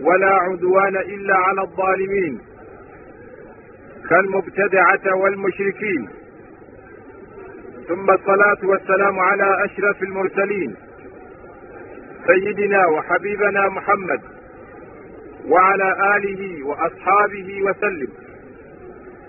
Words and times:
ولا 0.00 0.32
عدوان 0.34 0.96
إلا 0.96 1.36
على 1.36 1.60
الظالمين 1.60 2.40
كالمبتدعة 4.10 5.16
والمشركين. 5.16 6.08
ثم 7.88 8.10
الصلاة 8.10 8.58
والسلام 8.62 9.18
على 9.18 9.64
أشرف 9.64 10.02
المرسلين. 10.02 10.76
سيدنا 12.26 12.86
وحبيبنا 12.86 13.68
محمد 13.68 14.20
وعلى 15.48 16.16
آله 16.16 16.66
وأصحابه 16.66 17.62
وسلم. 17.62 18.08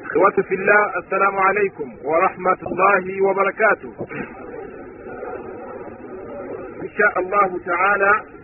إخوة 0.05 0.43
في 0.43 0.55
الله 0.55 0.97
السلام 0.97 1.37
عليكم 1.37 1.93
ورحمة 2.03 2.57
الله 2.67 3.25
وبركاته. 3.25 3.93
إن 6.83 6.89
شاء 6.97 7.19
الله 7.19 7.59
تعالى 7.65 8.38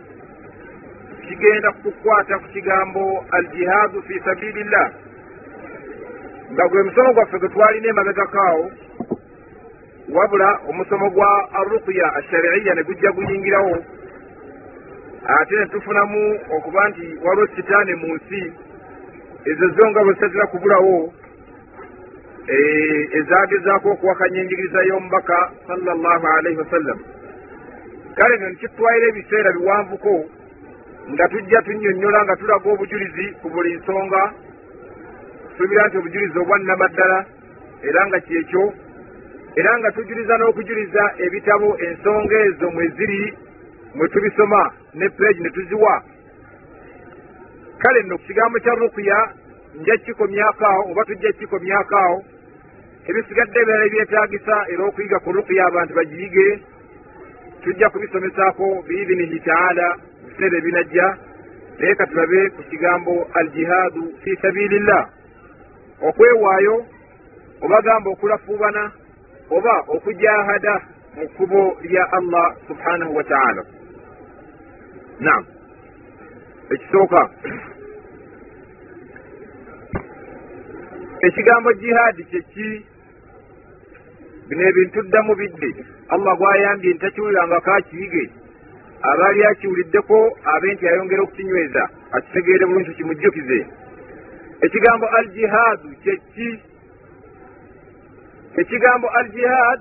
kigenda 1.28 1.72
kukukwata 1.72 2.38
ku 2.38 2.48
kigambo 2.48 3.24
aljihaadu 3.30 4.02
fi 4.02 4.20
sabilillah. 4.24 4.90
Nga 6.52 6.68
gwe 6.68 6.82
musomo 6.82 7.12
gwaffe 7.12 7.38
gwe 7.38 7.48
twalina 7.48 7.88
emabegakaawo 7.88 8.70
wabula 10.14 10.60
omusomo 10.68 11.10
gwa 11.10 11.48
arruqya 11.52 12.14
ashariiya 12.14 12.74
ne 12.74 12.82
gujja 12.82 13.10
guyingirawo 13.12 13.76
ate 15.26 15.54
ne 15.56 15.66
tufunamu 15.66 16.40
okuba 16.56 16.88
nti 16.88 17.18
waliwo 17.24 17.46
sitaane 17.56 17.94
mu 17.94 18.14
nsi 18.14 18.52
ezo 19.44 19.68
zo 19.68 19.90
nga 19.90 20.04
bwe 20.04 20.12
zitazira 20.14 20.46
kubulawo 20.46 21.12
ezagezaako 23.18 23.90
okuwakanya 23.90 24.40
enjigiriza 24.40 24.82
y'omubaka 24.82 25.50
sallallahu 25.66 26.26
alaihi 26.26 26.58
wasallam 26.58 26.98
kale 28.14 28.36
no 28.36 28.48
nikitwalira 28.48 29.06
ebiseera 29.08 29.52
biwanvuko 29.52 30.24
nga 31.12 31.28
tujja 31.28 31.62
tunnyonnyola 31.62 32.24
nga 32.24 32.36
tulaga 32.36 32.70
obujulizi 32.70 33.26
ku 33.40 33.48
buli 33.50 33.74
nsonga. 33.78 34.22
Tusuubira 35.50 35.86
nti 35.86 35.96
obujulizi 35.98 36.38
obwannamaddala 36.38 37.18
era 37.82 38.00
nga 38.06 38.20
kyekyo 38.20 38.64
era 39.56 39.78
nga 39.78 39.90
tujuliza 39.92 40.34
n'okujuliza 40.36 41.02
ebitabo 41.24 41.68
ensonga 41.86 42.36
ezo 42.48 42.70
mwe 42.70 42.86
ziri 42.96 43.22
mwe 43.94 44.08
tubisoma 44.08 44.72
ne 44.94 45.08
peegi 45.08 45.40
ne 45.42 45.50
tuziwa. 45.50 46.02
Kale 47.78 48.02
nno 48.02 48.18
ku 48.18 48.24
kigambo 48.24 48.58
kya 48.58 48.74
rukuya 48.74 49.18
nja 49.80 49.96
kikomyakaawo 49.96 50.90
oba 50.90 51.04
tujja 51.04 51.32
kikomyakaawo 51.32 52.24
ebisigadde 53.08 53.58
ebirala 53.60 53.84
ebyetaagisa 53.86 54.56
era 54.72 54.82
okuyiga 54.84 55.18
ku 55.24 55.32
rukuya 55.32 55.66
abantu 55.66 55.92
bagiyige 55.94 56.46
tujja 57.62 57.90
kubisomesaako 57.90 58.84
biidhinihi 58.88 59.40
taala 59.40 59.96
biseera 60.36 60.58
ebinajja 60.58 61.16
naye 61.78 61.94
katulabe 61.94 62.50
ku 62.50 62.62
kigambo 62.62 63.28
aljihaadu 63.34 64.14
fi 64.22 64.36
sabilillah. 64.42 65.08
Okwewaayo 66.02 66.86
oba 67.62 67.82
gamba 67.82 68.10
okulafuubana 68.10 68.92
oba 69.50 69.74
okujahada 69.88 70.74
mu 71.16 71.28
kkubo 71.28 71.76
lya 71.82 72.12
allah 72.12 72.56
subhanahu 72.68 73.16
wa 73.16 73.24
taala. 73.24 73.64
Naam. 75.20 75.44
Ekisooka 76.70 77.30
ekigambo 81.20 81.72
jihaadi 81.72 82.24
kyeki 82.24 82.86
bino 84.48 84.62
ebintu 84.68 85.02
ddamu 85.02 85.34
bidde. 85.34 85.84
Allah 86.08 86.36
gwayambye 86.38 86.94
ntakiwulirangako 86.94 87.70
akiyige 87.72 88.30
abaali 89.10 89.44
akiwuliddeko 89.44 90.38
abe 90.54 90.74
nti 90.74 90.88
ayongera 90.88 91.22
okukinyweza 91.22 91.82
akitegeere 92.12 92.66
bulungi 92.66 92.94
kimujjukize 92.94 93.66
ekigambo 94.60 95.06
al 95.06 95.26
jihaadu 95.34 95.88
kyeki 96.02 96.50
ekigambo 98.56 99.08
al 99.08 99.28
jihaad 99.34 99.80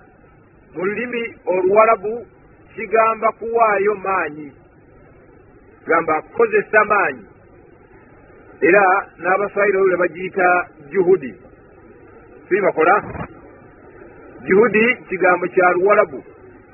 mu 0.76 0.86
lulimi 0.86 1.36
oluwalabu 1.46 2.26
kigamba 2.76 3.32
kuwaayo 3.32 3.96
maanyi. 3.96 4.52
Gamba 5.88 6.22
kukozesa 6.22 6.86
maanyi. 6.86 7.26
Era 8.62 9.08
n'abaswayiri 9.18 9.78
olule 9.78 9.98
bagiyita 9.98 10.68
juhudi. 10.90 11.36
Sibakola 12.50 13.04
juhudi 14.44 14.96
kigambo 15.10 15.48
kya 15.48 15.72
luwalabu 15.72 16.24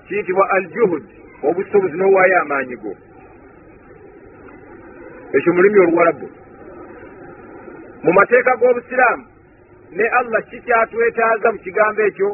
kiyitibwa 0.07 0.49
al 0.49 0.67
juhud 0.67 1.03
obusobozi 1.43 1.95
n'owaayo 1.97 2.41
amaanyi 2.41 2.75
go. 2.75 2.91
Ekyo 5.33 5.53
mulimi 5.53 5.79
oluwalabu 5.79 6.27
mu 8.03 8.11
mateeka 8.13 8.51
g'obusiraamu 8.59 9.25
ne 9.91 10.05
allah 10.19 10.41
kikyatwetaaza 10.49 11.51
mu 11.51 11.59
kigambo 11.59 12.01
ekyo? 12.01 12.29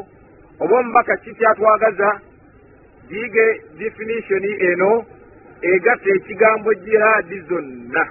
Oba 0.60 0.74
omubaka 0.78 1.16
kikyatwagaza 1.16 2.10
giige 3.08 3.46
definitioni 3.78 4.50
eno 4.70 5.04
egatta 5.62 6.10
ekigambo 6.16 6.74
jihaadi 6.74 7.40
zonna. 7.48 8.04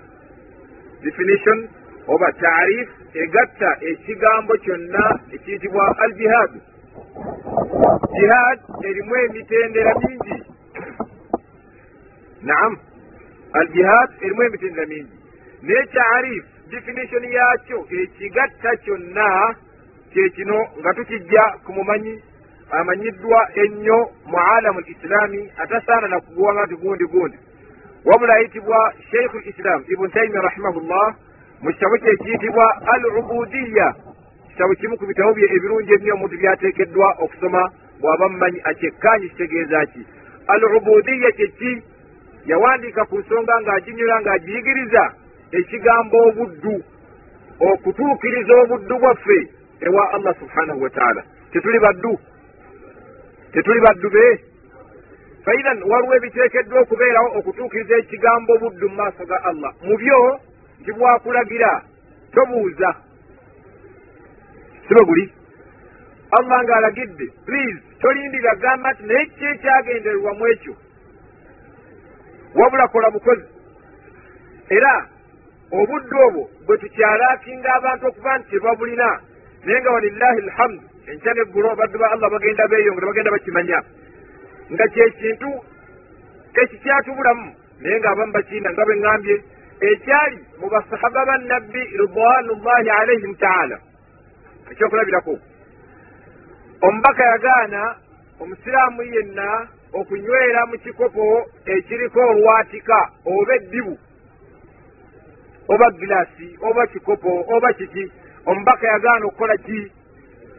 Definition 1.04 1.68
oba 2.08 2.32
taarif 2.42 2.90
egatta 3.14 3.70
ekigambo 3.92 4.54
kyonna 4.64 5.20
ekiyitibwa 5.36 5.84
al 6.04 6.12
jihaadu 6.20 6.60
jihaad 8.16 8.60
erimu 8.90 9.16
emitendera 9.16 9.92
mingi 10.04 10.37
naam. 12.42 12.78
Al 13.54 13.68
jihaad 13.74 14.10
erimu 14.22 14.44
emitendera 14.44 14.86
mingi 14.88 15.12
naye 15.62 15.86
taarif 15.94 16.44
definition 16.70 17.24
yakyo 17.24 17.88
ekigatta 18.02 18.76
kyonna 18.84 19.56
kyekino 20.14 20.58
nga 20.80 20.94
tukijja 20.94 21.42
ku 21.66 21.72
mumanyi 21.74 22.22
amanyiddwa 22.72 23.40
ennyo 23.56 24.00
mu 24.26 24.38
alamu 24.38 24.80
lislaami 24.80 25.52
atasaana 25.58 26.08
nakuguwanga 26.08 26.66
nti 26.66 26.76
gundi 26.76 27.06
gundi. 27.06 27.38
Wabula 28.06 28.34
ayitibwa 28.34 28.94
sheikhu 29.12 29.38
lislam 29.38 29.84
ibuni 29.88 30.12
taimia 30.12 30.42
rahimahullah 30.42 31.16
mu 31.62 31.72
kitabo 31.72 31.98
kye 31.98 32.12
ekiyitibwa 32.12 32.66
al 32.94 33.06
ubudiya 33.06 33.96
kitabo 34.50 34.74
kimu 34.76 34.98
ku 34.98 35.06
bitabo 35.06 35.34
bye 35.34 35.46
ebirungi 35.56 35.94
ennyo 35.96 36.14
omuntu 36.14 36.38
byateekeddwa 36.38 37.08
okusoma 37.20 37.72
bw'aba 38.02 38.30
mumanyi 38.30 38.60
akyekkanyi 38.64 39.30
kitegeeza 39.30 39.86
ki? 39.86 40.06
Al 40.48 40.64
ubudiya 40.64 41.32
kyeki 41.32 41.84
yawandiika 42.48 43.06
ku 43.06 43.20
nsonga 43.20 43.54
ng'aginyula 43.62 44.16
ng'agiyigiriza 44.22 45.04
ekigambo 45.60 46.18
obuddu 46.28 46.76
okutuukiriza 47.60 48.54
obuddu 48.64 48.96
bwaffe 49.00 49.40
ewa 49.82 50.04
allah 50.16 50.34
subhanahu 50.40 50.82
wa 50.82 50.90
taala. 50.90 51.22
Tetuli 51.52 51.80
baddu. 51.80 52.20
Tetuli 53.54 53.80
baddu 53.80 54.10
be. 54.10 54.26
Faidan 55.46 55.84
waliwo 55.84 56.16
ebiteekeddwa 56.16 56.82
okubeerawo 56.82 57.30
okutuukiriza 57.38 57.96
ekigambo 57.98 58.58
buddu 58.58 58.90
mu 58.90 58.96
maaso 58.96 59.26
ga 59.26 59.44
allah. 59.44 59.72
Mu 59.84 59.98
byo 59.98 60.40
nti 60.82 60.92
bwakulagira 60.92 61.72
tobuuza. 62.34 62.90
Sibe 64.88 65.04
guli? 65.06 65.26
Allah 66.40 66.58
ng'alagidde 66.64 67.28
please 67.46 67.80
tolindira 68.00 68.56
gamba 68.56 68.92
nti 68.92 69.04
naye 69.04 69.26
ki 69.26 69.46
ekyagendererwa 69.46 70.32
mu 70.34 70.48
ekyo 70.48 70.74
wabula 72.56 72.88
kola 72.88 73.12
bukozi 73.12 73.46
era 74.70 75.08
obudde 75.72 76.16
obwo 76.28 76.50
bwe 76.66 76.78
tukyalaakinga 76.78 77.70
abantu 77.76 78.08
okuba 78.08 78.38
nti 78.38 78.50
tebabulina 78.50 79.20
naye 79.64 79.82
nga 79.82 79.92
walillahi 79.92 80.40
alhamdu 80.48 80.84
enkya 81.08 81.34
neggulo 81.34 81.76
baddu 81.76 81.98
ba 82.00 82.12
allah 82.12 82.30
bagenda 82.32 82.68
beeyongera 82.68 83.08
bagenda 83.08 83.32
bakimanya. 83.32 83.80
Nga 84.72 84.86
kyekintu 84.88 85.50
ekikyatubulamu 86.62 87.56
naye 87.82 88.00
ngaabamu 88.00 88.32
bakiina 88.34 88.70
nga 88.72 88.86
bwe 88.86 88.96
ŋŋambye 88.96 89.36
ekyali 89.90 90.40
mu 90.60 90.68
basahaba 90.70 91.26
bannabbi 91.26 91.82
ridwanullahi 92.00 92.90
alaihim 92.90 93.36
taala. 93.36 93.78
Ekyokulabirako 94.72 95.36
omubaka 96.82 97.24
yagaana 97.24 97.82
omusiraamu 98.40 99.02
yenna 99.04 99.68
okunywera 99.94 100.66
mu 100.66 100.78
kikopo 100.78 101.46
ekiriko 101.66 102.20
olwatika 102.20 103.10
oba 103.26 103.56
eddibu 103.56 103.98
oba 105.68 105.92
giraasi 105.92 106.58
oba 106.62 106.88
kikopo 106.88 107.46
oba 107.56 107.74
kiki 107.74 108.12
omubaka 108.46 108.88
yagaana 108.88 109.26
okukola 109.26 109.58
ki? 109.58 109.92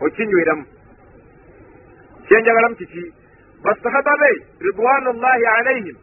Okinyweramu. 0.00 0.64
Kyenjagalamu 2.28 2.76
kiki? 2.76 3.12
Basahaba 3.64 4.16
be 4.20 4.30
ridwanullahi 4.60 5.46
alaihim 5.46 5.96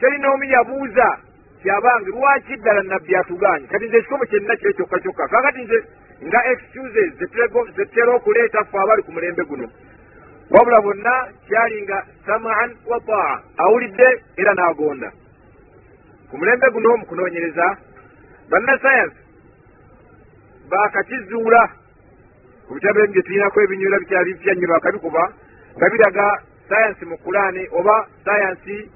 terina 0.00 0.32
omu 0.32 0.44
yabuuza 0.44 1.18
kyabange 1.62 2.10
lwaki 2.10 2.56
ddala 2.56 2.82
nabbi 2.82 3.16
atuganye? 3.16 3.66
Kati 3.66 3.84
nze 3.86 3.96
ekikopo 3.96 4.26
kyenna 4.26 4.56
kire 4.56 4.72
kyokka 4.72 4.98
kyokka. 4.98 5.28
Kakati 5.28 5.62
nze 5.62 5.78
nga 6.26 6.40
excuses 6.52 7.14
zetutera 7.18 8.12
okuleeta 8.14 8.64
ffe 8.64 8.78
abali 8.78 9.02
ku 9.02 9.12
mulembe 9.12 9.42
guno 9.44 9.68
wabula 10.50 10.80
bonna 10.82 11.14
kyali 11.48 11.82
nga 11.82 12.06
samaan 12.26 12.70
wa 12.86 12.98
taa 13.06 13.42
awulidde 13.56 14.08
era 14.36 14.54
n'agonda. 14.54 15.12
Ku 16.30 16.36
mulembe 16.36 16.66
guno 16.70 16.96
mu 16.96 17.06
kunoonyereza 17.06 17.66
bannasayansi 18.50 19.20
bakakizuula 20.70 21.62
ku 22.66 22.74
bitabo 22.74 22.98
ebi 23.02 23.12
bye 23.12 23.22
tulinako 23.22 23.60
ebinyula 23.62 23.98
bikyali 23.98 24.34
byanyuma 24.34 24.74
bakabikuba 24.74 25.22
nga 25.76 25.86
biraga 25.90 26.26
sayansi 26.68 27.04
mu 27.06 27.16
kulaani 27.18 27.62
oba 27.70 28.06
sayansi 28.24 28.90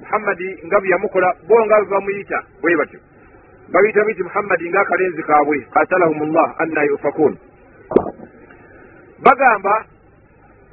muhammadi 0.00 0.48
nga 0.66 0.78
bwe 0.80 0.88
yamukola 0.90 1.28
bo 1.48 1.56
nga 1.66 1.76
bwe 1.80 1.90
bamuyita 1.90 2.38
bwe 2.62 2.76
batyo. 2.78 3.00
Babiyita 3.72 4.04
biti 4.06 4.22
muhammadi 4.22 4.70
ngaakalenzi 4.70 5.22
kaabwe 5.22 5.58
qatalahum 5.74 6.30
llah 6.34 6.54
anna 6.58 6.82
yufakun. 6.84 7.34
Bagamba 9.22 9.74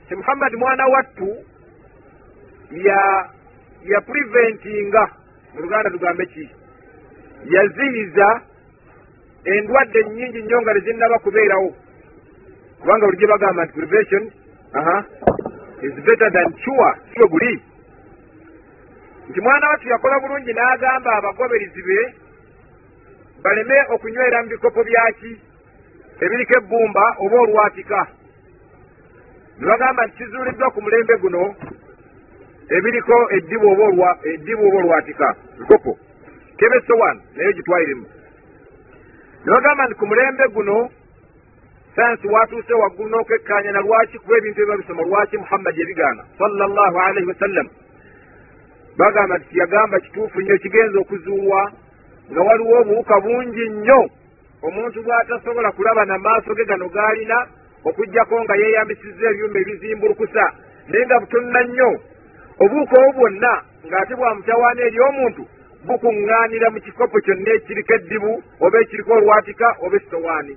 ti 0.08 0.16
muhammadi 0.16 0.56
mwana 0.58 0.86
wattu 0.88 1.30
ya 2.72 3.30
ya 3.84 4.02
preventinga 4.02 5.10
mu 5.54 5.62
luganda 5.62 5.90
tugambe 5.90 6.26
ki? 6.26 6.50
Yaziyiza 7.46 8.42
endwadde 9.44 10.04
nyingi 10.04 10.42
nnyo 10.42 10.62
nga 10.62 10.74
tezinnaba 10.74 11.20
kubeerawo. 11.20 11.76
Kubanga 12.80 13.06
bulijjo 13.06 13.28
bagamba 13.28 13.66
nti 13.66 13.74
prevention 13.74 14.24
is 15.82 15.94
better 15.94 16.32
than 16.32 16.54
cure. 16.64 16.92
Siwe 17.14 17.30
guli 17.30 17.64
nti 19.30 19.42
mwana 19.42 19.70
wattu 19.70 19.90
yakola 19.90 20.20
bulungi 20.20 20.54
n'agamba 20.54 21.12
abagoberizi 21.18 21.82
be 21.84 22.14
baleme 23.44 23.76
okunywera 23.94 24.44
mu 24.44 24.50
bikopo 24.50 24.84
byaki 24.84 25.32
ebiriko 26.24 26.54
ebbumba 26.60 27.04
oba 27.20 27.36
olwatika 27.44 28.08
ne 29.60 29.68
bagamba 29.68 30.06
nti 30.06 30.18
kizuuliddwa 30.18 30.72
ku 30.72 30.82
mulembe 30.82 31.18
guno 31.18 31.56
ebiriko 32.70 33.16
eddibu 33.32 33.68
oba 33.72 34.18
eddibu 34.24 34.68
oba 34.68 34.78
olwatika. 34.78 35.36
Bikopo 35.60 35.98
kebesowan 36.58 37.22
naye 37.36 37.54
gitwaliremu 37.54 38.06
ne 39.46 39.52
bagamba 39.54 39.86
nti 39.86 39.96
ku 39.96 40.06
mulembe 40.08 40.44
guno 40.54 40.90
sayansi 41.96 42.28
watuuse 42.28 42.74
waggulu 42.74 43.10
n'okwekkaanya 43.10 43.72
na 43.72 43.82
lwaki 43.82 44.18
kuba 44.20 44.38
ebintu 44.38 44.62
ebiba 44.62 44.78
bisoma 44.78 45.04
lwaki 45.04 45.38
muhammadi 45.38 45.82
ebigaana? 45.82 46.24
Sallallahu 46.38 46.98
alaihi 47.00 47.28
wasallam 47.28 47.68
bagamba 48.98 49.38
nti 49.38 49.60
yagamba 49.60 50.00
kituufu 50.00 50.42
nnyo 50.42 50.58
kigenza 50.58 51.00
okuzuulwa 51.00 51.72
nga 52.32 52.42
waliwo 52.42 52.80
obuwuka 52.82 53.20
bungi 53.22 53.70
nnyo. 53.70 54.10
Omuntu 54.64 55.04
bw'atasobola 55.04 55.72
kulaba 55.72 56.06
na 56.06 56.18
maaso 56.18 56.56
ge 56.56 56.66
gano 56.66 56.90
g'alina 56.90 57.48
okugjako 57.88 58.36
nga 58.44 58.56
yeeyambisizza 58.62 59.26
ebyuma 59.32 59.58
ebizimbulukusa 59.60 60.44
naye 60.88 61.06
nga 61.06 61.20
butonda 61.20 61.62
nnyo. 61.64 61.92
Obuwuka 62.64 62.96
obwo 63.02 63.12
bwonna 63.18 63.54
ng'ate 63.88 64.14
bwamutawaana 64.16 64.82
eri 64.88 65.00
omuntu 65.10 65.44
bukuŋŋaanira 65.88 66.68
mu 66.74 66.80
kikopo 66.86 67.18
kyonna 67.26 67.52
ekiriko 67.58 67.94
eddibu 67.94 68.32
oba 68.64 68.78
ekiriko 68.84 69.12
olwatika 69.14 69.68
oba 69.84 69.96
esowaani 69.98 70.56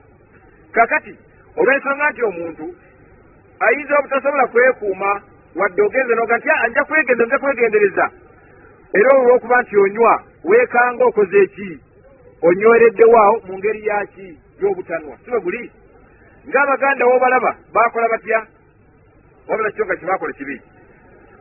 kakati 0.75 1.15
olw'ensonga 1.59 2.11
nti 2.11 2.23
omuntu 2.31 2.65
ayinza 3.67 3.99
obutasobola 3.99 4.47
kwekuuma 4.53 5.11
wadde 5.59 5.83
ogenze 5.83 6.15
noga 6.15 6.37
nti 6.39 6.49
nja 6.69 6.85
kwegenda 6.85 7.25
nja 7.25 7.39
kwegendereza. 7.39 8.07
Era 8.99 9.09
olw'okuba 9.19 9.63
nti 9.63 9.75
onywa 9.85 10.15
weekanga 10.45 11.05
okoze 11.05 11.39
eki 11.45 11.71
onywereddewaawo 12.47 13.37
mu 13.47 13.59
ngeri 13.59 13.87
yaki 13.87 14.27
y'obutanwa. 14.61 15.15
Sibe 15.25 15.39
guli 15.41 15.71
ng'abaganda 16.49 17.05
woobalaba 17.07 17.57
baakola 17.75 18.09
batya? 18.09 18.47
Wabula 19.49 19.71
kyo 19.71 19.85
nga 19.85 19.97
kyebakola 19.97 20.33
kibi. 20.33 20.57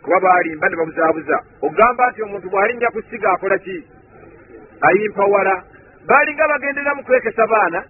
Kuba 0.02 0.19
baalimba 0.19 0.69
ne 0.69 0.75
babuzaabuza 0.75 1.38
ogamba 1.62 2.10
nti 2.12 2.22
omuntu 2.22 2.48
bw'alinnya 2.50 2.90
ku 2.94 3.02
ssiga 3.02 3.31
akola 3.34 3.57
ki? 3.57 3.78
Ayimpawala 4.81 5.63
baalinga 6.06 6.48
bagendera 6.48 6.96
mu 6.96 7.04
kwekesa 7.04 7.48
baana 7.48 7.84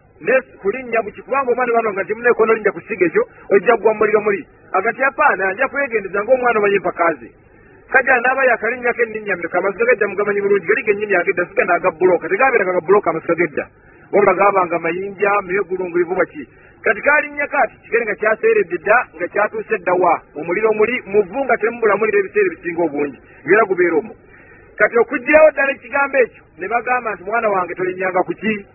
kulinnya 0.61 1.01
buki 1.03 1.21
kubanga 1.21 1.51
omwana 1.51 1.73
bano 1.73 1.89
nga 1.91 2.03
timunekono 2.03 2.53
linnya 2.53 2.71
ku 2.71 2.79
ssiga 2.79 3.05
ekyo 3.05 3.23
ojja 3.51 3.75
kugwa 3.75 3.93
mumuliro 3.93 4.21
muli. 4.21 4.47
Agati 4.71 5.03
apaana 5.03 5.53
nja 5.53 5.67
kwegendeza 5.67 6.23
ngaomwana 6.23 6.59
omanyi 6.59 6.75
empakaazi 6.75 7.29
kajja 7.91 8.19
naaba 8.21 8.45
yakalinnyako 8.45 9.01
enninnya 9.03 9.35
mmeka 9.35 9.57
amasiga 9.57 9.85
gedda 9.85 10.07
mugamanyi 10.07 10.41
bulungi 10.41 10.67
gali 10.67 10.83
gennyini 10.83 11.15
agedda 11.15 11.45
siga 11.45 11.65
naaga 11.65 11.91
buloka 11.91 12.29
tegabeeranga 12.29 12.73
ga 12.73 12.81
buloka 12.81 13.09
amasiga 13.09 13.35
gedda 13.35 13.67
wabula 14.11 14.33
gabanga 14.33 14.79
mayinja 14.79 15.31
meyegulungulivu 15.45 16.15
baki 16.15 16.47
kati 16.81 17.01
kalinnyako 17.01 17.57
ati 17.57 17.75
kigere 17.83 18.05
nga 18.05 18.15
kyaseeredde 18.15 18.77
dda 18.77 18.97
nga 19.15 19.27
kyatuuse 19.27 19.77
ddawa 19.77 20.21
omuliro 20.35 20.73
muli 20.73 21.01
muvu 21.05 21.45
nga 21.45 21.57
temubulamulira 21.57 22.19
ebiseera 22.19 22.47
ebisinga 22.47 22.81
obungi 22.83 23.19
era 23.53 23.63
gubeera 23.69 23.95
omwo 23.97 24.15
kati 24.77 24.95
okuggirawo 24.97 25.49
ddala 25.51 25.71
ekigambo 25.71 26.17
ekyo 26.17 26.43
ne 26.57 26.67
bagamba 26.67 27.13
nti 27.13 27.23
mwana 27.23 27.47
wange 27.49 27.73
tolinnyanga 27.75 28.23
kuki 28.23 28.65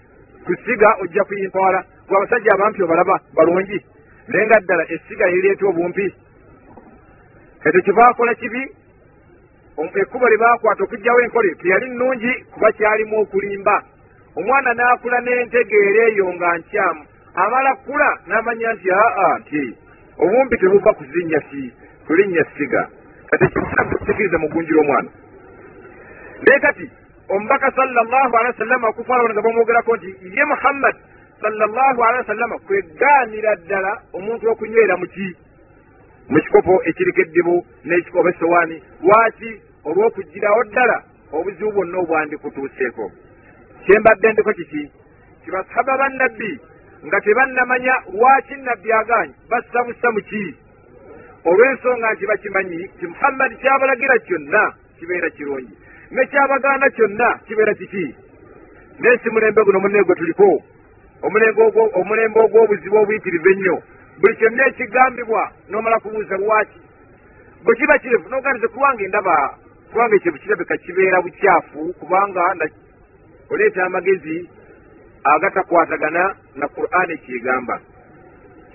kusiga 0.45 0.89
ojja 1.03 1.25
kuyimpawala 1.25 1.85
gwe 2.07 2.17
abasajja 2.17 2.51
abampi 2.55 2.83
obalaba 2.83 3.21
balungi 3.35 3.79
naye 4.29 4.47
nga 4.47 4.61
ddala 4.61 4.85
essiga 4.95 5.27
yerireeta 5.27 5.67
obumpi. 5.67 6.15
Kati 7.63 7.83
kivaakola 7.83 8.35
kibi 8.35 8.63
ekkubo 10.01 10.29
lye 10.29 10.37
baakwata 10.37 10.85
okugjawo 10.85 11.21
enkole 11.21 11.55
teyali 11.55 11.87
nnungi 11.91 12.33
kuba 12.53 12.73
kyalimu 12.73 13.21
okulimba 13.21 13.85
omwana 14.39 14.71
n'akula 14.75 15.19
n'entegeera 15.21 16.03
eyo 16.09 16.27
nga 16.35 16.59
nkyamu 16.59 17.03
amala 17.35 17.75
kula 17.85 18.11
n'amanya 18.27 18.73
nti 18.73 18.89
aa 18.91 19.39
nti 19.39 19.63
obumpi 20.23 20.57
tebuva 20.57 20.93
kuzinnya 20.93 21.41
si 21.51 21.73
kulinnya 22.07 22.45
siga. 22.57 22.89
Kati 23.31 23.45
ekisikiriza 23.45 24.39
mugunjira 24.39 24.81
omwana. 24.81 25.11
Naye 26.43 26.61
kati 26.61 26.91
omubaka 27.29 27.71
sallallahu 27.71 28.37
alehi 28.37 28.53
wasallama 28.53 28.89
okufaanao 28.89 29.31
nga 29.31 29.43
bamwogerako 29.43 29.97
nti 29.97 30.11
ye 30.37 30.45
muhammad 30.45 30.97
sallallahu 31.41 32.05
alehi 32.05 32.19
wasallama 32.19 32.59
kwegaanira 32.59 33.57
ddala 33.57 34.03
omuntu 34.13 34.51
okunywera 34.51 34.97
muki 34.97 35.37
mu 36.29 36.41
kikopo 36.41 36.83
ekiriko 36.85 37.21
eddibu 37.21 37.67
n'ekikopo 37.85 38.29
esowaani 38.29 38.83
lwaki 39.03 39.51
olw'okugirawo 39.85 40.65
ddala 40.65 40.97
obuzibu 41.33 41.73
bwonna 41.73 41.99
obwandikutuuseeko 41.99 43.05
kyembadde 43.85 44.33
ndiko 44.33 44.53
kiki? 44.53 44.91
Kibasaba 45.45 45.99
bannabbi 45.99 46.61
nga 47.07 47.21
tebannamanya 47.21 47.95
lwaki 48.13 48.55
nabbi 48.57 48.93
agaanyi 48.93 49.35
bassa 49.51 49.85
bussa 49.85 50.11
muki 50.13 50.57
olw'ensonga 51.45 52.13
nti 52.13 52.27
bakimanyi 52.27 52.81
ti 52.99 53.07
muhammadi 53.07 53.57
kyabalagira 53.57 54.19
kyonna 54.27 54.63
kibeera 54.99 55.31
kirungi 55.31 55.75
ne 56.11 56.27
kyabagaana 56.27 56.91
kyonna 56.91 57.29
kibeera 57.47 57.75
kiki? 57.75 58.15
Naye 58.99 59.19
si 59.23 59.31
mulembe 59.31 59.63
guno 59.65 59.81
munne 59.81 60.03
gwe 60.05 60.15
tuliko 60.15 60.63
omulembe 61.23 62.39
ogw'obuzibu 62.45 62.97
obuyitirivu 62.97 63.49
ennyo 63.49 63.77
buli 64.21 64.37
kyonna 64.37 64.67
ekigambibwa 64.69 65.43
n'omala 65.71 65.99
kubuuza 66.01 66.37
lwaki 66.37 66.81
bwe 67.65 67.75
kiba 67.77 67.99
kirevu 67.99 68.29
noganize 68.29 68.69
kubanga 68.69 69.03
endaba 69.05 69.37
kubanga 69.91 70.17
ekyo 70.17 70.33
kirabika 70.33 70.77
kibeera 70.77 71.23
bukyafu 71.25 71.95
kubanga 72.01 72.55
oleeta 73.51 73.85
amagezi 73.85 74.49
agatakwatagana 75.25 76.35
na 76.55 76.69
qur'ani 76.69 77.19
kyegamba 77.19 77.81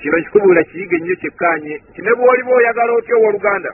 kino 0.01 0.17
kikubuula 0.17 0.63
kiyiga 0.63 0.97
ennyo 0.97 1.15
kyekkanye 1.15 1.75
nti 1.89 2.01
ne 2.01 2.11
bw'oliba 2.17 2.51
oyagala 2.55 2.91
otya 2.93 3.15
owooluganda? 3.15 3.71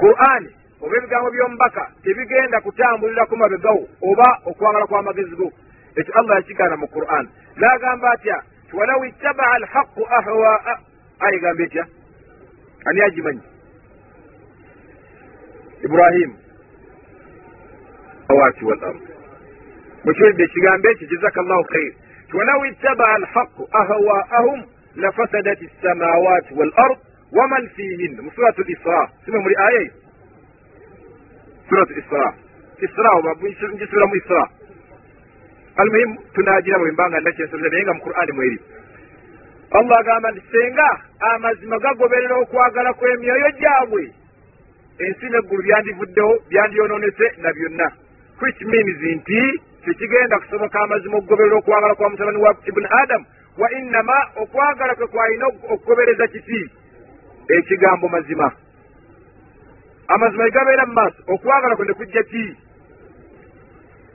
Qur'ani 0.00 0.50
oba 0.80 0.96
ebigambo 0.96 1.28
by'omubaka 1.30 1.82
tebigenda 2.02 2.60
kutambulirako 2.60 3.36
mabegawo 3.36 3.84
oba 4.08 4.28
okwagala 4.48 4.86
kw'amagezi 4.86 5.34
go. 5.36 5.48
Ekyo 5.98 6.12
allah 6.18 6.36
yakigaana 6.36 6.76
mu 6.76 6.86
qur'an. 6.88 7.26
N'agamba 7.56 8.10
atya 8.14 8.36
walaw 8.72 9.04
ittabaa 9.04 9.52
alhaqu 9.58 10.02
ahwaa 10.18 10.78
ayegamba 11.20 11.62
etya? 11.62 11.84
Ani 12.86 13.00
agimanyi? 13.02 13.42
Ibrahimu 15.84 16.36
awati 18.28 18.64
wal 18.64 18.84
ard 18.84 19.00
mukiwulidde 20.04 20.44
ekigambo 20.44 20.90
ekyo 20.90 21.06
jazaka 21.12 21.42
llahu 21.42 21.64
khair 21.72 21.92
ti 22.30 22.36
walaw 22.36 22.66
ittabaa 22.66 23.14
alhaqu 23.14 23.68
ahwaahum 23.80 24.60
lafasadat 24.96 25.58
alsamawati 25.62 26.54
wal 26.54 26.72
ard 26.76 26.98
waman 27.32 27.68
fihin. 27.76 28.20
Mu 28.22 28.30
surat 28.34 28.58
lisra 28.58 29.10
sime 29.24 29.38
muli 29.38 29.56
aya 29.56 29.80
eyo 29.80 29.92
surat 31.68 31.90
isra. 31.90 32.34
Isra 32.82 33.10
oba 33.18 33.34
ngisubiramu 33.38 34.16
isra. 34.16 34.42
Almuhimu 35.76 36.18
tunagiraba 36.34 36.84
bwembanga 36.84 37.20
ndakyensoza 37.20 37.68
naye 37.68 37.82
nga 37.82 37.94
mu 37.94 38.00
qur'ani 38.00 38.32
mweri. 38.32 38.58
Allah 39.70 39.96
agamba 40.00 40.30
nti 40.30 40.42
senga 40.50 40.88
amazima 41.20 41.78
gagoberera 41.78 42.36
okwagala 42.36 42.92
kw'emyoyo 42.92 43.50
gyabwe. 43.60 44.02
Ensi 44.98 45.26
neggulu 45.30 45.62
byandivuddewo 45.62 46.32
byandyononese 46.50 47.26
na 47.38 47.52
byonna. 47.52 47.88
Which 48.40 48.60
means 48.60 48.98
nti 49.16 49.40
tekigenda 49.84 50.38
kusoboka 50.38 50.80
amazima 50.80 51.16
okugoberera 51.16 51.56
okwagala 51.56 51.94
kwa 51.94 52.10
mutabani 52.10 52.42
wa 52.42 52.56
ibuni 52.66 52.86
adamu 53.02 53.24
wa 53.58 53.72
innama 53.72 54.16
okwagala 54.36 54.94
kwe 54.94 55.06
kwalina 55.06 55.46
okugobereza 55.46 56.26
kiki? 56.26 56.70
Ekigambo 57.48 58.08
mazima. 58.08 58.52
Amazima 60.08 60.46
egabeera 60.46 60.86
mu 60.86 60.92
maaso 60.92 61.22
okwagala 61.26 61.76
kwe 61.76 61.86
nekujja 61.86 62.22
ki? 62.22 62.56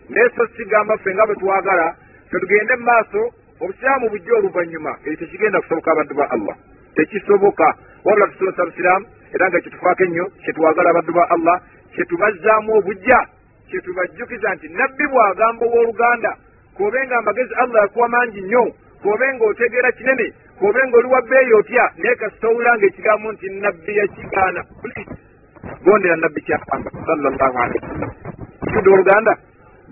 Naye 0.10 0.30
so 0.36 0.48
sigamba 0.48 0.98
ffe 0.98 1.14
nga 1.14 1.26
bwe 1.26 1.36
twagala 1.36 1.96
fetugende 2.32 2.76
mu 2.76 2.84
maaso 2.84 3.22
obusiraamu 3.60 4.10
bujja 4.10 4.36
oluvannyuma. 4.36 4.98
Ekyo 5.04 5.16
tekigenda 5.16 5.62
kusoboka 5.62 5.92
abaddu 5.92 6.16
ba 6.16 6.30
allah. 6.30 6.56
Tekisoboka. 6.96 7.76
Wabula 8.04 8.28
tusomesa 8.28 8.66
busiraamu 8.66 9.06
era 9.34 9.50
nga 9.50 9.60
kyetufaako 9.60 10.04
ennyo 10.04 10.26
kyetwagala 10.44 10.90
abaddu 10.90 11.14
ba 11.14 11.30
allah 11.30 11.62
kyetubazzaamu 11.96 12.74
obujja 12.74 13.28
kyetubajjukiza 13.70 14.50
nti 14.56 14.68
nabbi 14.68 15.06
bw'agamba 15.12 15.66
ow'oluganda 15.66 16.32
kobe 16.78 17.00
nga 17.06 17.18
amagezi 17.18 17.54
allah 17.54 17.82
yakuwa 17.82 18.08
mangi 18.10 18.42
nnyo 18.42 18.64
kobe 19.04 19.34
nga 19.34 19.46
otegeera 19.46 19.92
kinene 19.92 20.34
kobe 20.60 20.80
nga 20.88 20.98
oli 20.98 21.08
wa 21.08 21.22
bbeeyi 21.22 21.54
otya 21.54 21.86
naye 21.98 22.16
kasitowulira 22.16 22.78
nga 22.78 22.86
ekigambo 22.86 23.32
nti 23.32 23.48
nabbi 23.50 23.92
yakigaana. 23.98 24.62
Gondera 25.84 26.16
nabbi 26.16 26.42
kyagamba 26.42 26.90
sallallahu 27.06 27.58
alehi 27.64 27.80
wasallam 27.82 28.12
kidde 28.72 28.90
oluganda? 28.90 29.34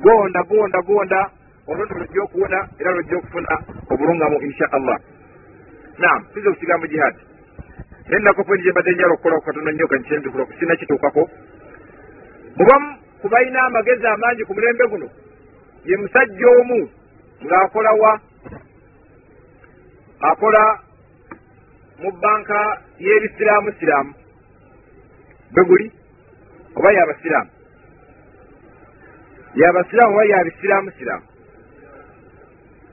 Gonda 0.03 0.42
gonda 0.50 0.80
gonda. 0.82 1.20
Olwoto 1.68 1.94
lwojja 1.94 2.22
okuwona 2.24 2.60
era 2.80 2.92
lwojja 2.92 3.18
okufuna 3.18 3.56
obulungamu 3.92 4.38
insha 4.42 4.68
allah 4.72 4.98
nam 5.98 6.25
tuze 6.34 6.50
ku 6.50 6.60
kigambo 6.60 6.88
jihaadi 6.88 7.22
naye 8.10 8.24
nako 8.24 8.44
pointi 8.44 8.63
gyembadde 8.63 8.92
njala 8.92 9.13
okukola 9.13 9.36
ku 9.39 9.46
katonda 9.46 9.72
nnyo 9.72 9.88
kankenzikula 9.88 10.44
okusina 10.44 10.75
kituukako. 10.75 11.30
Mubamu 12.58 12.89
ku 13.24 13.30
balina 13.32 13.60
amagezi 13.65 14.06
amangi 14.06 14.44
ku 14.44 14.51
mulembe 14.53 14.84
guno 14.92 15.08
ye 15.88 15.96
musajja 15.98 16.48
omu 16.60 16.80
ng'akola 17.44 17.92
wa? 18.01 18.13
Akola 20.20 20.63
mu 22.00 22.12
banka 22.20 22.60
y'ebisiraamu 23.00 23.72
siraamu. 23.80 24.13
Bwe 25.51 25.63
guli? 25.68 25.88
Oba 26.75 26.92
yabasiraamu 26.92 27.51
yabasiraamu 29.56 30.13
oba 30.15 30.25
yabisiraamu 30.25 30.92
siraamu? 30.98 31.25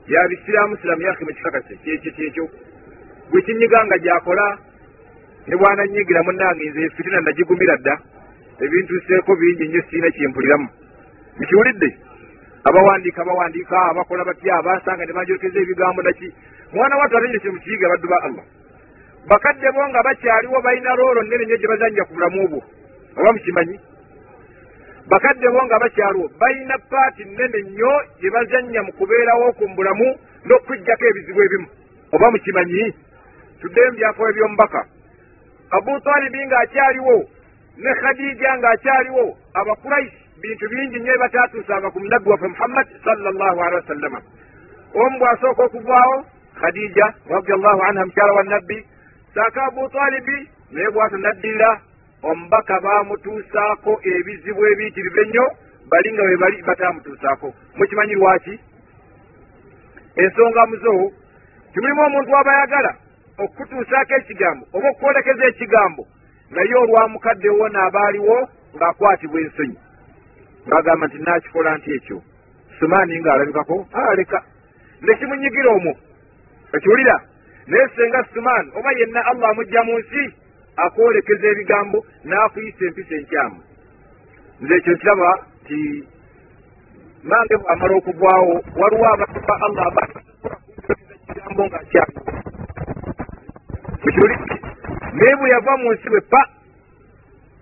Yabisiraamu 0.07 0.77
siraamu 0.77 1.01
yaki 1.01 1.23
mukikakase 1.25 1.75
kyekyo 1.83 2.11
kyekyo 2.11 2.45
gwe 3.31 3.41
kinyiga 3.41 3.85
nga 3.85 3.97
gyakola 3.97 4.47
ne 5.47 5.55
bwananyigira 5.55 6.23
munange 6.23 6.69
nze 6.69 6.89
fitina 6.95 7.19
nagigumira 7.21 7.77
dda 7.77 7.95
ebintuseeko 8.63 9.35
bingi 9.35 9.67
nnyo 9.67 9.81
sirina 9.89 10.11
kyempuliramu 10.11 10.67
mukiwulidde 11.37 11.89
abawandiika 12.69 13.25
bawandiika 13.25 13.77
abakola 13.89 14.23
batya 14.25 14.55
abasanga 14.59 15.05
ne 15.05 15.13
banjokeza 15.13 15.59
ebigambo 15.59 16.01
naki 16.01 16.27
mwana 16.73 16.97
wattu 16.97 17.17
ate 17.17 17.35
ekyo 17.37 17.51
mukiyiga 17.51 17.89
baddu 17.89 18.07
ba 18.07 18.17
allah. 18.23 18.45
Bakadde 19.29 19.71
bo 19.71 19.81
nga 19.89 20.01
bakyaliwo 20.03 20.61
balina 20.61 20.95
loolo 20.95 21.21
nnene 21.23 21.45
nnyo 21.45 21.57
gye 21.57 21.67
bazanja 21.67 22.03
ku 22.05 22.13
bulamu 22.13 22.47
bwo. 22.49 22.61
Oba 23.17 23.33
mukimanyi? 23.33 23.79
Bakadde 25.09 25.47
bo 25.49 25.61
nga 25.65 25.79
bakyaliwo 25.79 26.27
balina 26.39 26.77
paati 26.89 27.23
nnene 27.25 27.59
nnyo 27.61 27.93
gye 28.19 28.29
bazanya 28.29 28.81
mu 28.83 28.91
kubeerawo 28.93 29.53
ku 29.53 29.67
mbulamu 29.69 30.07
n'okwijjako 30.45 31.05
ebizibu 31.05 31.41
ebimu. 31.43 31.67
Oba 32.13 32.31
mukimanyi? 32.31 32.93
Tuddeyo 33.61 33.91
mu 33.91 33.97
byafo 33.97 34.29
ebyomubaka. 34.29 34.81
Abu 35.71 35.99
talibi 36.01 36.45
ng'akyaliwo 36.45 37.15
ne 37.77 37.91
khadija 38.01 38.57
ng'akyaliwo 38.57 39.37
abakuraisi 39.53 40.21
bintu 40.41 40.69
bingi 40.69 40.99
nnyo 40.99 41.13
ebatatuusanga 41.15 41.91
ku 41.91 41.99
munabbi 41.99 42.29
waffe 42.29 42.47
muhammad 42.47 42.87
sallallahu 43.05 43.59
alehi 43.61 43.81
wasallama 43.81 44.19
omu 44.93 45.19
bw'asooka 45.19 45.61
okuvaawo 45.63 46.17
khadija 46.61 47.05
radiallahu 47.29 47.81
anha 47.87 48.05
mukyala 48.05 48.33
wa 48.33 48.43
nabbi 48.43 48.85
saaka 49.35 49.63
abu 49.65 49.89
talibi 49.89 50.49
naye 50.71 50.89
bw'ato 50.89 51.17
naddirira 51.17 51.71
omubaka 52.23 52.79
baamutuusaako 52.79 54.01
ebizibu 54.03 54.61
ebiyitirivu 54.71 55.19
ennyo 55.21 55.45
bali 55.91 56.13
nga 56.13 56.23
bwe 56.23 56.37
bali 56.37 56.61
bataamutuusaako. 56.61 57.53
Mukimanyi 57.77 58.13
lwaki? 58.13 58.59
Ensonga 60.15 60.65
muzo 60.65 61.11
timulimu 61.73 62.01
omuntu 62.01 62.37
abayagala 62.37 62.91
okukutuusaako 63.37 64.13
ekigambo 64.19 64.63
oba 64.73 64.87
okukwolekeza 64.89 65.45
ekigambo 65.47 66.03
naye 66.51 66.75
olwamukaddewo 66.83 67.65
n'abaaliwo 67.69 68.37
ng'akwatibwa 68.75 69.39
ensonyi 69.41 69.77
ng'agamba 70.67 71.05
nti 71.07 71.17
nakikola 71.25 71.77
nti 71.77 71.89
ekyo? 71.97 72.17
Sumaani 72.79 73.19
ng'alabikako 73.21 73.75
aleka 73.93 74.39
nekimunyigira 75.01 75.69
omwo. 75.77 75.93
Okiwulira 76.75 77.15
naye 77.67 77.85
senga 77.95 78.19
sumaani 78.33 78.69
oba 78.77 78.91
yenna 78.99 79.21
allah 79.29 79.49
amugja 79.49 79.81
mu 79.83 79.99
nsi 79.99 80.23
akwolekeza 80.83 81.47
ebigambo 81.47 81.97
n'akuyisa 82.27 82.83
empisa 82.85 83.15
enkyamu. 83.15 83.59
Nze 84.61 84.73
ekyo 84.77 84.93
nkiraba 84.93 85.29
nti 85.63 85.79
mange 87.29 87.55
amala 87.71 87.93
okuvaawo 87.97 88.53
waliwo 88.79 89.05
abantu 89.13 89.39
ba 89.47 89.55
allah 89.65 89.85
abakigambo 89.89 91.63
nga 91.67 91.79
kyamu 91.91 92.19
mukiwulire 94.01 94.45
naye 95.15 95.33
bwe 95.39 95.47
yava 95.53 95.73
mu 95.81 95.87
nsi 95.93 96.07
bwe 96.09 96.21
pa. 96.31 96.41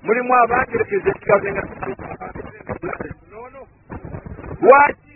Mulimu 0.03 0.34
abangerekeza 0.36 1.10
ekigambo 1.10 1.48
nga 1.51 1.63
lwaki 4.62 5.13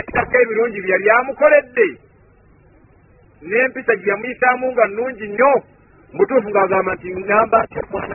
ekitako 0.00 0.34
ebirungi 0.42 0.78
byali 0.84 1.06
amukoledde. 1.16 1.86
N'empisa 3.48 3.92
gye 3.96 4.10
yamuyisaamu 4.10 4.66
nga 4.72 4.84
nnungi 4.88 5.26
nnyo. 5.28 5.52
Mutuufu 6.12 6.48
ng'agamba 6.50 6.92
nti 6.94 7.08
ngamba 7.16 7.56
atya 7.62 7.80
omwana 7.84 8.14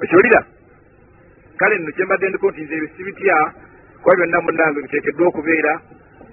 wekiwulira 0.00 0.40
kale 1.58 1.78
nno 1.78 1.90
kyembadde 1.92 2.28
ndiko 2.28 2.50
nti 2.50 2.62
nze 2.62 2.74
ebyo 2.76 2.88
sibitya 2.96 3.36
kuba 4.02 4.16
byonna 4.16 4.40
munange 4.40 4.78
biteekeddwa 4.82 5.28
okubeera 5.28 5.72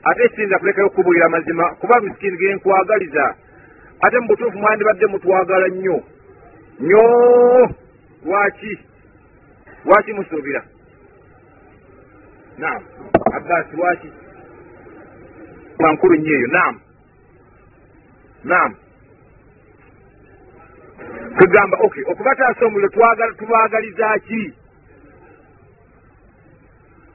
ate 0.03 0.29
siyinza 0.35 0.59
kulekayo 0.59 0.87
okubuulira 0.87 1.29
mazima 1.29 1.75
kuba 1.75 2.01
misikini 2.01 2.37
genkwagaliza 2.37 3.35
ate 4.01 4.19
mu 4.19 4.27
butuufu 4.27 4.57
mwandibadde 4.57 5.05
mutwagala 5.05 5.67
nnyo. 5.67 6.03
Nnyo! 6.79 7.05
Lwaki? 8.25 8.79
Lwaki 9.85 10.13
musuubira? 10.13 10.63
Naam. 12.57 12.83
Abbas 13.33 13.73
lwaki? 13.73 14.09
Wankulu 15.79 16.15
nnyo 16.15 16.35
eyo. 16.35 16.47
Naam. 16.47 16.79
Naam. 18.43 18.75
Tugamba 21.39 21.77
ok 21.81 21.95
okubataasa 22.11 22.65
omuliro 22.65 22.89
tubaagaliza 23.37 24.19
ki? 24.19 24.53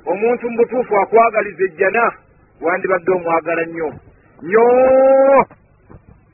Omuntu 0.05 0.51
mu 0.51 0.57
butuufu 0.57 0.97
akwagaliza 0.97 1.65
ejjana 1.65 2.13
wandibadde 2.61 3.13
omwagala 3.13 3.65
nnyo. 3.65 3.89
Nnyo! 4.43 4.67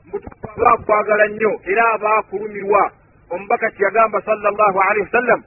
Mutuufu 0.05 0.47
aba 0.55 0.71
akwagala 0.73 1.27
nnyo 1.27 1.51
era 1.65 1.83
aba 1.93 2.17
akulumirwa 2.17 2.91
omubaka 3.29 3.69
kyeyagamba 3.71 4.21
sala 4.21 4.51
llahu 4.51 4.79
alehi 4.81 5.05
wasallam 5.05 5.43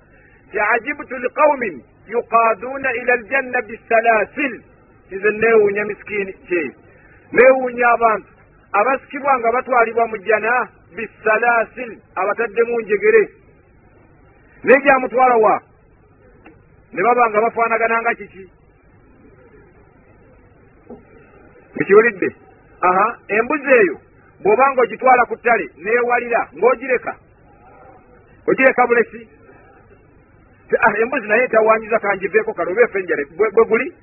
ti 0.50 0.58
ajibtu 0.61 1.18
liqaumin 1.18 1.82
yuqaduuna 2.06 2.92
ila 2.94 3.12
aljanna 3.12 3.62
bisalasil. 3.62 4.62
Nze 5.11 5.30
neewuunya 5.30 5.85
misikini 5.85 6.32
kye. 6.32 6.73
Neewuunya 7.32 7.88
abantu. 7.88 8.28
Abasikibwa 8.73 9.38
nga 9.38 9.52
batwalibwa 9.52 10.06
mu 10.06 10.16
jjana 10.18 10.68
bisalasil 10.97 11.99
abataddemu 12.14 12.80
njegere. 12.80 13.28
Naye 14.64 14.80
gyamutwala 14.82 15.37
wa? 15.37 15.62
Ne 16.92 17.02
baba 17.02 17.30
nga 17.30 17.40
bafaanagana 17.40 18.02
nga 18.02 18.14
kiki 18.14 18.50
ekiwulidde 21.80 22.28
aha 22.80 23.06
embuzi 23.28 23.73
eyo 23.80 23.97
bw'obanga 24.42 24.82
ogitwala 24.82 25.23
ku 25.25 25.37
ttale 25.37 25.66
neewalira 25.82 26.40
ng'ogireka 26.56 27.12
ogireka 28.49 28.87
bulesi? 28.87 29.28
Ah 30.87 30.94
embuzi 31.02 31.26
naye 31.26 31.44
etawanyiza 31.44 31.99
kangiveeko 31.99 32.52
kale 32.54 32.70
oba 32.73 32.82
efe 32.82 32.99
enjale 32.99 33.25
bwe 33.37 33.64
guli? 33.68 33.94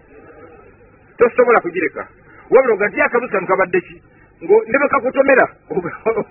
Tosobola 1.17 1.61
kugireka. 1.61 2.07
Wabula 2.49 2.73
oga 2.73 2.87
nti 2.87 3.01
akabusamu 3.01 3.47
kabadde 3.47 3.81
ki 3.81 4.01
ne 4.41 4.77
bekakutomera 4.79 5.47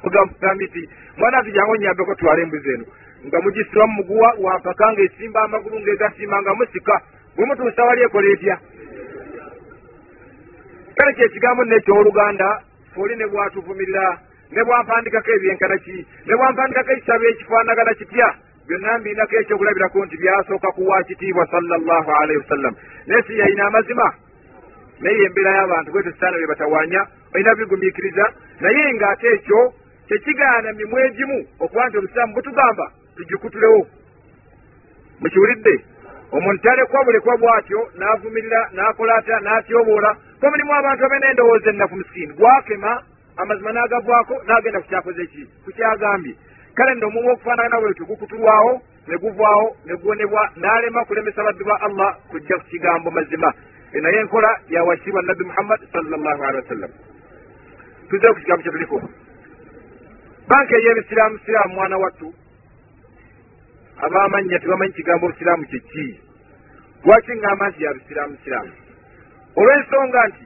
ogambye 0.05 0.69
ti 0.69 0.89
mwana 1.17 1.39
ati 1.39 1.53
jangu 1.53 1.73
onyabbeko 1.73 2.15
twala 2.15 2.43
embuzi 2.43 2.71
eno. 2.71 2.85
Nga 3.27 3.41
mugisibamu 3.41 3.93
muguwa 3.93 4.35
wampaka 4.39 4.93
nga 4.93 5.03
esimba 5.03 5.43
amagulu 5.43 5.81
ngaegasimba 5.81 6.43
nga 6.43 6.55
musika. 6.55 7.01
Bwe 7.37 7.47
mutuusa 7.47 7.85
wali 7.85 8.03
ekola 8.03 8.29
etya 8.29 8.59
kale 10.97 11.13
kyekigambo 11.15 11.65
nekyoluganda 11.65 12.63
oli 12.97 13.17
ne 13.17 13.27
bwatuvumirira 13.27 14.19
ne 14.53 14.65
bwampandikako 14.65 15.31
ebyenkana 15.37 15.77
ki 15.79 16.07
ne 16.27 16.35
bwampandikako 16.37 16.93
ekisabo 16.93 17.25
ekifaanagana 17.25 17.95
kitya? 17.95 18.29
Byonna 18.67 18.99
mbinako 18.99 19.37
ekyokulabirako 19.37 20.05
nti 20.05 20.17
byasooka 20.17 20.73
kuwa 20.73 21.03
kitiibwa 21.03 21.47
sallallahu 21.47 22.11
alaihi 22.21 22.41
wasallam 22.43 22.75
naye 23.07 23.23
si 23.23 23.39
yalina 23.39 23.67
amazima? 23.67 24.15
Naye 25.01 25.25
embeera 25.27 25.57
y'abantu 25.57 25.93
bwe 25.93 26.03
tusaana 26.03 26.37
bye 26.37 26.47
batawanya 26.47 27.07
olina 27.35 27.55
bigumiikiriza. 27.55 28.25
Naye 28.61 28.95
ng'ate 28.95 29.27
ekyo 29.35 29.73
tekigaana 30.09 30.73
mimwe 30.73 31.07
egimu 31.07 31.39
okuba 31.61 31.89
nti 31.89 31.99
obusiraamu 31.99 32.35
butugamba 32.35 32.93
tugikutulewo. 33.17 33.87
Mukiwulidde? 35.21 35.85
Omuntu 36.33 36.63
talekwa 36.63 37.05
bulekwa 37.05 37.37
bwatyo 37.37 37.81
n'avumirira 37.99 38.61
n'akola 38.73 39.15
atya 39.17 39.41
n'atyoboola 39.41 40.17
ko 40.45 40.51
mulimu 40.51 40.73
abantu 40.77 41.05
abalina 41.05 41.31
endowooza 41.31 41.71
ennaku 41.71 41.97
musikiini 41.97 42.35
gwakema 42.37 43.03
amazima 43.37 43.73
n'agavaako 43.73 44.35
n'agenda 44.45 44.81
ku 44.81 44.89
kyakoze 44.89 45.27
ki 45.33 45.43
ku 45.65 45.71
kyagambye. 45.73 46.37
Kale 46.77 46.95
nno 46.95 47.07
omuwa 47.09 47.33
okufaanagana 47.33 47.81
bwetyo 47.81 48.05
gukutulwawo 48.05 48.73
ne 49.09 49.17
guvaawo 49.17 49.77
ne 49.87 49.95
gwonebwa 49.97 50.43
n'alema 50.61 51.05
kulemesa 51.05 51.43
baddu 51.43 51.65
ba 51.65 51.81
allah 51.81 52.17
kujja 52.29 52.59
ku 52.61 52.65
kigambo 52.69 53.11
mazima. 53.11 53.55
E 53.93 54.01
naye 54.01 54.21
enkola 54.21 54.51
yawakibwa 54.69 55.23
nabbi 55.23 55.45
muhammad 55.45 55.81
sallallahu 55.93 56.43
alehi 56.45 56.63
wasallam 56.63 56.91
tuzze 58.11 58.27
ku 58.33 58.41
kigambo 58.41 58.63
kyetuliko 58.63 59.01
banka 60.49 60.77
ey'ebisiraamu 60.77 61.39
siraamu 61.39 61.75
mwana 61.75 61.97
wattu 61.97 62.35
abamanya 63.97 64.59
tebamanyi 64.59 64.93
kigambo 64.93 65.27
obusiraamu 65.27 65.65
kyeki 65.67 66.21
lwaki 67.05 67.33
ngamba 67.37 67.69
nti 67.69 67.85
yabisiraamu 67.85 68.37
siraamu 68.45 68.84
olw'ensonga 69.57 70.21
nti 70.29 70.45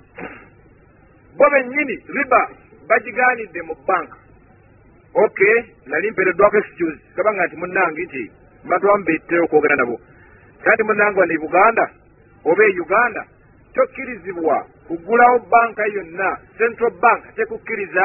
bo 1.37 1.47
bennyini 1.51 1.97
riba 2.15 2.43
bagigaanidde 2.89 3.61
mu 3.63 3.75
banka. 3.87 4.17
Ok 5.15 5.41
nali 5.87 6.11
mpeereddwako 6.11 6.57
excuse 6.59 6.99
kabanga 7.17 7.47
nti 7.47 7.57
munnange 7.57 8.03
nti 8.05 8.23
mbatwamu 8.65 9.05
beetera 9.05 9.43
okwogera 9.45 9.77
nabo. 9.77 9.97
Kandi 10.65 10.83
munnange 10.83 11.21
wano 11.21 11.33
e 11.33 11.39
buganda 11.39 11.85
oba 12.45 12.65
e 12.65 12.81
uganda 12.81 13.23
tokkirizibwa 13.75 14.67
kugulawo 14.87 15.39
banka 15.51 15.85
yonna 15.87 16.39
central 16.59 16.93
bank 17.01 17.35
tekukkiriza 17.37 18.05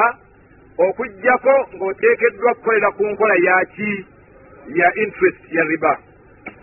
okugjako 0.78 1.54
ng'oteekeddwa 1.76 2.54
kukolera 2.54 2.92
ku 2.92 3.04
nkola 3.08 3.36
yaki 3.48 4.06
ya 4.80 4.88
interest 4.96 5.42
ya 5.52 5.64
riba. 5.64 6.00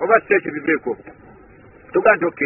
Oba 0.00 0.14
si 0.26 0.35
ekyo 0.35 0.52
biveeko 0.52 0.97
tugaa 1.92 2.16
nti 2.16 2.25
ok 2.25 2.40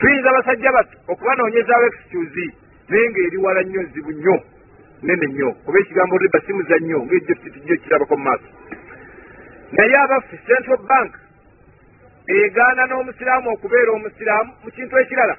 tuyinza 0.00 0.28
abasajja 0.30 0.72
battu 0.72 0.96
okubanoonyezaawo 1.12 1.86
excuse 1.86 2.46
naye 2.88 3.10
ngaeri 3.10 3.36
wala 3.44 3.62
nnyo 3.62 3.82
nzibu 3.82 4.10
nnyo 4.12 4.36
nene 5.02 5.26
nnyo. 5.26 5.52
Kuba 5.64 5.78
ekigambo 5.78 6.18
riba 6.18 6.40
simuza 6.40 6.76
nnyo 6.78 6.98
ngaejjo 7.04 7.34
tujjo 7.34 7.76
kirabako 7.82 8.16
mu 8.16 8.24
maaso. 8.24 8.48
Naye 9.72 9.94
abaffe 10.04 10.36
central 10.46 10.80
bank 10.88 11.12
egaana 12.26 12.82
n'omusiraamu 12.86 13.48
okubeera 13.50 13.90
omusiraamu 13.92 14.50
mu 14.64 14.70
kintu 14.70 14.98
ekirala. 14.98 15.36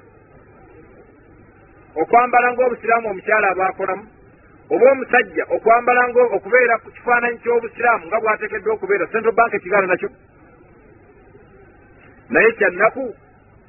Okwambala 1.95 2.53
ngaobusiraamu 2.53 3.09
omukyala 3.09 3.47
abaakolamu 3.51 4.05
oba 4.73 4.91
omusajja 4.91 5.43
okwambala 5.55 6.01
nga 6.09 6.21
okubeera 6.37 6.77
ku 6.83 6.91
kifaananyi 6.91 7.37
ky'obusiraamu 7.43 8.05
nga 8.07 8.19
bwateekeddwa 8.21 8.73
okubeera 8.73 9.11
central 9.11 9.35
bank 9.35 9.53
ekigaana 9.53 9.87
nakyo. 9.87 10.09
Naye 12.29 12.51
kyannaku 12.51 13.03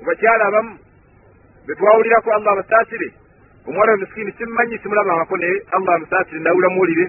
mubakyala 0.03 0.45
abamu 0.47 0.79
betwawulirako 1.67 2.29
allah 2.35 2.53
abasaasire 2.53 3.09
omuwala 3.67 3.93
we 3.93 3.99
misikiini 3.99 4.33
simumanyi 4.39 4.79
simulabangako 4.79 5.37
naye 5.37 5.63
allah 5.71 5.95
amusaasire 5.95 6.41
ndawula 6.41 6.69
muwulire 6.69 7.07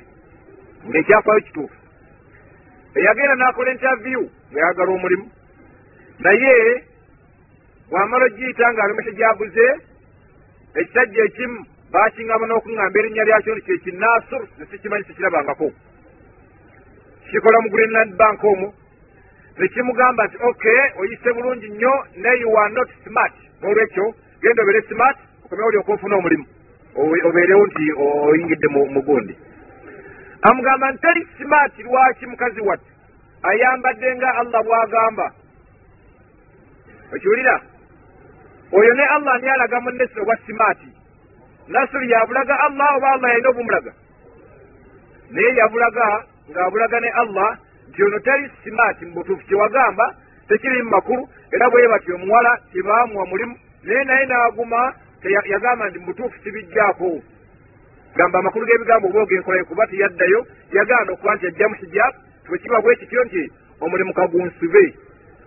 ngaekyafayo 0.89 1.41
kituufu. 1.41 1.77
Eyagenda 2.95 3.35
n'akola 3.35 3.71
interview 3.71 4.21
ngayagala 4.51 4.91
omulimu. 4.91 5.25
Naye 6.19 6.83
bwamala 7.89 8.25
ogiyita 8.25 8.73
ng'alimu 8.73 9.01
kyejaguze 9.05 9.65
ekisajja 10.79 11.23
ekimu 11.25 11.57
bakiŋŋamba 11.93 12.45
n'okuŋŋamba 12.47 12.99
erinnya 12.99 13.23
lyakyo 13.27 13.55
nti 13.55 13.65
kyekinasur 13.65 14.41
nesikimanyi 14.57 15.03
sikirabangako 15.07 15.67
kikola 17.29 17.57
mu 17.63 17.69
greenland 17.73 18.11
bank 18.17 18.43
omwo 18.43 18.67
nekimugamba 19.57 20.25
nti 20.25 20.37
ok 20.49 20.65
oyise 20.99 21.33
bulungi 21.33 21.67
nnyo 21.69 21.93
naye 22.15 22.39
you 22.39 22.57
are 22.57 22.73
not 22.73 22.89
smart. 23.03 23.33
N'olwekyo 23.61 24.05
genda 24.41 24.61
obeere 24.63 24.81
smart 24.81 25.17
okomewo 25.45 25.67
olyoka 25.67 25.93
ofuna 25.93 26.15
omulimu. 26.15 26.45
Obeerewo 27.27 27.65
nti 27.67 27.83
oyingidde 28.01 28.67
mu 28.67 29.01
gundi. 29.01 29.37
Amugamba 30.41 30.91
nti 30.91 31.01
teri 31.01 31.27
smart 31.37 31.73
lwaki 31.79 32.25
mukazi 32.25 32.61
watte 32.61 32.89
ayambadde 33.43 34.15
nga 34.15 34.29
allah 34.35 34.63
bw'agamba. 34.65 35.31
Okiwulira? 37.15 37.61
Oyo 38.71 38.93
ne 38.93 39.05
allah 39.05 39.33
ani 39.35 39.49
alaga 39.49 39.79
munesi 39.81 40.19
obwa 40.19 40.37
simaati 40.45 40.87
nasuli 41.67 42.11
yabulaga 42.11 42.59
allah 42.59 42.95
oba 42.97 43.07
allah 43.11 43.29
yalina 43.29 43.49
obumulaga? 43.49 43.91
Naye 45.31 45.55
yabulaga 45.55 46.25
ng'abulaga 46.51 46.99
ne 46.99 47.09
allah 47.21 47.57
nti 47.93 48.03
ono 48.03 48.19
tali 48.19 48.51
simaati 48.63 49.05
mu 49.05 49.13
butuufu 49.13 49.45
kyewagamba 49.45 50.15
tekiri 50.47 50.83
mu 50.83 50.89
makulu 50.89 51.29
era 51.51 51.69
bwe 51.69 51.87
batyo 51.87 52.15
omuwala 52.15 52.57
tebaamuwa 52.73 53.25
mulimu 53.25 53.55
naye 53.83 54.03
naye 54.03 54.25
n'aguma 54.25 54.93
yagamba 55.49 55.89
nti 55.89 55.99
mu 55.99 56.05
butuufu 56.05 56.35
sibijjaako 56.43 57.21
gamba 58.15 58.39
amakulu 58.39 58.65
g'ebigambo 58.65 59.07
oba 59.07 59.21
ogenkolayo 59.21 59.65
kuba 59.65 59.87
teyaddayo 59.87 60.45
yagaana 60.71 61.11
okuba 61.13 61.35
nti 61.35 61.47
ajjamu 61.47 61.75
hijab 61.75 62.13
bwekiba 62.49 62.81
bwe 62.81 62.95
kityo 62.95 63.23
nti 63.23 63.51
omulimu 63.81 64.13
kagunsube 64.13 64.95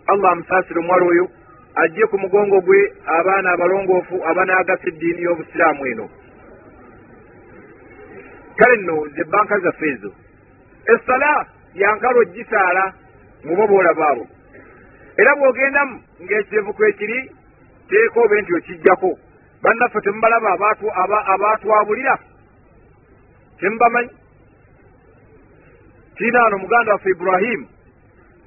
allah 0.06 0.32
amusaasire 0.32 0.80
omuwala 0.80 1.06
oyo 1.06 1.30
ajje 1.74 2.06
ku 2.06 2.18
mugongo 2.18 2.60
gwe 2.60 2.92
abaana 3.06 3.52
abalongoofu 3.52 4.16
abanaagasa 4.24 4.86
eddiini 4.88 5.22
y'obusiraamu 5.22 5.86
eno. 5.86 6.06
Kale 8.56 8.76
nno 8.76 9.06
ze 9.14 9.24
banka 9.24 9.58
zaffe 9.58 9.88
ezo. 9.88 10.12
Essala 10.86 11.46
yankalo 11.80 12.24
gisaala 12.34 12.84
mubo 13.44 13.66
boolabaabo 13.70 14.24
era 15.16 15.32
bw'ogendamu 15.36 15.94
ng'ekirevuko 16.22 16.82
ekiri 16.90 17.18
teeka 17.88 18.20
obe 18.20 18.36
nti 18.42 18.52
okijjako. 18.58 19.10
Bannaffe 19.62 20.00
temubalaba 20.00 20.50
abaatwabulira? 21.32 22.18
Temubamanyi? 23.58 24.10
Kiina 26.16 26.42
wano 26.42 26.58
muganda 26.58 26.92
waffe 26.92 27.10
iburahimu 27.10 27.66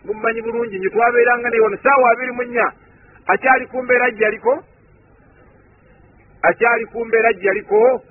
mumumanyi 0.06 0.42
bulungi 0.42 0.80
nyo 0.80 0.90
twabeeranga 0.90 1.50
naye 1.50 1.62
wano 1.62 1.78
saawa 1.84 2.12
abiri 2.12 2.32
mu 2.32 2.44
nnya. 2.44 2.68
Akyali 3.28 3.66
ku 3.68 3.84
mbeera 3.84 4.12
gyaliko 4.12 4.64
akyali 6.42 6.86
ku 6.86 7.06
mbeera 7.06 7.34
gyaliko 7.34 8.02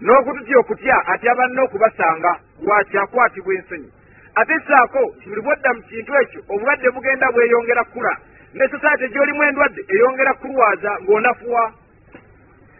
n'okututya 0.00 0.58
okutya 0.58 0.96
atya 1.06 1.34
banne 1.34 1.60
okubasanga 1.60 2.32
lwakyakwatibwa 2.62 3.54
ensonyi. 3.54 3.90
Ate 4.34 4.54
saako 4.68 5.14
buli 5.26 5.40
bwadda 5.42 5.74
mu 5.74 5.82
kintu 5.82 6.12
ekyo 6.22 6.40
obulwadde 6.48 6.90
bugenda 6.90 7.32
bweyongera 7.32 7.84
kula 7.84 8.12
ne 8.54 8.68
sosaate 8.68 9.08
gy'olimu 9.08 9.42
endwadde 9.42 9.80
eyongera 9.88 10.34
kulwaza 10.34 10.90
ng'onafuwa. 11.02 11.72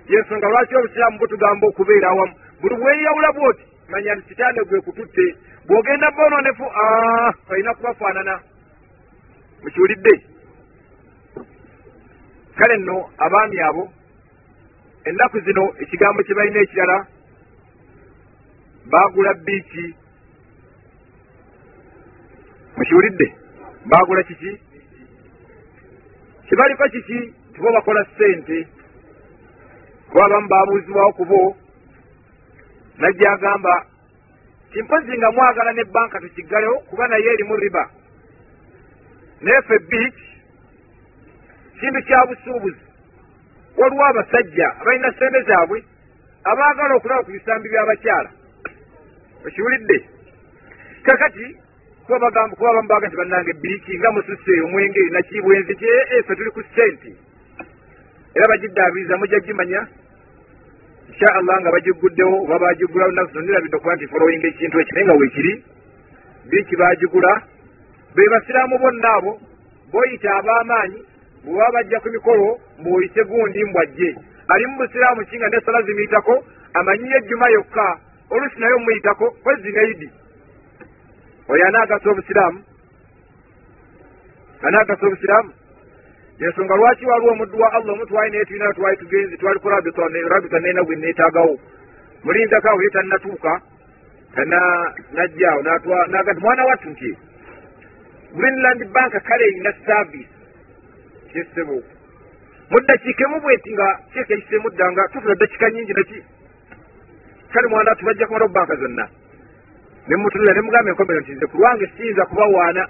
Yensonga 0.09 0.49
lwaki 0.49 0.77
obusiraamu 0.77 1.19
butugamba 1.19 1.67
okubeera 1.67 2.09
awamu? 2.09 2.35
Buli 2.61 2.75
bweyawula 2.77 3.33
bwoti 3.33 3.65
manya 3.89 4.15
nti 4.15 4.29
kitande 4.29 4.61
gwe 4.65 4.81
kututte 4.81 5.37
bw'ogenda 5.67 6.11
bononefu 6.11 6.65
olina 7.51 7.75
kubafaanana. 7.75 8.41
Mukiwulidde. 9.63 10.15
Kale 12.57 12.77
nno 12.77 13.11
abaami 13.19 13.61
abo 13.61 13.93
ennaku 15.09 15.41
zino 15.41 15.65
ekigambo 15.83 16.23
kye 16.23 16.35
balina 16.35 16.61
ekirala 16.61 17.07
baagula 18.91 19.35
biiki 19.35 19.95
mukiwulidde? 22.77 23.27
Baagula 23.91 24.23
kiki? 24.23 24.61
Kibaliko 26.49 26.89
kiki? 26.89 27.35
Tibo 27.55 27.73
bakola 27.73 28.05
ssente. 28.05 28.69
Kuba 30.11 30.25
abamu 30.25 30.49
babuuzibwawo 30.49 31.13
ku 31.13 31.25
bo. 31.25 31.57
Najja 32.99 33.31
agamba 33.33 33.87
kimpozi 34.73 35.19
nga 35.19 35.31
mwagala 35.33 35.73
ne 35.73 35.85
banka 35.85 36.21
tukiggalewo 36.21 36.79
kuba 36.91 37.09
naye 37.09 37.33
erimu 37.33 37.57
riba. 37.57 37.91
Naye 39.41 39.63
ffe 39.63 39.79
biiki 39.79 40.27
kintu 41.81 42.03
kya 42.03 42.27
busuubuzi 42.27 42.86
waliwo 43.77 44.05
abasajja 44.05 44.69
abalina 44.81 45.13
sente 45.19 45.43
zaabwe 45.43 45.79
abaagala 46.45 46.95
okulaba 46.95 47.23
ku 47.23 47.31
bisambi 47.31 47.69
by'abakyala 47.69 48.31
okiwulidde? 49.47 49.99
Kakati 51.03 51.47
kuba 52.05 52.19
bagamba 52.19 52.57
kuba 52.57 52.71
abamu 52.71 52.89
baga 52.89 53.07
nti 53.07 53.17
bannange 53.17 53.53
biiki 53.63 53.99
nga 53.99 54.11
mususse 54.13 54.53
omwenge 54.65 55.01
nakibwenzi 55.11 55.75
ti 55.75 55.87
ee 55.87 56.23
ffe 56.23 56.35
tuli 56.37 56.51
ku 56.51 56.63
ssente. 56.63 57.11
Era 58.35 58.49
bagiddaabiriza 58.49 59.17
mujja 59.17 59.41
gimanya 59.41 59.87
insha 61.09 61.29
allah 61.35 61.61
nga 61.61 61.71
bagiguddewo 61.71 62.43
oba 62.45 62.59
bagigula 62.59 63.07
lunaku 63.07 63.31
zino 63.33 63.43
nirabidde 63.43 63.77
okuba 63.77 63.95
nti 63.95 64.07
folowinga 64.07 64.47
ekintu 64.49 64.81
ekyo 64.81 64.95
naye 64.95 65.07
nga 65.07 65.17
weekiri 65.21 65.53
biiki 66.51 66.77
bagigula 66.77 67.33
be 68.15 68.23
basiraamu 68.33 68.79
bonna 68.79 69.11
abo 69.17 69.33
boyita 69.93 70.31
ab'amaanyi 70.39 71.01
bwebaba 71.47 71.73
bajja 71.73 72.01
ku 72.01 72.09
mikolo 72.11 72.59
mbwoyise 72.79 73.25
gundi 73.25 73.65
mbwajje 73.65 74.17
ali 74.49 74.67
mu 74.67 74.77
busiraamu 74.79 75.25
ki 75.27 75.37
nga 75.37 75.49
nesala 75.49 75.83
zimuyitako? 75.83 76.45
Amanyiyo 76.75 77.17
ejjuma 77.19 77.51
yokka 77.51 77.99
oluusi 78.31 78.61
naye 78.61 78.73
omuyitako 78.73 79.31
kwezi 79.31 79.73
neidi 79.73 80.11
oyo 81.49 81.67
anaagasa 81.67 82.11
obusiraamu. 82.11 82.61
Anaagasa 84.63 85.07
obusiraamu. 85.07 85.51
Ensonga 86.39 86.77
lwaki 86.77 87.07
waliwo 87.07 87.33
omuddu 87.33 87.59
wa 87.61 87.73
allah 87.73 87.95
omu 87.95 88.07
twali 88.07 88.31
naye 88.31 88.45
tulina 88.45 88.73
twali 88.73 88.97
tugenzi 88.97 89.37
twali 89.39 89.61
ku 89.61 89.69
rabita 89.69 90.59
nena 90.59 90.83
gwe 90.85 90.97
neetaagawo? 90.97 91.59
Mulindako 92.25 92.69
awo 92.69 92.83
ye 92.83 92.91
tannatuuka 92.91 93.61
najjaawo 95.13 95.63
naga 96.09 96.33
nti 96.33 96.41
mwana 96.41 96.65
wattu 96.65 96.91
nti 96.91 97.19
greenland 98.35 98.93
bank 98.93 99.13
kale 99.23 99.45
erina 99.45 99.73
service 99.87 100.36
kyesebo 101.37 101.77
mu 102.71 102.77
ddakiika 102.83 103.25
emu 103.25 103.41
bweti 103.41 103.71
nga 103.77 103.89
kyekyaisemu 104.13 104.69
dda 104.71 104.87
nga 104.93 105.09
tufuna 105.13 105.35
ddakiika 105.35 105.71
nyingi 105.71 105.93
naki 105.93 106.19
kale 107.53 107.69
mwana 107.69 107.91
wattu 107.91 108.05
bajja 108.05 108.27
kumala 108.27 108.49
banka 108.49 108.77
zonna. 108.77 109.09
Nemutunula 110.09 110.55
nemugamba 110.55 110.91
enkomero 110.91 111.21
nti 111.21 111.33
nze 111.33 111.47
ku 111.47 111.57
lwange 111.59 111.87
siyinza 111.97 112.27
kubawaana. 112.27 112.89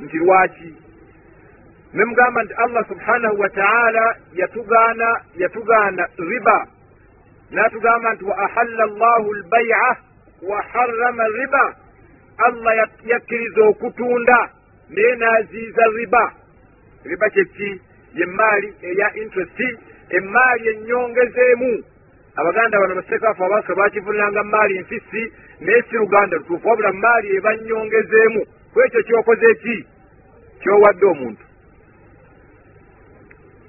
Nti 0.00 0.16
lwaki? 0.18 0.74
Nemugamba 1.94 2.42
nti 2.44 2.54
allah 2.54 2.88
subhanahu 2.88 3.40
wataala 3.40 4.16
yatugaana 4.32 5.20
yatugaana 5.36 6.08
riba. 6.18 6.66
Natugamba 7.50 8.14
nti 8.14 8.24
wa 8.24 8.38
ahalla 8.38 8.86
llahu 8.86 9.34
lbaia 9.34 9.96
wa 10.48 10.62
harama 10.62 11.24
riba. 11.28 11.76
Allah 12.38 12.88
yakkiriza 13.04 13.62
okutunda 13.62 14.50
naye 14.88 15.16
naziiza 15.16 15.84
riba 15.96 16.32
riba 17.04 17.30
kyeki 17.30 17.80
yemaali 18.14 18.74
eya 18.82 19.14
interesti 19.14 19.78
emaali 20.08 20.68
enyongezeemu 20.68 21.84
abaganda 22.36 22.80
bano 22.80 22.94
basekaafu 22.94 23.44
abaaso 23.44 23.74
bakivuniranga 23.74 24.42
maali 24.44 24.76
enfisi 24.76 25.32
naye 25.60 25.82
si 25.82 25.96
luganda 25.96 26.36
lutuufu 26.36 26.68
wabula 26.68 26.92
maali 26.92 27.36
eba 27.36 27.56
nyongezeemu 27.56 28.46
kwekyo 28.72 29.02
kyokoze 29.02 29.46
eki 29.50 29.86
kyowadde 30.60 31.06
omuntu. 31.06 31.44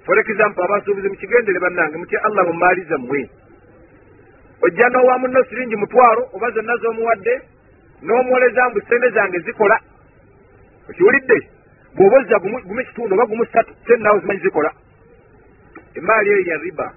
For 0.05 0.19
example 0.19 0.63
abasuubuzi 0.63 1.09
mukigendere 1.09 1.59
bannange 1.59 1.97
mutya 1.97 2.23
allah 2.23 2.45
mu 2.47 2.53
maali 2.53 2.83
zammwe. 2.83 3.29
Ojja 4.61 4.89
n'owa 4.89 5.17
muno 5.17 5.43
siringi 5.43 5.75
mutwalo 5.75 6.29
oba 6.33 6.51
zonna 6.51 6.75
z'omuwadde 6.77 7.41
n'omuwoleza 8.01 8.69
mbu 8.69 8.81
sente 8.89 9.09
zange 9.09 9.39
zikola. 9.39 9.79
Okiwulidde 10.89 11.47
bw'oba 11.95 12.17
ozza 12.17 12.39
gumu 12.39 12.79
ekitundu 12.81 13.13
oba 13.15 13.25
gumu 13.25 13.45
satu 13.45 13.73
sente 13.87 14.03
naawe 14.03 14.19
zimanyi 14.19 14.39
zikola 14.41 14.71
emaali 15.95 16.29
eyo 16.29 16.41
ya 16.49 16.57
riba. 16.57 16.93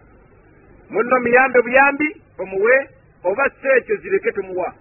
Muno 0.90 1.20
muyambe 1.20 1.60
buyambi 1.62 2.08
omuwe 2.38 2.88
oba 3.24 3.44
si 3.60 3.68
ekyo 3.76 3.96
zireke 3.96 4.32
tumuwa 4.32 4.72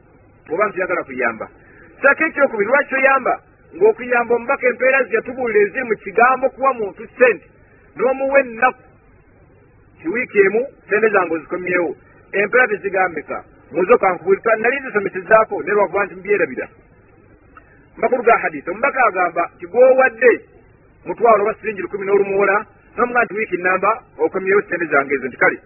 oba 0.49 0.67
ntiyagala 0.67 1.04
kuyamba. 1.04 1.49
Sako 2.01 2.23
ekyokubiri 2.23 2.69
lwaki 2.69 2.89
toyamba? 2.89 3.39
Ng'okuyamba 3.75 4.36
omubaka 4.36 4.67
empeera 4.67 5.04
zeyatubuulira 5.04 5.60
eziri 5.62 5.84
mu 5.84 5.95
kigambo 6.04 6.49
kuwa 6.49 6.73
muntu 6.73 7.08
sente 7.19 7.45
n'omuwa 7.95 8.39
ennaku. 8.39 8.84
Kiwiiki 10.01 10.39
emu 10.39 10.62
sente 10.89 11.10
zange 11.10 11.34
ozikomyewo. 11.34 11.95
Empeera 12.32 12.67
tezigambika 12.67 13.43
muzo 13.71 13.97
kankubulika 13.97 14.56
nali 14.56 14.80
nzisomesezaako 14.80 15.63
ne 15.63 15.71
lwakuba 15.71 16.06
nti 16.06 16.15
mbyerabira 16.15 16.67
makulu 17.97 18.23
ga 18.23 18.38
hadisi 18.38 18.69
omubaka 18.69 19.05
agamba 19.05 19.49
tigwowadde 19.60 20.31
mutwalo 21.05 21.43
oba 21.43 21.53
siringi 21.53 21.81
lukumi 21.81 22.05
n'olumuwola 22.05 22.65
nomuga 22.97 23.23
nti 23.23 23.34
wiiki 23.34 23.58
namba 23.58 23.91
okomyewo 24.17 24.62
sente 24.62 24.86
zange 24.86 25.15
ezo 25.15 25.27
nti 25.27 25.38
kale 25.38 25.58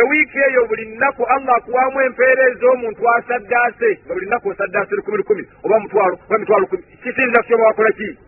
ewiiki 0.00 0.38
eyo 0.38 0.66
buli 0.66 0.84
nnaku 0.86 1.24
allah 1.24 1.56
akuwaamu 1.56 2.00
empeera 2.00 2.42
ez'omuntu 2.50 3.02
asaddaase 3.16 3.90
nga 4.04 4.14
buli 4.14 4.26
nnaku 4.26 4.48
osaddaase 4.48 4.94
lukumi 4.96 5.16
lukumi 5.16 5.44
oba 5.64 5.80
mutwalo 5.80 6.18
oba 6.26 6.38
mitwalo 6.38 6.60
lukumi 6.62 6.82
kisinza 7.02 7.42
kyoba 7.42 7.64
wakola 7.64 7.92
ki? 7.92 8.18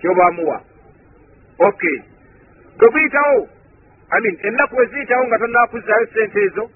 Kyoba 0.00 0.26
amuwa 0.26 0.60
okay 1.58 1.98
bwe 2.78 2.88
buyitawo 2.92 3.48
amin 4.10 4.38
ennaku 4.42 4.76
weziyitawo 4.76 5.26
nga 5.26 5.38
tonakuzaayo 5.38 6.06
sente 6.14 6.40
ezo 6.42 6.70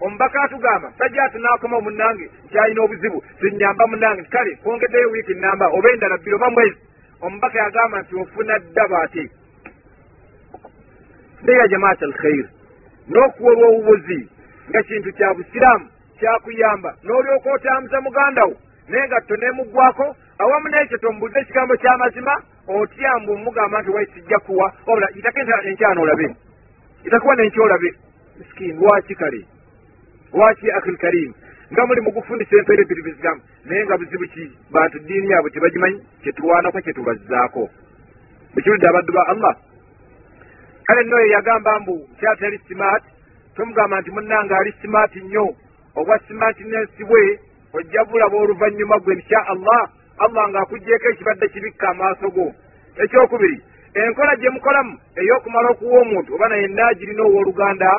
omubaka 0.00 0.42
atugamba 0.42 0.92
sajja 0.98 1.22
atunakoma 1.24 1.80
munange 1.80 2.30
nkyalina 2.44 2.82
obuzibu 2.82 3.24
sinyamba 3.40 3.86
munange 3.86 4.22
kale 4.22 4.56
kwongeddeyo 4.62 5.10
wiiki 5.10 5.34
namba 5.34 5.66
oba 5.68 5.90
endala 5.90 6.16
bbiri 6.18 6.36
oba 6.36 6.50
mwezi. 6.50 6.76
Omubaka 7.20 7.58
yagamba 7.58 8.00
nti 8.00 8.14
ofuna 8.16 8.58
ddaba 8.58 9.02
ate. 9.02 9.30
Neya 11.42 11.68
jamaat 11.68 12.02
alkhair 12.02 12.46
n'okuwolwa 13.08 13.68
obubuzi 13.68 14.28
nga 14.68 14.82
kintu 14.82 15.12
kya 15.12 15.34
busiraamu 15.34 15.86
kyakuyamba 16.18 16.90
n'olyoka 17.04 17.48
otambuza 17.52 18.00
muganda 18.00 18.42
wo 18.48 18.56
naye 18.88 19.06
nga 19.06 19.20
tonemuggwako 19.20 20.16
awamu 20.38 20.68
n'ekyo 20.68 20.98
tomubuze 20.98 21.38
ekigambo 21.40 21.74
ky'amazima 21.76 22.34
otya 22.68 23.18
mbu 23.20 23.32
omugamba 23.32 23.80
nti 23.80 23.90
wai 23.90 24.06
sijja 24.06 24.38
kuwa 24.38 24.72
wabula 24.86 25.08
itako 25.18 25.38
enkyana 25.68 26.00
olabe 26.00 26.26
itakuwa 27.06 27.34
nenkyolabe 27.36 27.90
miskini 28.38 28.72
lwaki 28.72 29.14
kale 29.14 29.46
lwaki 30.32 30.70
akhil 30.70 30.96
karim? 30.96 31.34
Nga 31.72 31.86
muli 31.86 32.00
mugufundisa 32.00 32.56
empeera 32.56 32.82
ebiri 32.82 33.02
bizigamu 33.02 33.40
naye 33.64 33.84
nga 33.84 33.98
buzibu 33.98 34.26
ki? 34.34 34.44
Bantu 34.70 34.98
diini 34.98 35.30
yaabwe 35.30 35.50
tebagimanyi 35.50 35.98
kyetulwanako 36.22 36.80
kyetubazzaako 36.80 37.70
ekiwulidde 38.58 38.88
abaddu 38.88 39.12
ba 39.12 39.22
allah. 39.28 39.54
Kale 40.86 41.02
nno 41.04 41.18
ye 41.20 41.28
yagamba 41.30 41.80
mbu 41.80 42.08
kyatali 42.18 42.58
simaat? 42.68 43.02
Tomugamba 43.56 44.00
nti 44.00 44.10
munnanga 44.10 44.58
ali 44.58 44.72
simaati 44.80 45.20
nnyo. 45.20 45.54
Obwa 45.94 46.18
simaatinesi 46.28 47.04
bwe 47.04 47.40
ojja 47.72 48.04
bulaba 48.04 48.36
oluvannyuma 48.36 48.98
gwe 48.98 49.14
insha 49.14 49.46
allah. 49.46 49.90
Allah 50.18 50.48
ng'akugjeeko 50.48 51.08
ekibadde 51.08 51.48
kibikka 51.48 51.88
amaaso 51.88 52.30
go. 52.30 52.54
Ekyokubiri 52.96 53.62
enkola 53.94 54.36
gye 54.36 54.50
mukolamu 54.50 54.98
ey'okumala 55.16 55.68
okuwa 55.70 56.00
omuntu 56.00 56.34
oba 56.34 56.48
naye 56.48 56.68
naagirina 56.68 57.22
owooluganda 57.22 57.90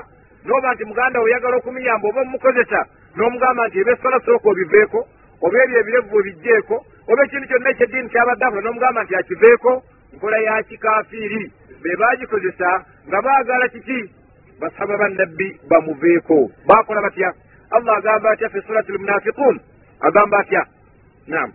n'oba 0.48 0.74
nti 0.74 0.84
muganda 0.90 1.20
we 1.20 1.26
oyagala 1.30 1.56
okumuyamba 1.58 2.08
oba 2.08 2.22
omukozesa 2.22 2.80
n'omugamba 3.16 3.68
nti 3.68 3.78
ebyesola 3.82 4.18
sooka 4.26 4.48
obiveeko 4.50 5.00
oba 5.46 5.58
ebyo 5.64 5.78
ebirevu 5.82 6.18
obijjeeko 6.20 6.76
oba 7.12 7.22
ekintu 7.26 7.46
kyonna 7.50 7.70
ekyeddiini 7.72 8.10
kyabadde 8.10 8.44
akola 8.46 8.62
n'omugamba 8.64 9.04
nti 9.04 9.14
akiveeko 9.16 9.72
nkola 10.14 10.38
ya 10.38 10.64
kikafiiri. 10.64 11.52
Be 11.84 11.96
baagikozesa 11.96 12.86
nga 13.08 13.22
baagala 13.22 13.68
kiki? 13.70 14.12
Basaba 14.60 14.98
bannabbi 14.98 15.60
bamuveeko. 15.70 16.52
Baakola 16.68 17.02
batya? 17.02 17.34
Allah 17.70 17.98
agamba 17.98 18.32
atya 18.32 18.50
fe 18.50 18.62
surati 18.62 18.92
lmunafiqun 18.92 19.60
agamba 20.00 20.38
atya? 20.40 20.66
Nam 21.28 21.54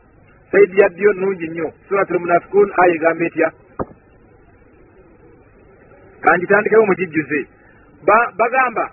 saidi 0.53 0.77
yaddiyo 0.83 1.13
nungi 1.13 1.49
nnyo. 1.49 1.73
Surati 1.89 2.13
lmunafiqun 2.13 2.73
aya 2.83 2.95
egamba 2.95 3.25
etya? 3.25 3.53
Kangitandikewo 6.21 6.87
mugijjuze 6.87 7.47
bagamba 8.37 8.91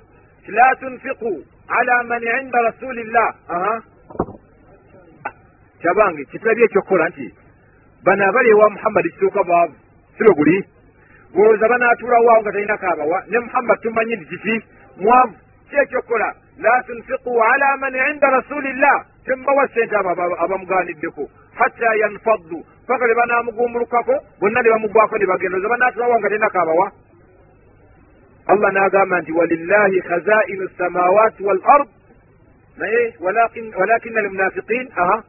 la 0.48 0.76
tunfiqu 0.80 1.44
ala 1.68 2.04
man 2.04 2.24
inda 2.24 2.62
rasulillah. 2.62 3.30
Kyabange 5.82 6.26
kitulabye 6.26 6.66
ekyokukola 6.66 7.10
nti 7.10 7.34
bano 8.04 8.26
abali 8.28 8.50
ewa 8.50 8.70
muhammadi 8.70 9.10
kituuka 9.10 9.44
bwavu 9.44 9.76
sibe 10.18 10.34
guli 10.36 10.68
bwolowooza 11.34 11.68
banaatuulawaawo 11.70 12.42
nga 12.42 12.52
talinako 12.52 12.86
abawa 12.92 13.24
ne 13.28 13.40
muhammadi 13.40 13.82
tumanyi 13.82 14.16
nti 14.16 14.26
kiki? 14.26 14.56
Mwavu 14.98 15.34
ki 15.70 15.76
ekyokukola 15.76 16.36
la 16.58 16.84
tunfiqu 16.84 17.32
ala 17.44 17.78
man 17.78 17.96
inda 17.96 18.30
rasulillah. 18.30 19.06
Tembawa 19.26 19.68
sente 19.68 19.96
abo 19.96 20.10
abamugaaniddeko 20.44 21.30
hatta 21.56 21.96
yanfaddu. 21.96 22.66
Paka 22.88 23.06
be 23.08 23.14
banamugumbulukako 23.16 24.14
bonna 24.40 24.62
ne 24.62 24.70
bamugwako 24.70 25.18
ne 25.18 25.26
bagenda 25.26 25.58
oza 25.58 25.70
banaatuulawaawo 25.70 26.20
nga 26.20 26.30
talinako 26.30 26.60
abawa 26.60 26.92
allah 28.54 28.70
n'agamba 28.74 29.22
nti 29.22 29.32
walillahi 29.32 30.02
khazainu 30.02 30.70
samawati 30.78 31.44
wal 31.44 31.62
ard. 31.76 31.88
Naye 32.78 33.14
walakina 33.22 34.20
almunafiqin 34.20 34.88
aha. 34.96 35.24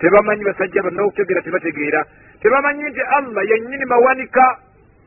Tebamanyi 0.00 0.44
basajja 0.44 0.82
banna 0.82 1.02
okutegera 1.02 1.42
tebategeera. 1.42 2.04
Tebamanyi 2.42 2.84
nti 2.90 3.00
allah 3.00 3.42
yennyini 3.50 3.84
mawanika 3.84 4.58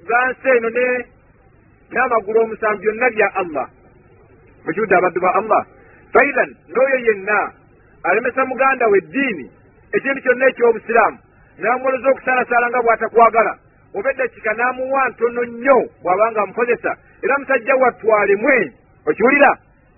ga 0.07 0.19
nsi 0.29 0.49
eno 0.57 0.69
ne 0.69 0.85
n'amagulu 1.91 2.39
omusanvu 2.39 2.81
byonna 2.81 3.09
bya 3.09 3.27
allah. 3.35 3.67
Mukiwudde 4.65 4.95
abaddu 4.95 5.19
ba 5.21 5.31
allah. 5.35 5.61
Faidan 6.13 6.49
n'oyo 6.69 6.97
yenna 7.07 7.51
alemesa 8.03 8.45
muganda 8.45 8.87
we 8.87 8.97
eddiini 8.97 9.51
ekintu 9.93 10.21
kyonna 10.21 10.45
eky'obusiraamu 10.49 11.17
n'amwoleza 11.59 12.09
okusaalasaala 12.09 12.67
nga 12.69 12.81
bw'atakwagala 12.81 13.53
oba 13.93 14.09
eddakika 14.11 14.53
n'amuwa 14.53 15.09
ntono 15.09 15.41
nnyo 15.45 15.77
bw'abanga 16.01 16.41
amukozesa 16.41 16.91
era 17.23 17.37
musajja 17.39 17.75
wattwalemwe 17.75 18.73
okiwulira? 19.05 19.51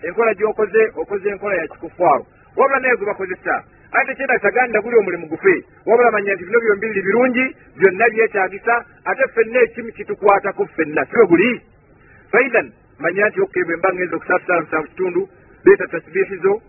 Enkola 0.04 0.34
gy'okoze 0.34 0.82
okoze 0.96 1.30
enkola 1.30 1.56
ya 1.56 1.68
kikufaawo 1.68 2.26
wabula 2.56 2.80
naye 2.80 2.96
gwe 2.96 3.06
bakozesa 3.06 3.64
ate 3.92 4.08
tekyenda 4.08 4.40
taganira 4.40 4.82
guli 4.82 4.98
omulimu 4.98 5.28
gufe. 5.28 5.64
Wabula 5.86 6.12
manya 6.12 6.36
nti 6.36 6.46
bino 6.46 6.60
byombiriri 6.60 7.02
birungi 7.02 7.56
byonna 7.78 8.10
byetagisa 8.10 8.86
ate 9.06 9.24
ffenna 9.28 9.60
ekimu 9.60 9.92
kitukwatako 9.92 10.66
ffenna 10.66 11.06
sibe 11.06 11.26
guli? 11.26 11.62
Faidan 12.32 12.72
manya 13.00 13.30
nti 13.30 13.42
okke 13.42 13.64
bwe 13.64 13.76
mba 13.78 13.94
ngenza 13.94 14.16
okusaasala 14.16 14.62
musanvu 14.62 14.88
kitundu 14.88 15.30
leeta 15.66 15.88
tasbiihizo 15.88 16.62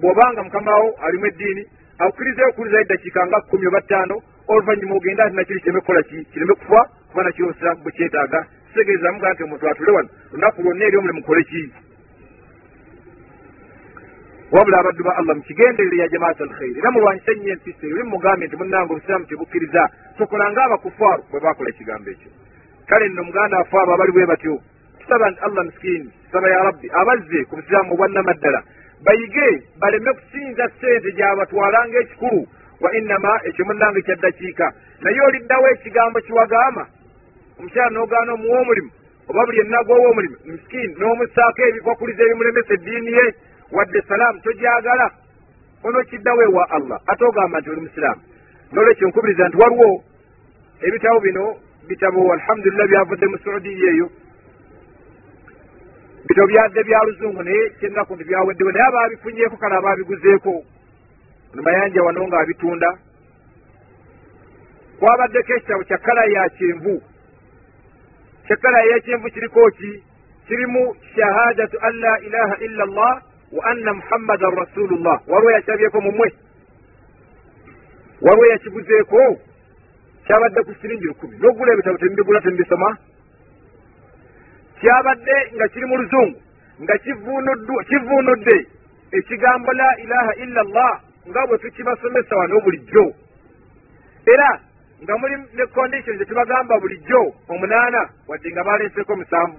bw'obanga 0.00 0.42
mukamawo 0.42 0.96
alimu 1.02 1.26
eddiini 1.26 1.64
akukkirizayo 1.98 2.48
okuwulizayo 2.48 2.82
eddakiika 2.82 3.26
nga 3.26 3.40
kkumi 3.40 3.66
oba 3.66 3.80
ttaano 3.80 4.22
oluvanyuma 4.48 4.94
ogenda 4.94 5.24
ati 5.24 5.36
nakiri 5.36 5.60
kireme 5.60 5.80
kukola 5.80 6.02
ki? 6.02 6.24
Kireme 6.32 6.54
kufa? 6.54 6.80
Kuba 7.10 7.22
nakyo 7.24 7.44
obusiraamu 7.46 7.82
bwekyetaaga 7.82 8.46
kitegeeza 8.68 9.12
muga 9.12 9.32
nti 9.32 9.42
omuntu 9.42 9.68
atule 9.68 9.92
wano. 9.92 10.08
Lunaku 10.32 10.62
lwonna 10.62 10.84
eri 10.84 10.96
omulimu 10.96 11.18
mukole 11.18 11.44
ki? 11.44 11.72
Wabula 14.52 14.78
abaddu 14.78 15.04
ba 15.04 15.16
allah 15.16 15.36
mukigenderere 15.36 15.96
ya 15.96 16.08
jamaat 16.08 16.40
alkhairi 16.40 16.78
era 16.78 16.90
mulwanyisa 16.90 17.32
ennyo 17.32 17.52
empisa 17.52 17.86
eyo 17.86 18.04
mugambye 18.06 18.46
nti 18.46 18.56
munnanga 18.56 18.92
obusiraamu 18.92 19.26
tebukkiriza. 19.26 19.82
Tokola 20.18 20.50
ngaaba 20.52 20.76
kufaaru 20.78 21.22
bwe 21.30 21.40
bakola 21.40 21.68
ekigambo 21.70 22.10
ekyo. 22.10 22.30
Kale 22.86 23.08
nno 23.08 23.22
muganda 23.24 23.56
wafe 23.58 23.76
abo 23.78 23.94
abali 23.94 24.12
bwe 24.12 24.26
batyo. 24.26 24.60
Tusaba 25.00 25.30
nti 25.30 25.40
allah 25.40 25.64
miskiini 25.64 26.10
tusaba 26.26 26.48
ya 26.48 26.62
rabbi 26.62 26.90
abazze 26.92 27.44
ku 27.44 27.56
busiraamu 27.56 27.92
obwannamaddala. 27.94 28.62
Bayige 29.04 29.62
baleme 29.80 30.12
kusinza 30.12 30.68
sente 30.80 31.12
gyabatwalanga 31.12 31.98
ekikulu 31.98 32.46
wa 32.84 32.90
innama 32.98 33.32
ekyo 33.48 33.64
munnanga 33.64 33.98
ekyaddakiika 33.98 34.66
naye 35.00 35.20
oliddawo 35.28 35.66
ekigambo 35.74 36.18
kiwagamba 36.26 36.84
omukyala 37.58 37.90
n'ogaana 37.90 38.32
omuwa 38.36 38.60
omulimu 38.60 38.90
oba 39.28 39.46
buli 39.46 39.60
ennagowa 39.60 40.08
omulimu 40.10 40.36
miskiini 40.44 40.94
n'omusaako 40.98 41.60
ebikwakuliza 41.68 42.22
ebimulemesa 42.24 42.74
eddiini 42.74 43.12
ye 43.18 43.24
wadde 43.72 44.02
salaamu 44.08 44.40
togyagala. 44.40 45.10
Onookiddawo 45.84 46.42
ewa 46.42 46.70
allah 46.70 46.98
ate 47.06 47.24
ogamba 47.24 47.60
nti 47.60 47.70
oli 47.70 47.80
musiraamu 47.80 48.22
nolwekyo 48.72 49.08
nkubiriza 49.08 49.48
nti 49.48 49.56
waliwo 49.62 50.04
ebitabo 50.86 51.20
bino 51.20 51.56
bitabo 51.88 52.32
alhamdulillah 52.32 52.88
byavudde 52.88 53.26
mu 53.26 53.38
saudiya 53.38 53.90
eyo. 53.92 54.08
Bitabo 56.28 56.46
byadde 56.48 56.80
bya 56.84 57.00
luzungu 57.06 57.42
naye 57.42 57.70
kyennaku 57.80 58.14
nti 58.14 58.24
byaweddewo 58.24 58.70
naye 58.72 58.86
abaabifunyeeko 58.86 59.56
kale 59.56 59.74
abaabiguzeeko 59.76 60.52
mayanja 61.62 62.02
wano 62.02 62.28
ngaabitunda 62.28 62.98
kwabaddeko 64.98 65.52
ekitabo 65.54 65.84
kya 65.84 65.98
kala 65.98 66.24
ya 66.24 66.48
kyenvu. 66.48 67.02
Kyekala 68.46 68.84
eyekyenvu 68.84 69.28
kiriko 69.30 69.70
ki? 69.70 70.02
Kirimu 70.46 70.96
shahadatu 71.16 71.78
an 71.80 71.94
la 72.00 72.20
ilaha 72.20 72.56
illa 72.60 72.84
llah 72.86 73.22
wa 73.52 73.64
anna 73.64 73.94
muhammadan 73.94 74.50
rasulullah. 74.56 75.20
Waliwo 75.28 75.50
yakyabyeko 75.50 76.00
mumwe. 76.00 76.32
Waliwo 78.20 78.46
yakiguzeeko 78.46 79.40
kyabadde 80.26 80.62
ku 80.62 80.74
siringi 80.80 81.04
lukumi. 81.04 81.36
Nogula 81.38 81.72
ebitabo 81.72 81.98
tembigula 81.98 82.40
tembisoma. 82.40 82.96
Kyabadde 84.80 85.36
nga 85.54 85.68
kiri 85.68 85.86
mu 85.86 85.96
luzungu 85.96 86.40
nga 86.82 86.98
kivuunudde 87.88 88.66
ekigambo 89.12 89.72
la 89.72 89.96
ilaha 89.98 90.32
illa 90.34 90.62
llah 90.62 91.00
nga 91.28 91.46
bwe 91.46 91.58
tukibasomesa 91.58 92.36
wano 92.36 92.60
bulijjo 92.60 93.04
era 94.34 94.60
nga 95.02 95.16
muli 95.18 95.36
ne 95.54 95.66
condition 95.66 96.18
zetubagamba 96.18 96.80
bulijjo 96.80 97.34
omunaana 97.48 98.08
wadde 98.28 98.48
nga 98.52 98.64
baleeseko 98.64 99.16
musanvu 99.16 99.58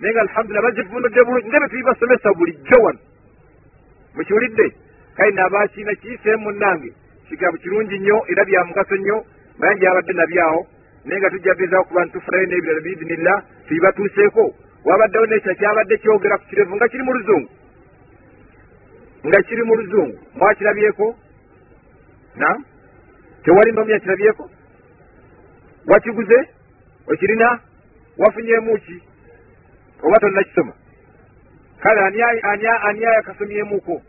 naye 0.00 0.12
nga 0.14 0.20
alhamdulillah 0.20 0.62
bazivunudde 0.64 1.24
bulungi 1.24 1.48
nga 1.48 1.60
betubibasomesa 1.62 2.32
bulijjo 2.38 2.78
wano 2.84 2.98
mukiwulidde 4.14 4.66
kale 5.16 5.30
naabakiina 5.30 5.94
kiyiseemu 5.94 6.42
munnange 6.42 6.92
kigambo 7.28 7.58
kirungi 7.58 7.98
nnyo 7.98 8.24
era 8.28 8.44
bya 8.44 8.64
mugaso 8.64 8.96
nnyo 8.96 9.24
naye 9.58 9.78
gyabadde 9.78 10.12
nabyawo 10.12 10.66
naye 11.04 11.20
nga 11.20 11.30
tujja 11.30 11.54
gezaho 11.54 11.84
kuba 11.84 12.04
ntufulayo 12.04 12.46
n'ebirala 12.46 12.80
biidinillah 12.80 13.42
tubibatuuseeko 13.68 14.54
wabaddewo 14.84 15.26
nekyo 15.26 15.54
kyabadde 15.54 15.96
kyogera 15.98 16.38
ku 16.38 16.44
kirevu 16.48 16.76
nga 16.76 16.88
kiri 16.88 17.02
mu 17.02 17.12
luzungu 17.12 17.48
nga 19.24 19.42
kiri 19.42 19.62
mu 19.62 19.74
luzungu. 19.74 20.18
Mwakirabyeko? 20.34 21.16
Nam 22.36 22.64
tewali 23.44 23.72
nomi 23.72 23.92
yakirabyeko? 23.92 24.50
Wakiguze? 25.88 26.38
Okirina? 27.12 27.60
Wafunyemu 28.18 28.78
ki 28.78 29.02
oba 30.02 30.16
tonnakisoma? 30.20 30.72
Kale 31.80 32.00
ani 32.82 33.06
ayakasomyemuko 33.06 34.02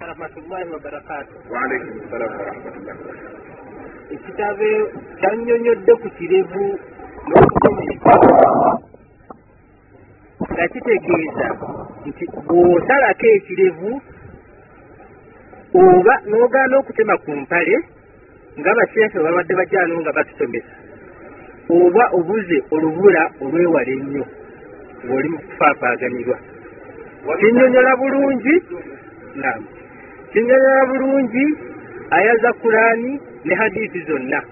warahmatullahi 0.00 0.70
wabarakatu 0.72 1.34
waalaikum 1.52 2.10
salaamu 2.10 2.38
warahmatullah 2.38 2.96
ekitabo 4.14 4.70
kyannyonnyodde 5.20 5.92
ku 6.02 6.08
kirevu 6.18 6.64
n'okukomeka 7.26 8.14
nga 10.52 10.64
kitegeeza 10.72 11.46
nti 12.06 12.24
bw'osalako 12.46 13.26
ekirevu 13.38 13.90
oba 15.74 16.14
n'ogaana 16.28 16.74
okutema 16.78 17.14
ku 17.18 17.30
mpale 17.36 17.76
nga 18.58 18.74
basheefe 18.74 19.18
babadde 19.18 19.54
bajyano 19.54 20.00
nga 20.00 20.12
batusomesa 20.12 20.72
oba 21.70 22.04
obuze 22.16 22.58
olubula 22.74 23.22
olwewala 23.42 23.92
ennyo 23.96 24.24
ng'oli 25.04 25.28
mu 25.28 25.38
kufaafaaganirwa 25.38 26.38
kinyonyola 27.40 27.92
bulungi? 27.96 28.54
Nam 29.36 29.60
kinyonyola 30.32 30.86
bulungi? 30.86 31.46
Aya 32.10 32.36
za 32.36 32.52
kulaani 32.52 33.20
ne 33.44 33.54
hadiisi 33.54 34.00
zonna. 34.08 34.42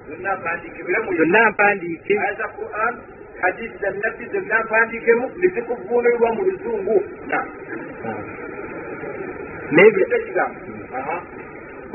Zonna 1.16 1.50
mpandiike 1.50 2.18
hadisi 3.40 3.76
za 3.80 3.90
nabbi 3.90 4.24
zonna 4.32 4.64
mpandikemu 4.64 5.30
nezikuvuunulibwa 5.36 6.32
mu 6.34 6.42
luzungu 6.42 7.02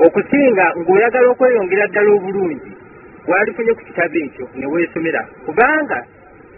okusinga 0.05 0.65
ng'oyagala 0.79 1.27
okweyongera 1.29 1.87
ddala 1.87 2.11
obulungi 2.17 2.71
walifunye 3.27 3.73
ku 3.73 3.83
kitabo 3.85 4.17
ekyo 4.25 4.45
ne 4.55 4.65
weesomera. 4.65 5.21
Kubanga 5.45 5.99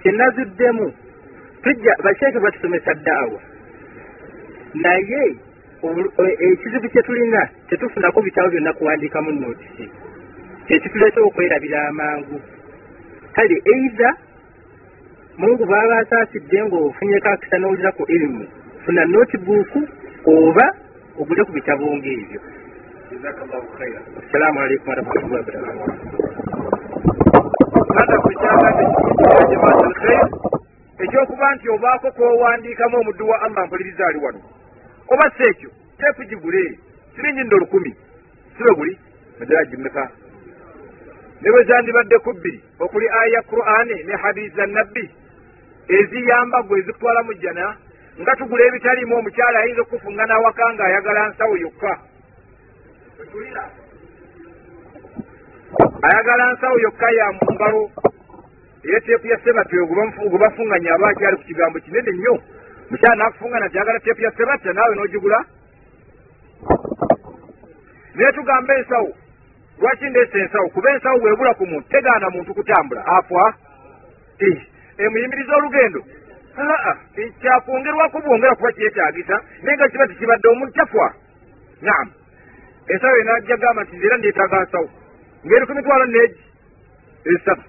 kyenazuddemu 0.02 0.88
tujja 1.63 1.93
basheeke 2.04 2.39
batusomesa 2.39 2.93
ddaawa. 2.93 3.39
Naye 4.74 5.36
ekizibu 6.39 6.88
kye 6.89 7.02
tulina 7.04 7.50
tetufunako 7.69 8.22
bitabo 8.22 8.50
byonna 8.50 8.74
kuwandiikamu 8.74 9.32
nootisi. 9.32 9.86
Kyekituleeta 10.67 11.22
okwerabira 11.22 11.88
amangu. 11.88 12.41
Kale 13.34 13.62
eiza 13.65 14.10
mungu 15.38 15.65
baaba 15.65 15.98
asaasidde 15.98 16.63
ng'ofunyeko 16.63 17.30
akisa 17.30 17.58
n'owulira 17.58 17.91
ku 17.91 18.04
irimu 18.08 18.46
funa 18.86 19.06
notibuuku 19.06 19.80
oba 20.26 20.65
ogule 21.19 21.41
ku 21.45 21.52
bitabo 21.54 21.86
ng'ebyo 21.97 22.39
assalamu 24.21 24.58
alaikum 24.65 24.88
warahmatullahi 24.89 25.41
wabarakatu 25.45 25.84
hata 27.97 28.15
kukyagande 28.23 28.84
jamaat 29.49 29.80
alkhair 29.86 30.28
ekyokuba 31.04 31.56
nti 31.56 31.69
obaako 31.69 32.12
kwowandiikamu 32.12 32.97
omuddu 32.97 33.28
wa 33.30 33.41
allah 33.41 33.65
mpuliriza 33.67 34.08
ali 34.08 34.19
wano. 34.26 34.41
Oba 35.08 35.32
si 35.38 35.43
ekyo 35.49 35.69
teepu 35.97 36.23
gigule 36.30 36.80
siringi 37.15 37.43
ndo 37.43 37.56
olukumi 37.58 37.95
sibe 38.58 38.76
guli 38.76 38.99
madala 39.39 39.65
gimeka 39.65 40.10
ne 41.41 41.49
bwe 41.52 41.65
zandibadde 41.67 42.17
ku 42.19 42.34
bbiri 42.34 42.63
okuli 42.80 43.08
aya 43.10 43.34
ya 43.34 43.41
qur'ani 43.41 44.04
ne 44.04 44.15
hadisi 44.15 44.56
za 44.56 44.65
nabbi 44.65 45.12
eziyamba 45.88 46.62
gwe 46.63 46.80
ezikutwala 46.80 47.23
mu 47.23 47.34
jjana 47.34 47.78
nga 48.21 48.36
tugula 48.36 48.63
ebitalimu 48.65 49.15
omukyala 49.17 49.58
ayinza 49.60 49.82
okukufuŋŋana 49.82 50.34
awaka 50.38 50.63
ng'ayagala 50.73 51.21
nsawo 51.30 51.56
yokka. 51.63 51.93
Ayagala 56.08 56.43
nsawo 56.54 56.76
yokka 56.86 57.08
ya 57.17 57.28
mu 57.34 57.45
ngalo 57.54 57.82
era 58.86 58.99
teepu 59.02 59.28
ya 59.28 59.38
sebatta 59.43 59.78
gwe 60.30 60.38
bafuŋŋanya 60.43 60.89
aba 60.93 61.08
akyali 61.10 61.38
ku 61.38 61.43
kigambo 61.49 61.78
kinene 61.80 62.12
nnyo. 62.13 62.36
Mukyala 62.89 63.15
nakufuŋŋana 63.15 63.65
nti 63.65 63.78
ayagala 63.78 63.99
teepu 63.99 64.21
ya 64.21 64.32
sebatta 64.38 64.69
naawe 64.73 64.93
n'ogigula? 64.95 65.39
Naye 68.13 68.32
tugamba 68.38 68.73
ensawo. 68.78 69.10
Lwaki 69.82 70.06
ndeesa 70.10 70.38
ensawo? 70.38 70.69
Kuba 70.69 70.89
ensawo 70.93 71.17
bwebula 71.17 71.54
ku 71.58 71.65
muntu 71.65 71.89
tegaana 71.89 72.30
muntu 72.30 72.54
kutambula. 72.54 73.02
Afwa? 73.06 73.54
Emuyimiriza 74.97 75.56
olugendo 75.56 76.02
aa 76.57 76.95
kyakwongerwako 77.41 78.19
bwongera 78.19 78.55
kuba 78.55 78.71
kyetagisa 78.71 79.41
naye 79.63 79.77
nga 79.77 79.89
kiba 79.89 80.07
tekibadde 80.07 80.47
omuntu 80.49 80.73
tafwa 80.73 81.13
naam 81.81 82.07
ensawo 82.87 83.17
enajja 83.17 83.57
gamba 83.57 83.83
nti 83.83 84.05
era 84.05 84.17
ndeetaga 84.17 84.63
nsawo 84.63 84.89
ngeri 85.45 85.65
ku 85.65 85.73
mitwalo 85.75 86.05
neegi 86.05 86.43
esatu. 87.25 87.63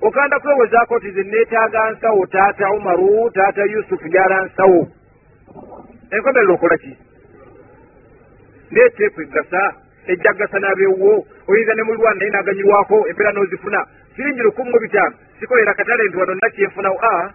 Okanda 0.00 0.40
kwewezaako 0.40 0.98
nti 0.98 1.10
ze 1.10 1.22
neetaaga 1.22 1.90
nsawo 1.90 2.26
taata 2.26 2.70
umaru 2.70 3.30
taata 3.30 3.64
yusufu 3.64 4.08
gyala 4.08 4.44
nsawo 4.44 4.88
enkomerera 6.10 6.52
okola 6.54 6.76
ki? 6.78 6.96
Neeteeku 8.70 9.20
egasa 9.20 9.74
ejja 10.06 10.32
gasa 10.32 10.58
n'abewuwo 10.58 11.26
oyinza 11.48 11.74
ne 11.74 11.82
mulwana 11.82 12.18
naye 12.18 12.30
naganyirwako 12.30 13.08
empeera 13.08 13.32
n'ozifuna. 13.32 13.86
Siringi 14.16 14.42
lukumi 14.42 14.70
mu 14.70 14.78
bitaano. 14.80 15.14
Sikolera 15.40 15.74
katale 15.74 16.08
nti 16.08 16.16
wano 16.16 16.34
nakyenfunawo. 16.34 16.98
A 17.02 17.32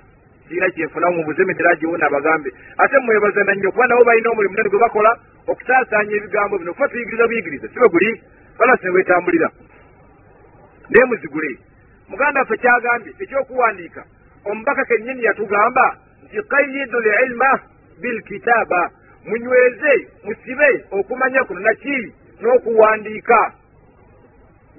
siina 0.48 0.70
kyenfunamu 0.70 1.18
mubuze 1.18 1.44
midiragiwuna 1.46 2.06
abagambe. 2.08 2.50
Ate 2.78 3.00
mwebaza 3.00 3.44
nannyo 3.44 3.72
kuba 3.72 3.88
nabo 3.88 4.04
balina 4.06 4.30
omulimu 4.30 4.52
munene 4.54 4.70
gwe 4.70 4.80
bakola 4.80 5.12
okusaasaanya 5.48 6.16
ebigambo 6.16 6.58
bino 6.58 6.74
kuba 6.74 6.88
tuyigiriza 6.88 7.28
buyigiriza 7.28 7.68
sibe 7.68 7.90
guli? 7.92 8.22
Balasi 8.60 8.86
ne 8.86 8.92
wetambulira 8.92 9.50
naye 10.90 11.06
muzigule. 11.06 11.58
Muganda 12.10 12.40
waffe 12.40 12.58
kyagambye 12.58 13.14
ekyokuwandiika 13.20 14.04
omubaka 14.46 14.86
kennyini 14.86 15.24
yatugamba 15.24 15.98
nti 16.26 16.42
kayidu 16.50 17.00
lilma 17.00 17.60
bilkitaaba 18.02 18.90
munyweze 19.26 19.94
musibe 20.24 20.86
okumanya 20.92 21.44
kuno 21.44 21.60
naki 21.60 22.14
n'okuwandiika. 22.42 23.54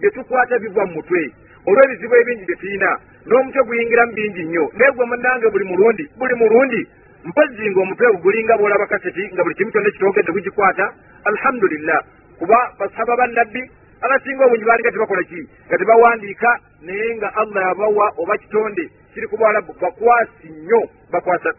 Bye 0.00 0.11
tukwata 0.11 0.59
bivwa 0.59 0.87
mu 0.87 0.92
mutwe 0.92 1.33
olw'ebizibu 1.66 2.14
ebingi 2.16 2.44
bye 2.46 2.57
tulina 2.57 2.90
n'omutwe 3.26 3.62
guyingiramu 3.66 4.12
bingi 4.12 4.42
nnyo. 4.44 4.64
Naye 4.78 4.90
gwe 4.92 5.04
munange 5.06 5.46
buli 5.50 5.64
mulundi 5.64 6.04
buli 6.18 6.34
mulundi 6.34 6.80
mpozi 7.24 7.70
nga 7.70 7.80
omutwe 7.80 8.06
gulinga 8.22 8.56
bwolaba 8.58 8.86
kaseti 8.86 9.22
nga 9.32 9.42
buli 9.42 9.54
kimu 9.54 9.70
kyonna 9.70 9.90
kitogedde 9.90 10.32
gugikwata 10.32 10.86
alhamdulillah. 11.24 12.00
Kuba 12.38 12.58
basahaba 12.78 13.16
bannabbi 13.16 13.62
abasinga 14.02 14.44
obungi 14.46 14.64
balinga 14.64 14.90
tebakola 14.92 15.22
ki? 15.22 15.40
Nga 15.68 15.76
tebawandiika 15.78 16.50
naye 16.86 17.16
nga 17.16 17.28
allah 17.34 17.62
yabawa 17.68 18.06
oba 18.18 18.36
kitonde 18.38 18.84
kiri 19.14 19.26
ku 19.26 19.36
bwalabu 19.36 19.72
bakwasi 19.80 20.48
nnyo 20.52 20.80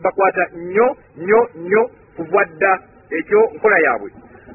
bakwata 0.03 0.43
nnyo 0.55 0.87
nnyo 1.17 1.41
nnyo 1.55 1.83
kuva 2.15 2.45
dda 2.45 2.71
ekyo 3.11 3.41
nkola 3.55 3.77
yaabwe. 3.85 4.09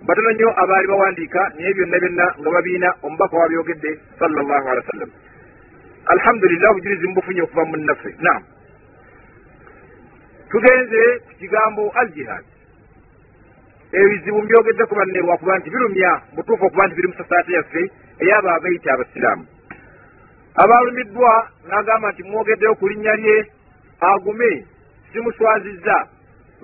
Batono 0.07 0.31
nnyo 0.31 0.48
abaali 0.62 0.87
bawandiika 0.88 1.40
naye 1.59 1.75
byonna 1.75 1.98
byonna 1.98 2.27
nga 2.40 2.51
babiina 2.51 2.88
omubaka 3.03 3.37
wabyogedde 3.37 3.90
sallallahu 4.18 4.68
alehi 4.70 4.87
wa 4.87 4.92
sallam 4.92 5.11
alhamdulillah 6.14 6.70
obujulizi 6.70 7.07
mubufunye 7.09 7.42
okuva 7.42 7.64
munnaffe 7.64 8.11
naam. 8.20 8.42
Tugenze 10.51 11.03
ku 11.27 11.33
kigambo 11.38 11.90
al 11.94 12.09
jihad 12.14 12.44
ebizibu 13.92 14.42
mbyogedde 14.42 14.85
ku 14.87 14.94
banne 14.94 15.20
lwakuba 15.20 15.59
nti 15.59 15.70
birumya 15.70 16.11
butuufu 16.35 16.64
okuba 16.66 16.87
nti 16.87 16.94
biri 16.96 17.09
mu 17.09 17.14
sosaate 17.14 17.53
yaffe 17.53 17.83
eyabo 18.22 18.48
abaita 18.51 18.92
abasiraamu. 18.92 19.44
Abalumiddwa 20.62 21.33
n'agamba 21.68 22.12
nti 22.12 22.22
mwogeddeyo 22.22 22.75
ku 22.75 22.88
linnya 22.88 23.14
lye 23.16 23.37
agume 24.01 24.66
simuswazizza 25.12 25.96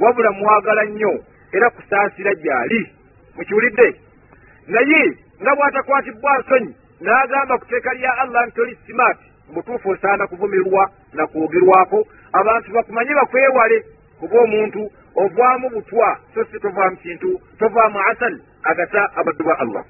wabula 0.01 0.31
mwagala 0.33 0.85
nnyo 0.85 1.15
era 1.53 1.71
kusaasira 1.71 2.33
gy'ali. 2.35 2.81
Mukiwulidde? 3.37 3.89
Naye 4.69 5.03
nga 5.41 5.53
bw'atakwatibwa 5.57 6.39
nsonyi 6.39 6.73
n'agamba 7.01 7.59
ku 7.59 7.65
teeka 7.67 7.93
lya 7.95 8.13
allah 8.23 8.47
nti 8.49 8.61
oli 8.61 8.79
simaati 8.87 9.28
mutuufu 9.53 9.91
osaana 9.91 10.27
kuvumirwa 10.27 10.91
na 11.13 11.27
kwogerwako. 11.27 12.07
Abantu 12.33 12.73
bakumanye 12.73 13.15
bakwewale 13.15 13.85
kuba 14.21 14.41
omuntu 14.41 14.91
ovaamu 15.17 15.71
butwa 15.71 16.19
so 16.35 16.45
si 16.45 16.61
tovaamu 16.61 16.97
kintu 16.97 17.41
tovaamu 17.59 17.99
asal 18.01 18.41
agata 18.63 19.11
abaddu 19.17 19.45
ba 19.45 19.59
allah. 19.59 19.85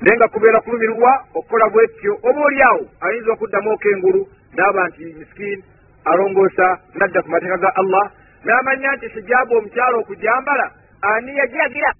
Naye 0.00 0.16
nga 0.16 0.28
kubeera 0.28 0.60
kulumirwa 0.60 1.24
okukola 1.34 1.68
bwetyo 1.70 2.18
oba 2.22 2.40
oli 2.40 2.62
awo 2.62 2.86
ayinza 3.00 3.32
okuddamu 3.32 3.70
okengulu 3.70 4.28
naaba 4.56 4.88
nti 4.88 5.04
misikini 5.04 5.64
alongoosa 6.04 6.78
nadda 6.94 7.22
ku 7.22 7.30
mateeka 7.30 7.56
ga 7.56 7.70
allah 7.76 8.10
n'amanya 8.44 8.96
nti 8.96 9.08
sijaabu 9.14 9.54
omukyalo 9.56 9.98
okujambala 10.00 10.70
ani 11.02 11.36
yajagira 11.38 11.94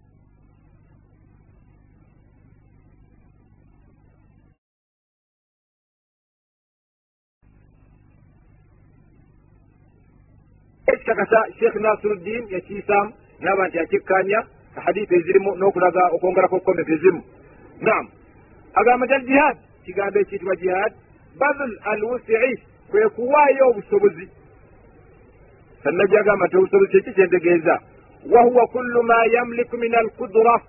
ekikakasa 11.13 11.53
sheekh 11.59 11.75
nasiruddin 11.75 12.47
yakiisaamu 12.51 13.13
naba 13.41 13.69
nti 13.69 13.79
akikkanya 13.79 14.47
hadisi 14.85 15.15
ezirimu 15.15 15.57
n'okulaga 15.57 16.03
okwongerako 16.15 16.57
okukomeza 16.57 16.93
ezimu 16.93 17.23
naam. 17.81 18.09
Agamba 18.75 19.07
al 19.17 19.25
jihad 19.27 19.57
kigambo 19.85 20.19
ekiyitibwa 20.19 20.57
jihad 20.57 20.93
badl 21.39 21.73
al 21.85 22.05
wusii 22.05 22.57
kwe 22.91 23.09
kuwaayo 23.09 23.69
obusobozi 23.71 24.29
sannajja 25.83 26.21
agamba 26.21 26.47
nti 26.47 26.57
obusobozi 26.57 26.91
kyeki 26.93 27.13
kyentegeeza 27.13 27.81
wahuwa 28.33 28.67
kullu 28.67 29.03
ma 29.03 29.27
yamliku 29.33 29.77
min 29.77 29.95
alkudura 29.95 30.61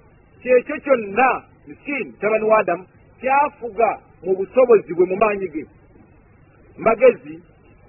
kyekyo 0.42 0.78
kyonna 0.78 1.44
miskini 1.68 2.12
tabani 2.20 2.46
wa 2.46 2.60
adamu 2.60 2.86
kyafuga 3.20 4.00
mu 4.24 4.36
busobozi 4.36 4.94
bwe 4.94 5.06
mu 5.06 5.16
maanyi 5.16 5.48
ge. 5.48 5.66
Magezi 6.78 7.44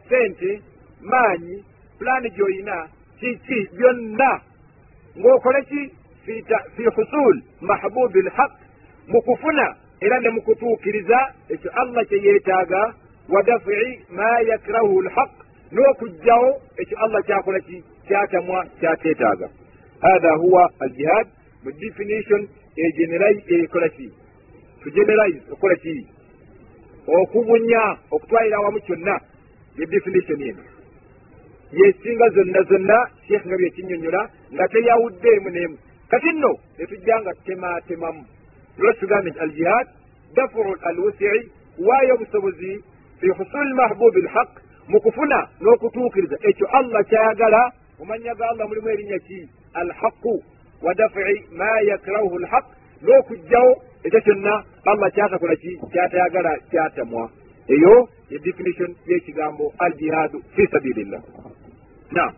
sente 0.09 0.63
maanyi 1.03 1.65
pulaani 1.99 2.31
gy'oyina 2.31 2.87
kiki 3.21 3.69
byonna. 3.79 4.41
Ng'okole 5.19 5.63
ki? 5.69 5.83
Fi 6.25 6.85
husul 6.97 7.43
mahbubi 7.61 8.23
lhaq 8.23 8.53
mu 9.09 9.21
kufuna 9.23 9.77
era 10.01 10.21
ne 10.21 10.31
mu 10.31 10.41
kutuukiriza 10.43 11.19
ekyo 11.49 11.71
allah 11.75 12.05
kye 12.09 12.19
yeetaaga 12.23 12.95
wa 13.29 13.43
dafii 13.43 14.01
ma 14.11 14.41
yakrahu 14.49 15.03
lhaq 15.03 15.31
n'okugjawo 15.73 16.51
ekyo 16.83 16.97
allah 16.99 17.23
kyakola 17.27 17.61
ki? 17.61 17.85
Kyatamwa 18.09 18.67
kyateetaaga. 18.81 19.49
Hatha 20.01 20.33
huwa 20.37 20.71
aljihad 20.81 21.27
mu 21.65 21.71
definition 21.73 22.49
ekola 22.77 23.89
ki? 23.89 24.11
Tugeneralize 24.83 25.53
okukola 25.53 25.77
ki? 25.77 26.07
Okubunya 27.07 27.97
okutwalira 28.11 28.57
awamu 28.57 28.81
kyonna. 28.81 29.21
Ye 29.79 29.87
definition 29.87 30.43
eno 30.43 30.74
yesinga 31.79 32.29
zonna 32.37 32.63
zonna 32.71 32.99
sheekh 33.29 33.45
nga 33.47 33.57
byekinyonyola 33.57 34.23
nga 34.55 34.65
teyawuddeemu 34.69 35.49
n'emu 35.51 35.77
kati 36.11 36.31
nno 36.33 36.53
netujja 36.79 37.21
nga 37.21 37.33
tutematemamu 37.35 38.23
lwaki 38.79 39.01
tugambe 39.01 39.31
nti 39.31 39.39
aljihad 39.39 39.87
dafuru 40.37 40.73
alwusii 40.89 41.51
kuwaayo 41.77 42.15
obusobozi 42.15 42.85
fi 43.21 43.29
husuli 43.29 43.75
mahbubi 43.75 44.21
lhaq 44.21 44.51
mu 44.89 45.01
kufuna 45.01 45.49
n'okutuukiriza. 45.61 46.37
Ekyo 46.49 46.67
allah 46.79 47.01
kyayagala 47.09 47.63
mu 47.99 48.05
mannya 48.05 48.35
ga 48.35 48.45
allah 48.51 48.69
mulimu 48.69 48.89
erinnya 48.89 49.19
ki? 49.19 49.49
Alhaqu 49.75 50.35
wa 50.83 50.95
dafii 50.95 51.39
ma 51.59 51.71
yakrahuhu 51.91 52.39
lhaq 52.39 52.65
n'okugjawo 53.03 53.73
ekyo 54.05 54.21
kyonna 54.21 54.65
allah 54.87 55.09
kyatakola 55.15 55.57
ki? 55.57 55.73
Kyatayagala 55.93 56.53
kyatamwa. 56.71 57.31
Eyo 57.69 58.09
ye 58.31 58.39
definition 58.39 58.95
y'ekigambo 59.07 59.73
aljihadu 59.79 60.43
fi 60.55 60.67
sabilillah 60.67 61.23
naam. 62.13 62.33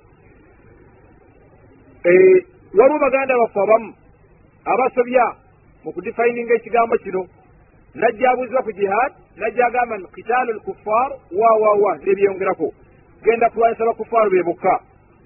Waliwo 2.78 2.98
baganda 2.98 3.38
baffe 3.38 3.60
abamu 3.60 3.94
abasobya 4.64 5.26
mu 5.84 5.92
kudifininga 5.92 6.54
ekigambo 6.54 6.96
kino. 6.98 7.26
Najja 7.94 8.30
abuuzibwa 8.30 8.62
ku 8.62 8.72
jihad 8.72 9.12
najja 9.36 9.66
agamba 9.66 9.98
nti 9.98 10.12
kitaalu 10.14 10.52
lkuffar 10.52 11.10
wawawa 11.32 11.96
nebyeyongerako 12.04 12.72
genda 13.24 13.50
kulwanyisa 13.50 13.84
bakufaaru 13.84 14.30
be 14.30 14.42
bokka. 14.42 14.80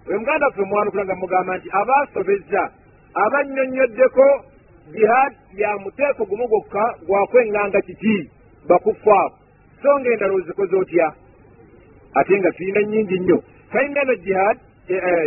Oyo 0.09 0.19
muganda 0.19 0.47
waffe 0.47 0.63
mwanukula 0.63 1.05
nga 1.05 1.15
mugamba 1.15 1.57
nti 1.59 1.69
abaasobezza 1.73 2.71
abanyonnyoddeko 3.15 4.27
jihad 4.93 5.33
ya 5.55 5.79
muteeko 5.79 6.25
gumu 6.25 6.49
gwokka 6.49 6.95
gwakweŋŋanga 7.07 7.81
kiki 7.81 8.31
bakufaaru 8.69 9.35
so 9.83 9.99
nga 10.01 10.11
endala 10.13 10.35
ozikoze 10.35 10.77
otya? 10.77 11.13
Ate 12.15 12.39
nga 12.39 12.51
tuyina 12.53 12.81
nnyingi 12.81 13.19
nnyo 13.19 13.43
kayinga 13.73 14.03
no 14.05 14.15
jihad 14.25 14.57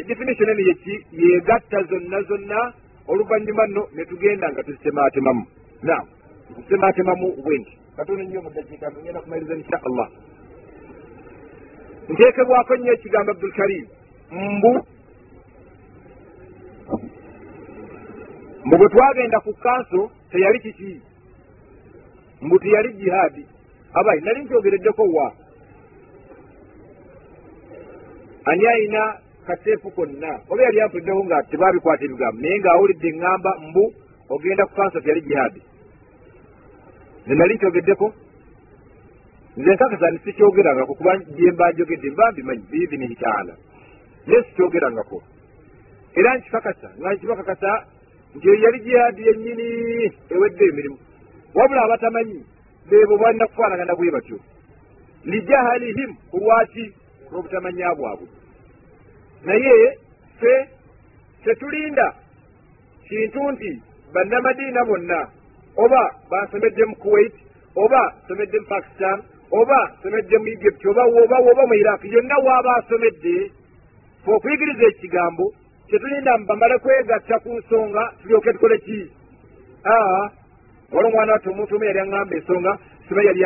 definition 0.08 0.50
eno 0.50 0.62
yeki 0.70 0.96
yegatta 1.12 1.84
zonna 1.90 2.22
zonna 2.30 2.74
oluvannyuma 3.08 3.68
nno 3.68 3.88
ne 3.96 4.06
tugenda 4.06 4.52
nga 4.52 4.64
tuzitematemamu 4.64 5.46
naam 5.84 6.06
tuzitematemamu 6.56 7.28
bwenti. 7.44 7.78
Katono 7.98 8.24
nnyo 8.24 8.42
mudakiika 8.42 8.92
ngenda 8.92 9.22
kumaliriza 9.22 9.56
insha 9.56 9.80
allah. 9.88 10.08
Nteekebwako 12.10 12.76
nnyo 12.76 12.94
ekigambo 12.94 13.32
abdulkarim 13.32 13.86
mbu 14.32 14.72
mbu 18.66 18.78
bwe 18.78 18.90
twagenda 18.90 19.40
ku 19.40 19.54
kanso 19.54 20.12
teyali 20.32 20.60
kiki? 20.60 21.02
Mbu 22.42 22.60
teyali 22.60 22.94
jihaadi 22.94 23.46
abayi 23.94 24.22
nali 24.22 24.44
nkyogereddeko 24.44 25.04
wa 25.04 25.34
ani 28.46 28.68
ayina 28.68 29.18
kaseefu 29.48 29.92
konna. 29.92 30.40
Oba 30.50 30.64
yali 30.64 30.82
ampuliddeho 30.82 31.24
nga 31.26 31.44
tebabikwata 31.44 32.06
ebigambo 32.06 32.42
naye 32.42 32.60
ng'awulidde 32.60 33.08
eŋŋamba 33.10 33.52
mbu 33.70 33.84
ogenda 34.30 34.66
ku 34.66 34.74
kanso 34.76 35.00
teyali 35.02 35.22
jihaadi 35.22 35.62
ne 37.28 37.34
nali 37.36 37.54
nkyogeddeko 37.56 38.08
nze 39.58 39.72
nkakasa 39.74 40.12
nti 40.12 40.24
sikyogerangako 40.24 40.94
kuba 40.96 41.18
gyemba 41.38 41.72
njogedde 41.72 42.10
mba 42.12 42.32
mbimanyi 42.32 42.64
biidhinihi 42.72 43.16
taala 43.16 43.54
naye 44.28 44.44
sikyogerangako. 44.44 45.18
Era 46.16 46.38
nkikakasa 46.38 46.90
nga 47.00 47.14
nkibakakasa 47.14 47.72
nti 48.36 48.48
eyo 48.48 48.56
yali 48.64 48.80
jihaadi 48.86 49.22
yennyini 49.28 49.68
ewedde 50.34 50.66
emirimu. 50.70 50.98
Wabula 51.56 51.82
abatamanyi 51.84 52.40
beebo 52.90 53.18
balina 53.18 53.48
kufaanagana 53.48 53.96
bwe 53.96 54.12
batyo. 54.12 54.40
Lijahalihim 55.26 56.12
kulwaki 56.32 56.94
n'obutamanya 57.34 57.90
bwabwe. 57.98 58.28
Naye 59.46 59.98
ffe 60.38 60.54
tetulinda 61.44 62.08
kintu 63.08 63.52
nti 63.52 63.72
bannamadiina 64.14 64.82
bonna 64.86 65.20
oba 65.84 66.02
bansomedde 66.30 66.86
mu 66.86 66.96
kuwait 66.96 67.34
oba 67.76 68.02
nsomedde 68.24 68.58
mu 68.60 68.68
pakistan 68.68 69.18
oba 69.52 69.80
nsomedde 69.98 70.38
mu 70.38 70.48
egypt 70.48 70.86
oba 70.86 71.04
oba 71.22 71.38
oba 71.50 71.64
mu 71.70 71.74
iraq 71.82 72.02
yonna 72.14 72.38
waaba 72.46 72.72
asomedde 72.80 73.36
fe 74.24 74.30
okuyigiriza 74.32 74.86
ekigambo 74.92 75.46
tetulinda 75.90 76.38
bamale 76.48 76.78
kwegatta 76.84 77.36
ku 77.44 77.50
nsonga 77.60 78.04
tulyoke 78.22 78.54
tukole 78.54 78.78
ki? 78.86 79.00
Aa 79.86 80.30
wala 80.94 81.08
omwana 81.08 81.34
watte 81.34 81.50
omuntu 81.50 81.76
omu 81.76 81.86
yali 81.86 82.00
aŋŋamba 82.00 82.36
ensonga 82.38 82.72
siba 83.08 83.22
yali 83.28 83.44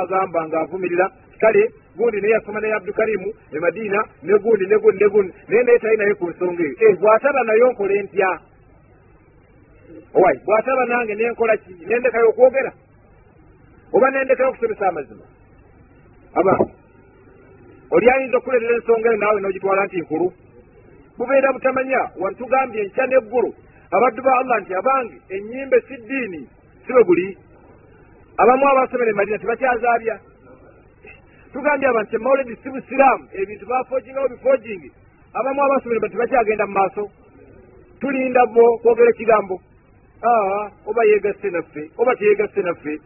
agamba 0.00 0.40
ngaavumirira 0.48 1.06
kale 1.40 1.62
gundi 1.96 2.20
naye 2.20 2.32
yasoma 2.32 2.60
naye 2.60 2.74
abdukarimu 2.74 3.32
emadiina 3.52 4.04
ne 4.22 4.38
gundi 4.38 4.66
ne 4.66 4.76
gundi 4.78 5.04
ne 5.04 5.08
gundi 5.10 5.32
naye 5.48 5.62
naye 5.62 5.78
tali 5.78 5.96
naye 5.96 6.14
ku 6.14 6.30
nsonga 6.30 6.62
eyo. 6.62 6.74
Eh, 6.80 6.96
bw'ataba 6.98 7.42
nayo 7.42 7.70
nkole 7.72 8.02
ntya 8.02 8.30
owai 10.14 10.38
bw'ataba 10.44 10.84
nange 10.84 11.14
nenkola 11.14 11.56
ki? 11.56 11.72
Nendekayo 11.86 12.28
okwogera? 12.28 12.72
Oba 13.92 14.10
nendekayo 14.10 14.48
okusomesa 14.48 14.88
amazima? 14.88 15.24
Aba 16.34 16.54
oli 17.90 18.06
ayinza 18.10 18.36
okuleetera 18.38 18.74
ensonga 18.76 19.08
eyo 19.08 19.18
naawe 19.18 19.40
n'ogitwala 19.40 19.84
nti 19.84 20.00
nkulu? 20.00 20.32
Bubeera 21.18 21.52
butamanya 21.52 22.10
wantugambye 22.20 22.82
enkya 22.82 23.06
n'eggulu. 23.06 23.50
Abaddu 23.90 24.22
ba 24.22 24.38
allah 24.38 24.60
nti 24.60 24.74
abange 24.74 25.16
ennyimbe 25.28 25.80
si 25.88 25.96
ddiini 25.96 26.48
si 26.86 26.92
bwe 26.92 27.02
guli. 27.04 27.38
Abamu 28.38 28.68
abasomera 28.68 29.10
emadina 29.10 29.38
tebakyazaabya 29.38 30.29
tugambye 31.52 31.88
abantu 31.88 32.16
emawuledi 32.16 32.56
si 32.62 32.68
busiraamu 32.70 33.24
ebintu 33.32 33.66
bafojingawo 33.66 34.28
bifojingi 34.28 34.90
abamu 35.34 35.62
abasomera 35.62 36.08
tebakyagenda 36.08 36.66
mu 36.66 36.72
maaso. 36.72 37.10
Tulinda 38.00 38.46
bo 38.46 38.78
kwogera 38.82 39.10
ekigambo. 39.10 39.60
Aa 40.22 40.70
oba 40.86 41.02
yegasse 41.04 41.50
naffe 41.50 41.90
oba 41.98 42.16
teyegasse 42.16 42.60
naffe 42.62 43.00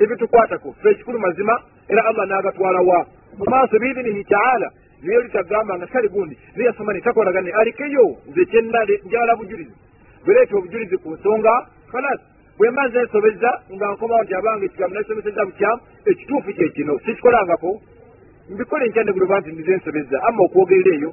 ebitukwatako 0.00 0.72
fe 0.82 0.90
ekikulu 0.90 1.18
mazima 1.18 1.54
era 1.88 2.04
allah 2.04 2.26
n'agatwalawa 2.26 3.06
mu 3.38 3.44
maaso 3.50 3.78
biidinihi 3.78 4.24
taala 4.24 4.70
naye 5.02 5.20
litagamba 5.22 5.76
nga 5.76 5.86
kale 5.86 6.08
gundi 6.08 6.38
neyasoma 6.56 6.92
netakolagane 6.92 7.50
alikeyo 7.52 8.16
nze 8.28 8.44
kyenale 8.44 9.00
njala 9.06 9.36
bujulizi. 9.36 9.74
Bwereeta 10.24 10.56
obujulizi 10.56 10.96
ku 10.96 11.10
nsonga 11.14 11.66
kalas 11.92 12.20
bwe 12.58 12.70
mba 12.70 12.88
nze 12.88 13.02
nsobeza 13.02 13.50
nga 13.74 13.86
nkomawo 13.92 14.22
nti 14.22 14.34
abange 14.34 14.64
ekigambo 14.66 14.94
nasomeseza 14.94 15.44
bukyamu 15.44 15.80
ekituufu 16.10 16.52
kyekino 16.56 16.98
sikikolangako 17.04 17.80
mbikole 18.50 18.88
nkyandeguloba 18.88 19.40
nti 19.40 19.52
ndize 19.52 19.76
nsobeza 19.76 20.22
ama 20.22 20.44
okwogerera 20.44 20.96
eyo 20.96 21.10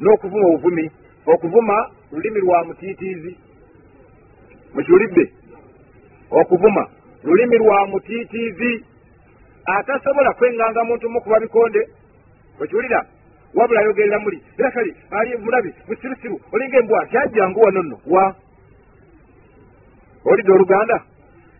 n'okuvuma 0.00 0.46
obuvumi 0.48 0.90
okuvuma 1.26 1.76
lulimi 2.12 2.40
lwa 2.40 2.64
mutiitiizi? 2.64 3.36
Mukiwulidde 4.74 5.32
okuvuma 6.30 6.88
lulimi 7.24 7.58
lwa 7.58 7.86
mutiitiizi? 7.86 8.84
Atasobola 9.64 10.32
kwenganga 10.32 10.84
muntu 10.84 11.10
mukuba 11.10 11.40
bikonde? 11.40 11.88
Okiwulira 12.60 13.06
wabula 13.54 13.80
ayogerera 13.80 14.18
muli 14.18 14.42
era 14.58 14.70
kale 14.70 14.94
ali 15.10 15.36
mulabi 15.36 15.74
musirusiru 15.88 16.40
olinga 16.52 16.78
embwa 16.78 17.06
kyajjangu 17.06 17.60
wano 17.60 17.82
nno 17.82 17.98
wa 18.06 18.34
olidde 20.24 20.52
oluganda. 20.52 21.02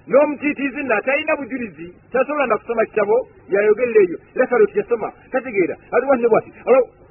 N'omutiitiizi 0.08 0.82
nno 0.82 0.94
atalina 0.96 1.36
bujulizi 1.36 1.94
tasobola 2.12 2.46
na 2.46 2.56
kusoma 2.58 2.84
kitabo 2.84 3.28
yayogerera 3.48 4.00
eyo 4.02 4.18
era 4.34 4.46
kale 4.46 4.64
okiyasoma 4.64 5.12
tategeera. 5.32 5.76
Aliwa 5.92 6.16
ne 6.16 6.28
bwati 6.28 6.50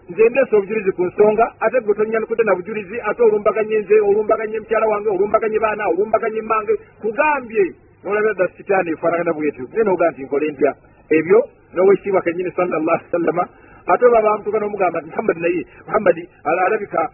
nze 0.10 0.30
ndeesa 0.30 0.58
obujulizi 0.58 0.92
ku 0.92 1.06
nsonga 1.06 1.54
ate 1.60 1.80
gwe 1.82 1.94
tonyanukudde 1.94 2.44
na 2.44 2.56
bujulizi 2.56 2.98
ate 3.02 3.22
olumbaganye 3.24 3.80
nze 3.80 4.00
olumbaganye 4.00 4.60
mukyala 4.60 4.88
wange 4.88 5.10
olumbaganye 5.10 5.60
baana 5.60 5.88
olumbaganye 5.88 6.42
mmange 6.42 6.74
kugambye. 7.02 7.66
Nolabira 8.04 8.34
dda 8.34 8.48
sitaani 8.58 8.92
efaanagana 8.92 9.34
bwetyo 9.34 9.64
naye 9.72 9.84
noga 9.84 10.12
nti 10.12 10.24
nkole 10.24 10.52
ntya 10.52 10.74
ebyo 11.10 11.40
nowekitiibwa 11.74 12.22
kenyini 12.22 12.52
sallallahu 12.52 13.04
sallama 13.12 13.48
ate 13.88 14.06
oba 14.06 14.22
bamutuka 14.22 14.60
n'omugamba 14.60 15.00
nti 15.02 15.10
muhammadi 15.10 15.40
naye 15.42 15.62
muhammadi 15.88 16.24
alabika 16.44 17.10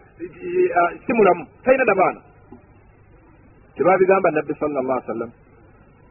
si 1.06 1.12
mulamu 1.12 1.46
talina 1.64 1.84
na 1.84 1.94
baana 1.94 2.20
tebabigamba 3.76 4.30
nabbi 4.30 4.54
sallallahu 4.60 5.06
sallam 5.06 5.30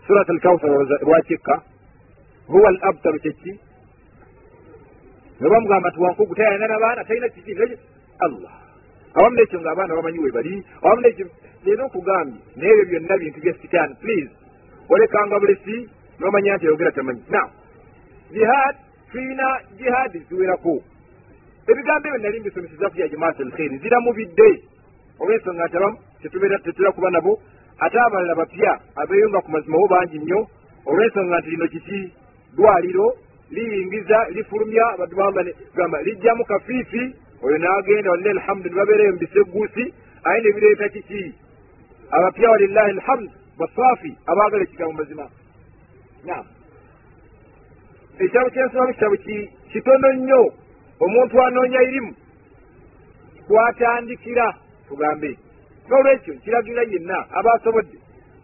surat 0.07 0.29
alkawsar 0.29 0.69
lwakikka 1.01 1.61
huwa 2.47 2.69
al 2.69 2.79
abtaru 2.81 3.19
kyeki 3.19 3.59
ne 5.41 5.49
bamugamba 5.49 5.89
nti 5.89 5.99
wankugu 5.99 6.35
tayalina 6.35 6.67
nabaana 6.67 7.03
talina 7.03 7.29
kiki 7.29 7.53
allah 8.19 8.51
awamu 9.13 9.35
nekyo 9.35 9.61
ngaabaana 9.61 9.95
bamanyi 9.95 10.19
we 10.19 10.31
bali 10.31 10.65
awamu 10.83 11.01
nekyo 11.01 11.25
leero 11.65 11.85
okugambye 11.85 12.39
naye 12.55 12.71
ebyo 12.71 12.85
byonna 12.85 13.17
bintu 13.17 13.39
bya 13.41 13.53
sitaani 13.53 13.95
please. 13.95 14.31
olekanga 14.89 15.39
bulesi 15.39 15.89
nomanya 16.19 16.55
nti 16.55 16.65
ayogera 16.65 16.91
tamanyi 16.91 17.23
now. 17.29 17.49
jihad 18.31 18.75
tuyina 19.11 19.47
jihaadi 19.77 20.19
ziwerako 20.29 20.83
ebigambo 21.67 22.07
ebyo 22.07 22.19
nali 22.19 22.39
mbisomeseza 22.39 22.89
ku 22.89 22.99
ya 22.99 23.07
jamaat 23.07 23.39
alkhairi 23.39 23.77
ziramubidde 23.77 24.49
olwensonga 25.19 25.65
nti 25.67 25.77
abamu 25.77 25.97
tetubeera 26.21 26.59
tetera 26.59 26.91
kuba 26.91 27.09
nabo 27.09 27.41
ate 27.79 27.97
abalala 27.99 28.35
bapya 28.35 28.79
abeeyunga 28.95 29.41
ku 29.41 29.51
mazima 29.51 29.77
bo 29.77 29.87
bangi 29.87 30.19
nnyo 30.19 30.47
olwensonga 30.85 31.39
nti 31.39 31.49
lino 31.49 31.67
kiki 31.67 32.13
dwaliro 32.55 33.07
liyingiza 33.51 34.17
lifulumya 34.29 34.85
abaddu 34.93 35.15
bagamba 35.15 36.01
lijjamu 36.01 36.45
kafiifi. 36.45 37.15
Oyo 37.43 37.57
n'agenda 37.57 38.11
walilahi 38.11 38.37
alhamdu 38.39 38.69
ne 38.69 38.75
babeerayo 38.75 39.11
mu 39.11 39.17
biseguusi 39.19 39.93
aye 40.23 40.41
ne 40.41 40.51
bireeta 40.53 40.89
kiki 40.89 41.35
abapya 42.11 42.49
walillahi 42.49 42.91
alhamdu 42.91 43.31
basaafi 43.59 44.17
abaagala 44.25 44.63
ekigambo 44.63 44.93
mazima. 44.93 45.29
Nam 46.25 46.45
ekitabo 48.19 48.49
kyensoma 48.49 48.93
kitabo 48.93 49.15
kitono 49.71 50.13
nnyo. 50.13 50.53
Omuntu 50.99 51.41
anoonya 51.43 51.81
irimu 51.81 52.15
kwatandikira 53.47 54.53
tugambe 54.87 55.37
nolwekyo 55.89 56.33
nkiragirira 56.33 56.83
yenna 56.83 57.17
aba 57.31 57.53
asobodde 57.53 57.97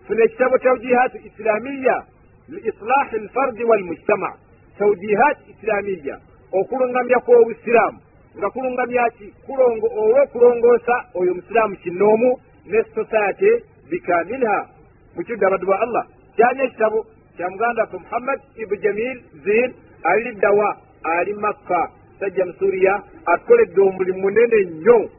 funa 0.08 0.24
ekitabo 0.24 0.58
tawjihat 0.58 1.14
islamiya 1.26 2.04
liislahi 2.50 3.16
alfardi 3.16 3.64
walmujtama. 3.64 4.30
Tawjihat 4.78 5.38
islamiya 5.50 6.18
okulungamya 6.52 7.20
kw'obusiraamu. 7.26 8.00
Nga 8.38 8.50
kulungamya 8.50 9.10
ki? 9.18 9.34
Kulongo 9.46 9.88
olw'okulongoosa 9.88 10.96
oyo 11.16 11.32
omusiraamu 11.32 11.76
kinnoomu 11.84 12.30
ne 12.66 12.84
society 12.96 13.52
bikamilha 13.90 14.68
mukidde 15.16 15.46
abaddu 15.46 15.68
ba 15.68 15.80
allah 15.80 16.06
kyani 16.36 16.64
ekitabo 16.64 17.06
kya 17.38 17.50
muganda 17.50 17.82
waffe 17.82 17.98
muhammad 17.98 18.40
ibu 18.58 18.76
jamil 18.76 19.18
zin 19.44 19.74
ali 20.04 20.24
liddawa 20.24 20.78
ali 21.04 21.34
makka. 21.34 21.92
Sajja 22.20 22.46
musuriya 22.46 23.04
atukoledde 23.26 23.82
omulimu 23.82 24.20
munene 24.20 24.58
nnyo 24.66 25.10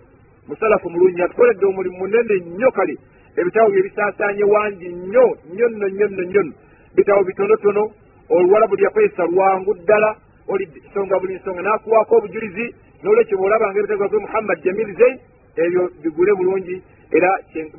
musalafu 0.48 0.90
mulungi 0.90 1.22
atukoledde 1.22 1.66
omulimu 1.66 1.98
munene 1.98 2.34
nnyo 2.46 2.70
kale. 2.70 2.96
Ebitabo 3.36 3.70
bye 3.70 3.82
bisaasaanye 3.82 4.44
wangi 4.44 4.88
nnyo 4.88 5.26
nnyo 5.52 5.68
nno 5.68 5.86
nnyo 5.88 6.06
nno 6.08 6.22
nnyo. 6.22 6.42
Nno 6.42 6.52
bitabo 6.94 7.24
bitonotono 7.24 7.90
oluwalabu 8.28 8.76
lyakwesa 8.76 9.24
lwangu 9.26 9.74
ddala 9.74 10.16
olidde 10.48 10.80
nsonga 10.90 11.18
buli 11.20 11.34
nsonga 11.34 11.62
n'akuwaako 11.62 12.16
obujulizi 12.16 12.74
n'olwekyo 13.02 13.38
bw'olabanga 13.38 13.78
ebitabo 13.78 14.08
bya 14.08 14.20
muhammad 14.20 14.58
jamil 14.64 14.90
zain 14.98 15.16
ebyo 15.56 15.82
bigule 16.02 16.32
bulungi 16.34 16.82
era 17.16 17.30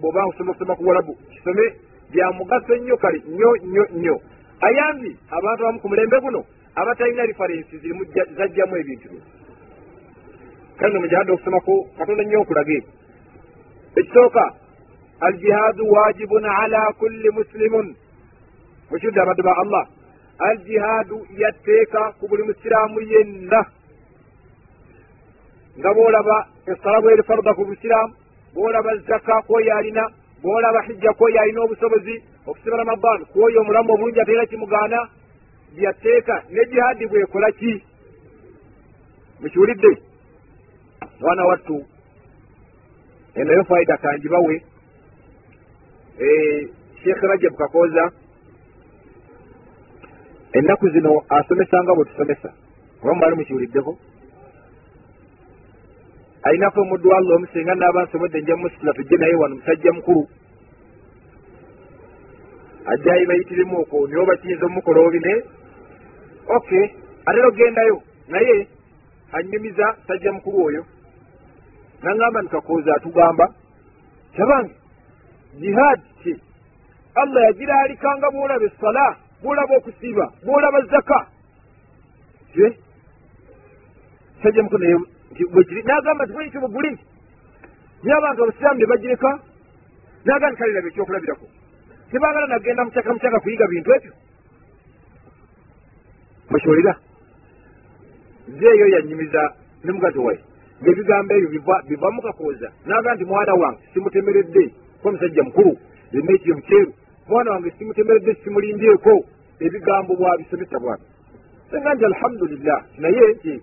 bw'oba 0.01 0.25
osoma 0.29 0.51
okusoma 0.51 0.75
ku 0.75 0.83
walabu 0.87 1.13
kisome 1.31 1.65
bya 2.11 2.31
mugaso 2.37 2.75
nnyo 2.75 2.97
kale 2.97 3.19
nnyo 3.27 3.49
nnyo 3.65 3.83
nnyo. 3.95 4.15
Ayambi 4.61 5.11
abantu 5.29 5.61
abamu 5.63 5.79
ku 5.79 5.87
mulembe 5.89 6.17
guno 6.21 6.45
abatalina 6.75 7.25
referensi 7.25 7.77
zirimu 7.77 8.03
zajjamu 8.37 8.75
ebintu 8.77 9.07
bino 9.09 9.25
kale 10.77 10.93
no 10.93 10.99
mujahadde 10.99 11.31
okusomako 11.31 11.73
katonda 11.97 12.23
nnyo 12.23 12.41
nkulage 12.41 12.77
ekisooka 13.95 14.53
aljihaadu 15.19 15.91
wajibun 15.91 16.45
ala 16.45 16.93
kulli 16.93 17.29
muslimun. 17.29 17.95
Mukidde 18.91 19.21
abaddu 19.21 19.43
ba 19.43 19.53
allah. 19.57 19.87
Aljihaadu 20.39 21.27
yatteeka 21.37 22.13
ku 22.19 22.27
buli 22.27 22.43
musiraamu 22.43 23.01
yenna 23.01 23.65
nga 25.79 25.93
bw'olaba 25.93 26.47
esala 26.67 27.01
bweri 27.01 27.23
farda 27.23 27.53
ku 27.53 27.65
busiraamu 27.65 28.13
bw'olaba 28.53 28.97
zaka 29.07 29.41
kwoyo 29.47 29.77
alina. 29.77 30.03
Bw'olaba 30.41 30.81
hijja 30.81 31.13
kwoyo 31.13 31.41
alina 31.41 31.61
obusobozi 31.61 32.23
okusiba 32.47 32.77
ramadan 32.77 33.25
kwoyo 33.25 33.61
omulamu 33.61 33.93
obulungi 33.93 34.19
ateera 34.21 34.45
kimugaana 34.45 35.09
byatteeka 35.75 36.43
ne 36.49 36.65
jihaadi 36.69 37.05
bwekola 37.07 37.51
ki 37.51 37.83
mukiwulidde 39.41 40.12
mwana 41.23 41.45
wattu 41.45 41.85
enoyo 43.35 43.63
faida 43.63 43.97
kanjibawe 43.97 44.63
sheekh 47.03 47.21
rajab 47.21 47.55
kakooza 47.55 48.11
ennaku 50.51 50.89
zino 50.89 51.21
asomesa 51.29 51.83
nga 51.83 51.95
bwe 51.95 52.05
tusomesa. 52.05 52.53
Oba 53.03 53.13
mwali 53.13 53.35
mukiwuliddeko 53.35 53.97
ayinako 56.43 56.81
omuddu 56.81 57.09
wa 57.09 57.17
allah 57.17 57.35
omu 57.35 57.47
singa 57.53 57.75
naaba 57.75 58.03
nsobodde 58.03 58.41
nja 58.41 58.55
musitula 58.55 58.93
tujje 58.93 59.15
naye 59.17 59.35
wano 59.35 59.55
musajja 59.55 59.91
mukulu. 59.93 60.27
Ajjayi 62.85 63.25
bayitiremu 63.25 63.79
okwo 63.81 64.07
niwe 64.07 64.25
bakiyinza 64.25 64.65
omukola 64.65 64.99
obine? 65.07 65.43
Ok 66.47 66.69
ate 67.25 67.41
ogendayo 67.43 68.01
naye 68.27 68.67
anyumiza 69.31 69.95
sajja 70.07 70.31
mukulu 70.33 70.65
oyo 70.65 70.85
naŋŋamba 72.03 72.39
ntukakooza 72.41 72.91
atugamba 72.95 73.45
kyabange 74.35 74.73
jihaadi 75.59 76.07
ki 76.21 76.33
allah 77.21 77.41
yagiraalikanga 77.47 78.27
bwolaba 78.33 78.65
essala 78.65 79.05
bwolaba 79.41 79.73
okusiiba 79.77 80.25
bwolaba 80.45 80.79
zaka 80.91 81.19
sajja 84.41 84.63
bwekiri 85.51 85.83
nagamba 85.83 86.25
bwekyo 86.25 86.61
buguli 86.61 86.89
nti 86.91 87.03
naye 88.03 88.17
abantu 88.17 88.43
abasiraamu 88.43 88.79
ne 88.79 88.85
bagireka 88.85 89.31
naga 90.25 90.49
nti 90.49 90.57
kalirabe 90.59 90.87
ekyokulabirako 90.89 91.45
tebagala 92.11 92.47
nagenda 92.47 92.85
mukyaka 92.85 93.13
mukyaka 93.13 93.39
kuyiga 93.39 93.67
bintu 93.67 93.89
ebyo 93.95 94.11
mukyolera 96.49 96.93
nze 98.47 98.67
eyo 98.73 98.85
yanyumiza 98.93 99.41
ne 99.83 99.91
mugazi 99.91 100.19
waye 100.19 100.41
ngaebigambo 100.83 101.33
ebyo 101.33 101.49
biva 101.87 102.11
mukakooza 102.11 102.71
naga 102.85 103.15
nti 103.15 103.25
mwana 103.25 103.53
wange 103.53 103.79
simutemeredde 103.93 104.63
ko 105.01 105.09
omusajja 105.09 105.43
mukulu 105.43 105.77
emeekyo 106.11 106.55
mukyeru 106.55 106.93
mwana 107.27 107.51
wange 107.51 107.71
simutemeredde 107.77 108.35
simulindyeko 108.43 109.25
ebigambo 109.59 110.15
bwabisomesa 110.15 110.79
bwabi 110.79 111.03
senga 111.73 111.93
nti 111.93 112.05
alhamdulillah. 112.05 112.85
Naye 112.97 113.27
nti 113.33 113.61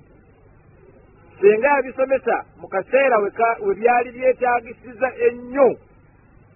senga 1.40 1.68
yabisomesa 1.68 2.44
mu 2.60 2.68
kaseera 2.68 3.18
we 3.64 3.74
byali 3.74 4.10
byetagisiza 4.10 5.08
ennyo. 5.26 5.76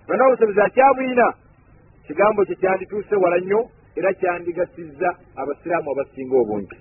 Bana 0.08 0.26
obusobozi 0.26 0.60
akyabwina 0.60 1.34
kigambo 2.06 2.44
kye 2.44 2.54
kyandituuse 2.54 3.16
wala 3.16 3.38
nnyo 3.38 3.70
era 3.96 4.12
kyandigasizza 4.14 5.08
abasiraamu 5.36 5.90
abasinga 5.90 6.36
obungi. 6.36 6.76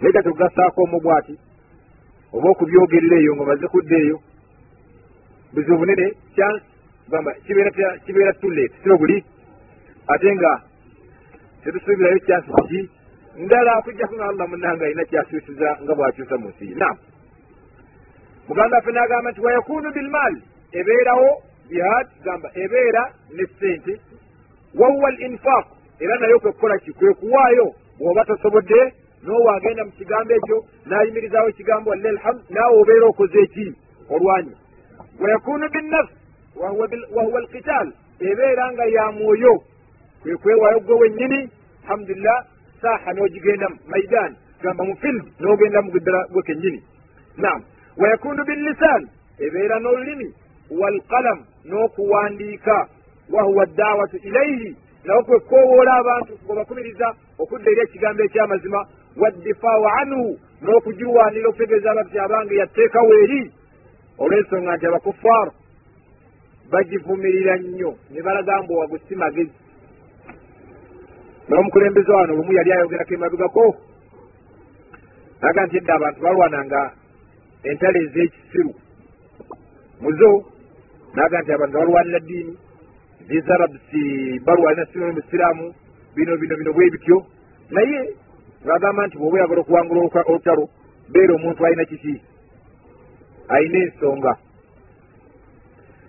Naye 0.00 0.12
kati 0.12 0.28
okugasaako 0.28 0.82
omu 0.82 1.00
bwati 1.00 1.38
oba 2.34 2.48
okubyogerera 2.50 3.16
eyo 3.22 3.32
nga 3.36 3.44
maze 3.50 3.66
kudda 3.72 3.96
eyo 4.04 4.16
buzibu 5.52 5.78
bunene 5.78 6.06
chance 6.36 6.64
gamba 7.10 7.30
kibeera 8.06 8.32
tulete 8.40 8.74
siba 8.82 8.96
buli 8.96 9.24
ate 10.12 10.28
nga 10.34 10.52
tetusuubirayo 11.62 12.18
chance 12.26 12.48
kiki 12.56 12.90
ndala 13.36 13.82
kujjaku 13.82 14.14
nga 14.14 14.26
allah 14.28 14.48
munanga 14.48 14.84
alina 14.84 15.04
kyakyusiza 15.04 15.68
nga 15.82 15.94
bwakyusa 15.94 16.36
mu 16.38 16.48
nsi. 16.48 16.74
Nam 16.74 16.96
muganda 18.48 18.76
waffe 18.76 18.92
nagamba 18.92 19.30
nti 19.30 19.40
wayakunu 19.40 19.92
bilmaali 19.92 20.40
ebeerawo 20.78 21.30
jihad 21.68 22.06
gamba 22.24 22.48
ebeera 22.54 23.02
ne 23.36 23.44
sente 23.58 24.00
wahuwa 24.78 25.08
al 25.08 25.18
infaq 25.26 25.66
era 26.00 26.18
naye 26.18 26.38
kwekukola 26.38 26.78
ki? 26.78 26.92
Kwekuwaayo 26.92 27.66
bw'oba 27.98 28.24
tosobodde 28.24 28.80
n'owagenda 29.24 29.84
mu 29.84 29.92
kigambo 29.98 30.32
ekyo 30.34 30.56
n'ayimirizawo 30.86 31.48
ekigambo 31.48 31.90
walle 31.90 32.08
alhamd 32.08 32.40
naawe 32.50 32.76
obeera 32.80 33.06
okoze 33.06 33.38
eki 33.42 33.66
olwanyi. 34.10 34.52
Wayakunu 35.20 35.68
binnafsi 35.74 36.14
wahuwa 37.14 37.38
alqital 37.40 37.92
ebeera 38.20 38.72
nga 38.72 38.84
ya 38.84 39.12
mwoyo. 39.12 39.54
Kwe 40.22 40.36
kwewaayo 40.36 40.80
gwe 40.80 40.94
wennyini 41.00 41.50
alhamdulillah 41.84 42.44
saaha 42.82 43.12
n'ogigenda 43.12 43.68
maidaani 43.88 44.36
gamba 44.62 44.84
mu 44.84 44.96
film 44.96 45.22
n'ogenda 45.40 45.82
mu 45.82 45.90
ddala 45.90 46.26
gwe 46.32 46.42
kennyini. 46.42 46.80
Nam 47.36 47.62
wayakunu 47.96 48.44
billisan 48.44 49.08
ebeera 49.38 49.78
n'olulimi. 49.80 50.28
Walqalam 50.70 51.38
n'okuwandiika. 51.64 52.88
Wahuwa 53.32 53.66
dawatu 53.66 54.16
ilaihi 54.16 54.76
nawe 55.04 55.22
kwe 55.22 55.38
kwowoola 55.40 55.92
abantu 55.94 56.32
ng'obakumiriza 56.44 57.14
okudda 57.38 57.70
eri 57.70 57.80
ekigambo 57.80 58.22
ekyamazima 58.22 58.80
waddifaawu 59.20 59.86
anhu 60.00 60.22
n'okugirwanira 60.62 61.48
okutegeeza 61.48 61.90
abati 61.90 62.18
abange 62.18 62.54
yatteekawo 62.60 63.12
eri 63.22 63.42
olw'ensonga 64.22 64.76
nti 64.76 64.86
abakufaaru 64.86 65.52
bagivumirira 66.70 67.54
nnyo 67.56 67.90
ne 68.10 68.20
balaga 68.22 68.62
mbu 68.62 68.72
wagu 68.78 68.98
si 69.08 69.14
magezi. 69.14 69.58
N'omukulembeze 71.48 72.12
wano 72.12 72.32
olumu 72.34 72.52
yali 72.52 72.72
ayogerako 72.72 73.14
emabegako 73.14 73.64
naga 75.40 75.66
nti 75.66 75.76
edda 75.76 75.94
abantu 75.94 76.20
balwananga 76.24 76.80
entale 77.68 77.98
ez'ekisiru 78.04 78.72
muzo 80.00 80.30
naga 81.14 81.38
nti 81.40 81.50
abantu 81.52 81.74
balwanira 81.78 82.20
ddiini 82.20 82.54
zizarabusi 83.28 84.02
balwanira 84.46 84.86
sino 84.86 85.12
musiraamu 85.12 85.66
bino 86.14 86.32
bino 86.40 86.54
bino 86.56 86.72
bwe 86.72 86.90
bityo. 86.90 87.16
Naye 87.70 88.00
ngagamba 88.64 89.06
nti 89.06 89.16
bwoba 89.18 89.36
oyagala 89.36 89.60
okuwangula 89.60 90.00
olutalo 90.28 90.64
beera 91.12 91.34
omuntu 91.34 91.64
alina 91.66 91.84
kiki? 91.84 92.22
Alina 93.48 93.78
ensonga. 93.84 94.32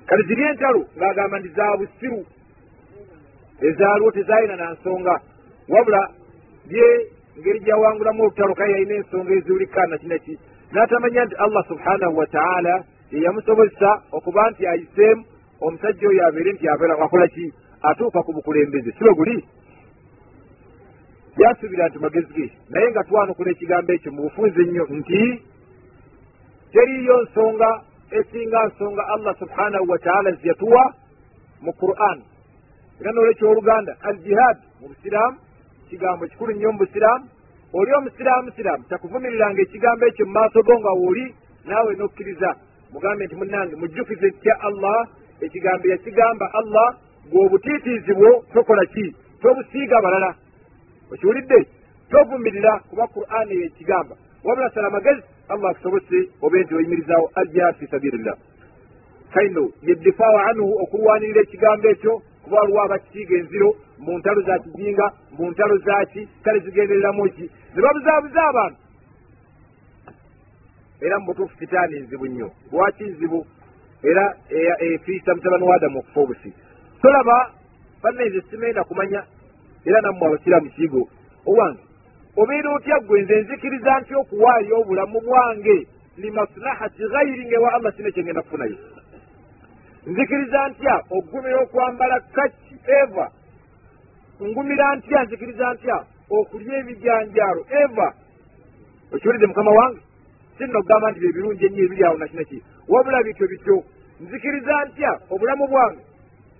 Kati 0.08 0.24
ziri 0.28 0.43
entalo 0.43 0.82
ng'agamba 0.97 1.39
nti 1.39 1.49
za 1.49 1.78
busiru 1.78 2.22
ezaaliwo 3.68 4.12
tezalina 4.12 4.56
na 4.56 4.72
nsonga. 4.72 5.16
Wabula 5.70 6.01
ye 6.70 6.88
ngeri 7.39 7.60
gyawangulamu 7.60 8.24
olutalo 8.24 8.56
kale 8.56 8.72
yalina 8.72 8.95
ensonga 8.95 9.34
eziwulikana 9.34 9.97
kinaki 9.97 10.39
n'atamanya 10.72 11.26
nti 11.26 11.36
allah 11.36 11.64
subhanahu 11.68 12.18
wataala 12.18 12.84
yeyamusobozesa 13.12 14.01
okuba 14.12 14.49
nti 14.49 14.68
ayiseemu 14.68 15.24
omusajja 15.62 16.08
oyo 16.08 16.28
abeere 16.28 16.51
nti 16.53 16.70
akola 16.70 17.28
ki? 17.28 17.53
Atuuka 17.82 18.24
ku 18.24 18.34
bukulembeze. 18.34 18.91
Sibe 18.91 19.14
guli 19.14 19.43
yasuubira 21.38 21.88
nti 21.88 22.00
magezi 22.00 22.34
ge 22.34 22.52
naye 22.70 22.88
nga 22.92 23.04
twanukula 23.04 23.52
ekigambo 23.52 23.92
ekyo 23.94 24.12
mu 24.12 24.22
bufunze 24.26 24.62
ennyo 24.62 24.84
nti 25.00 25.22
teriyo 26.72 27.16
nsonga 27.24 27.70
esinga 28.12 28.60
nsonga 28.68 29.04
allah 29.14 29.34
subhanahu 29.40 29.86
wataala 29.90 30.32
zeyatuwa 30.32 30.94
mu 31.62 31.72
quran. 31.74 32.18
Era 33.00 33.12
nolwekyooluganda 33.12 33.98
al 34.02 34.18
jihad 34.24 34.58
mu 34.80 34.88
busiraamu 34.88 35.38
kigambo 35.90 36.28
kikulu 36.28 36.52
nnyo 36.54 36.72
mu 36.72 36.78
busiraamu 36.78 37.26
oli 37.74 37.92
omusiraamu 37.94 38.52
siraamu 38.56 38.84
takuvumiriranga 38.90 39.62
ekigambo 39.62 40.06
ekyo 40.06 40.26
mu 40.26 40.32
maaso 40.32 40.64
go 40.64 40.80
nga 40.80 40.92
wooli 40.92 41.36
naawe 41.66 41.96
nokkiriza. 41.96 42.56
Mugambe 42.94 43.26
nti 43.26 43.36
munnange 43.36 43.76
mujjukize 43.76 44.32
tya 44.42 44.56
allah? 44.62 45.08
Ekigambo 45.42 45.88
yakigamba 45.88 46.46
allah 46.54 46.96
gweobutiitiizi 47.32 48.14
bwo 48.14 48.46
tokola 48.54 48.86
ki? 48.86 49.16
Tobusiiga 49.42 50.02
balala 50.02 50.36
okiwulidde 51.14 51.68
tovumirira 52.10 52.80
kuba 52.89 53.08
qur'an 53.08 53.47
eyo 53.51 53.66
ekigamba 53.66 54.16
wabula 54.43 54.70
sala 54.70 54.89
magezi 54.89 55.22
allah 55.49 55.72
akusobose 55.72 56.18
obe 56.41 56.64
nti 56.64 56.76
oyimirizaawo 56.76 57.32
aljihad 57.36 57.76
fi 57.76 57.88
sabirillah 57.88 58.38
kaino 59.34 59.70
yeddifaawu 59.88 60.39
anhu 60.49 60.66
okulwanirira 60.84 61.41
ekigambo 61.41 61.88
ekyo 61.89 62.22
kuba 62.43 62.58
waliwo 62.60 62.82
abakisiiga 62.82 63.36
enziro 63.38 63.70
mu 63.99 64.18
ntalo 64.18 64.41
za 64.41 64.60
kijinga 64.60 65.06
mu 65.38 65.51
ntalo 65.51 65.78
zaki 65.78 66.28
kale 66.43 66.60
zigendereramu 66.60 67.30
ki? 67.36 67.49
Ne 67.76 67.82
babuzaabuza 67.82 68.41
abantu. 68.49 68.78
Era 71.01 71.20
mu 71.20 71.26
butuufu 71.26 71.58
kitaani 71.58 71.99
nzibu 71.99 72.26
nnyo. 72.28 72.51
Lwaki 72.72 73.03
nzibu? 73.03 73.45
Era 74.03 74.36
efiisa 74.80 75.36
mutabani 75.36 75.64
wa 75.64 75.76
adamu 75.76 75.99
okufa 75.99 76.22
obusi 76.22 76.53
tolaba 77.01 77.51
bannaize 78.03 78.41
simenda 78.49 78.84
kumanya 78.84 79.24
era 79.86 80.02
nammwe 80.02 80.28
abasiraamu 80.28 80.70
kiigo 80.76 81.02
owange 81.46 81.86
obeera 82.38 82.70
otya 82.76 83.00
gwe 83.00 83.22
nze 83.22 83.36
nzikiriza 83.42 84.00
nti 84.00 84.14
okuwaayo 84.16 84.80
obulamu 84.82 85.20
bwange? 85.22 85.88
Limaslahati 86.18 87.04
ghairi 87.12 87.46
ngaewa 87.46 87.74
allah 87.74 87.94
sina 87.96 88.12
kyengenda 88.12 88.42
kufunayo. 88.42 88.78
Nzikiriza 90.08 90.68
ntya 90.68 90.96
okugumira 91.10 91.60
okwambala 91.64 92.20
kaki 92.36 92.76
eva? 93.02 93.32
Ngumira 94.42 94.96
ntya 94.96 95.24
nzikiriza 95.24 95.74
ntya 95.74 95.98
okulya 96.30 96.78
ebijanjaalo 96.80 97.62
eva? 97.84 98.08
Okiwulidde 99.14 99.48
mukama 99.48 99.72
wange? 99.72 100.02
Sinna 100.58 100.80
okugamba 100.80 101.12
nti 101.12 101.20
byebirungi 101.20 101.66
ennyo 101.66 101.84
ebiri 101.86 102.04
awo 102.04 102.18
nakinaki 102.18 102.64
wabula 102.88 103.24
bityo 103.24 103.48
bityo 103.48 103.84
nzikiriza 104.20 104.86
ntya 104.86 105.12
obulamu 105.30 105.68
bwange 105.68 106.02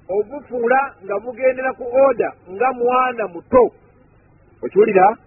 obufuula 0.10 0.94
nga 1.04 1.20
bugendera 1.20 1.74
ku 1.74 1.86
oda 2.10 2.30
nga 2.50 2.74
mwana 2.74 3.28
muto. 3.28 3.74
Okiwulira? 4.62 5.18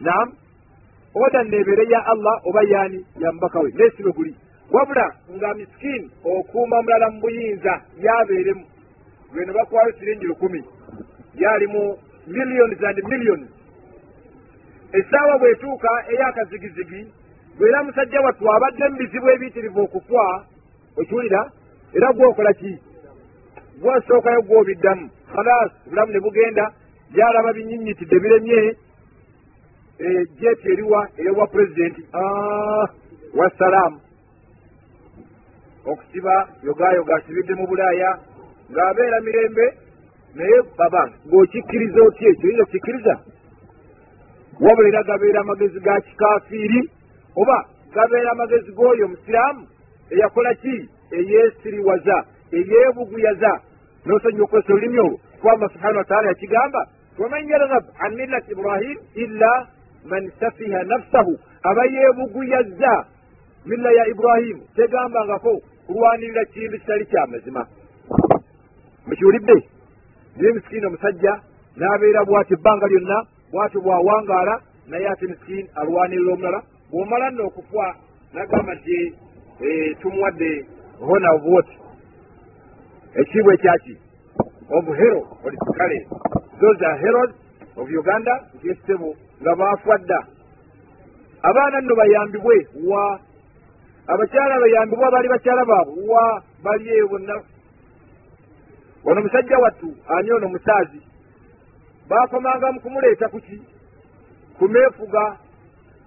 Nam 0.00 0.32
oda 1.14 1.42
neebeere 1.42 1.84
ya 1.90 2.06
allah 2.06 2.40
oba 2.46 2.62
yaani 2.62 3.06
yamubaka 3.18 3.60
we? 3.60 3.72
Neesibe 3.74 4.10
guli. 4.12 4.34
Wabula 4.70 5.14
nga 5.36 5.54
misikini 5.54 6.10
okuuma 6.24 6.82
mulala 6.82 7.10
mu 7.10 7.20
buyinza 7.20 7.80
yabeeremu. 7.98 8.64
Lweno 9.34 9.52
bakwayo 9.52 9.92
siringi 9.98 10.24
lukumi. 10.24 10.64
Yalimu 11.34 11.98
millions 12.26 12.82
and 12.82 12.98
millions. 13.08 13.48
Essaawa 14.92 15.38
bwetuuka 15.38 15.88
ey'akazigizigi 16.10 17.12
bwera 17.58 17.82
musajja 17.82 18.20
wattu 18.20 18.52
abadde 18.54 18.88
mu 18.88 18.96
bizibu 18.96 19.30
ebiyitirivu 19.30 19.80
okufa 19.80 20.44
okiwulira? 20.96 21.50
Era 21.94 22.12
gwokola 22.12 22.52
ki 22.52 22.78
gwosookayo 23.82 24.42
gwobiddamu 24.42 25.10
khalas 25.32 25.70
obulamu 25.86 26.12
ne 26.12 26.20
bugenda 26.20 26.64
gyalaba 27.14 27.52
binyinyitidde 27.52 28.16
biremye. 28.22 28.76
Jeeti 30.40 30.72
eriwa 30.72 31.08
eyowa 31.18 31.46
pulezidenti 31.46 32.02
wassalaamu 33.34 34.00
okusiba 35.90 36.48
yogayoga 36.62 37.14
asibidde 37.16 37.54
mu 37.54 37.66
bulaaya 37.66 38.10
ng'abeera 38.70 39.20
mirembe 39.20 39.66
naye 40.34 40.58
baba 40.78 41.02
ng'okikkiriza 41.26 42.00
otya 42.06 42.28
ekyo? 42.30 42.48
Yinza 42.48 42.64
kikkiriza 42.64 43.14
wabula 44.60 44.88
era 44.88 45.02
gabeera 45.02 45.40
amagezi 45.40 45.80
ga 45.80 46.00
kikafiiri 46.00 46.80
oba 47.36 47.58
gabeera 47.94 48.30
amagezi 48.32 48.70
g'oyo 48.72 49.04
omusiraamu 49.06 49.66
eyakola 50.10 50.54
ki? 50.54 50.88
Eyeesiriwaza 51.12 52.16
eyeebuguyaza 52.52 53.52
nosonyiwa 54.06 54.44
okozesa 54.44 54.72
olulimi 54.72 54.98
olwo 54.98 55.18
kuba 55.40 55.52
allah 55.54 55.70
subhanahu 55.72 55.98
wataala 55.98 56.28
yakigamba 56.28 56.88
waman 57.18 57.48
yargab 57.48 57.84
an 57.98 58.14
millat 58.14 58.44
ibrahim 58.50 58.98
illa 59.14 59.66
man 60.04 60.32
safiha 60.40 60.82
nafsahu 60.84 61.38
aba 61.62 61.84
yeebuguyaza 61.84 63.06
milla 63.66 63.92
ya 63.92 64.06
ibrahimu 64.06 64.62
tegambangako 64.76 65.60
kulwanirira 65.86 66.44
kintu 66.44 66.78
kitali 66.78 67.06
kyamazima 67.06 67.66
mukiwulidde 69.06 69.68
naye 70.36 70.52
misikini 70.52 70.86
omusajja 70.86 71.40
n'abeera 71.76 72.24
bw'ati 72.24 72.54
ebbanga 72.54 72.86
lyonna 72.86 73.26
bw'atyo 73.52 73.80
bw'awangaala 73.80 74.60
naye 74.88 75.08
ate 75.08 75.26
misikini 75.26 75.68
alwanirira 75.74 76.32
omulala 76.32 76.62
bw'omala 76.90 77.30
nno 77.30 77.46
okufa 77.46 77.96
nagamba 78.34 78.74
nti 78.74 79.14
tumuwadde 80.00 80.66
hona 81.00 81.32
of 81.32 81.42
what 81.44 81.66
ekiibwa 83.14 83.54
ekyaki? 83.54 83.96
Of 84.70 84.86
hero 84.86 85.20
kale 85.78 85.98
those 86.60 86.80
are 86.88 86.98
heroes 86.98 87.32
of 87.76 87.88
uganda 87.90 88.34
ntyesebo 88.54 89.14
nga 89.42 89.56
baafa 89.56 89.98
dda 89.98 90.20
abaana 91.42 91.80
nno 91.80 91.94
bayambibwe 91.96 92.56
wa 92.86 93.20
abakyala 94.06 94.60
bayambibwe 94.60 95.06
abaali 95.06 95.28
bakyala 95.28 95.64
baabwe 95.64 96.06
wa 96.08 96.42
bali 96.62 96.88
eyo 96.88 97.08
bonna. 97.08 97.42
Ono 99.04 99.20
musajja 99.22 99.58
wattu 99.58 99.96
ani 100.08 100.32
ono 100.32 100.48
musaazi? 100.48 101.02
Baakomanga 102.08 102.72
mu 102.72 102.80
kumuleeta 102.80 103.28
kuki 103.28 103.62
kumeefuga 104.58 105.36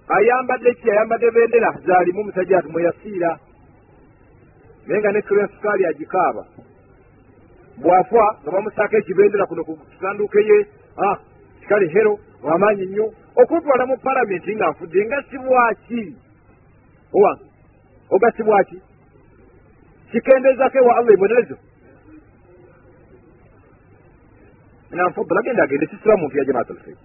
ayambadde 0.08 0.74
ki? 0.74 0.90
Ayambadde 0.90 1.30
bendera. 1.30 1.74
Zaalimu 1.86 2.24
musajja 2.24 2.58
ati 2.58 2.68
mweyafiira 2.68 3.38
naye 4.86 5.00
nga 5.00 5.12
ne 5.12 5.22
kirensukaali 5.22 5.86
agikaaba 5.86 6.46
bwafa 7.82 8.24
nga 8.42 8.50
bamusaako 8.50 8.96
ekibendera 8.96 9.46
kuno 9.46 9.64
ku 9.64 9.76
kisanduuke 9.90 10.40
ye 10.50 10.66
kikale 11.60 11.86
hero 11.88 12.18
wamaanyi 12.42 12.86
nnyo 12.86 13.06
okutwala 13.36 13.86
mu 13.86 13.96
palamenti 13.98 14.56
nga 14.56 14.70
nfudde 14.70 15.06
nga 15.06 15.18
sibwaki 15.30 16.02
owange 17.16 17.46
ogasibwaki 18.10 18.78
kikendezako 20.10 20.78
ewa 20.78 20.96
allah 20.96 21.12
ebonerezo 21.14 21.56
nanfudula 24.90 25.42
genda 25.42 25.62
agende 25.62 25.86
sisira 25.86 26.16
muntu 26.16 26.38
ya 26.38 26.44
jamaat 26.44 26.70
alfeer 26.70 26.96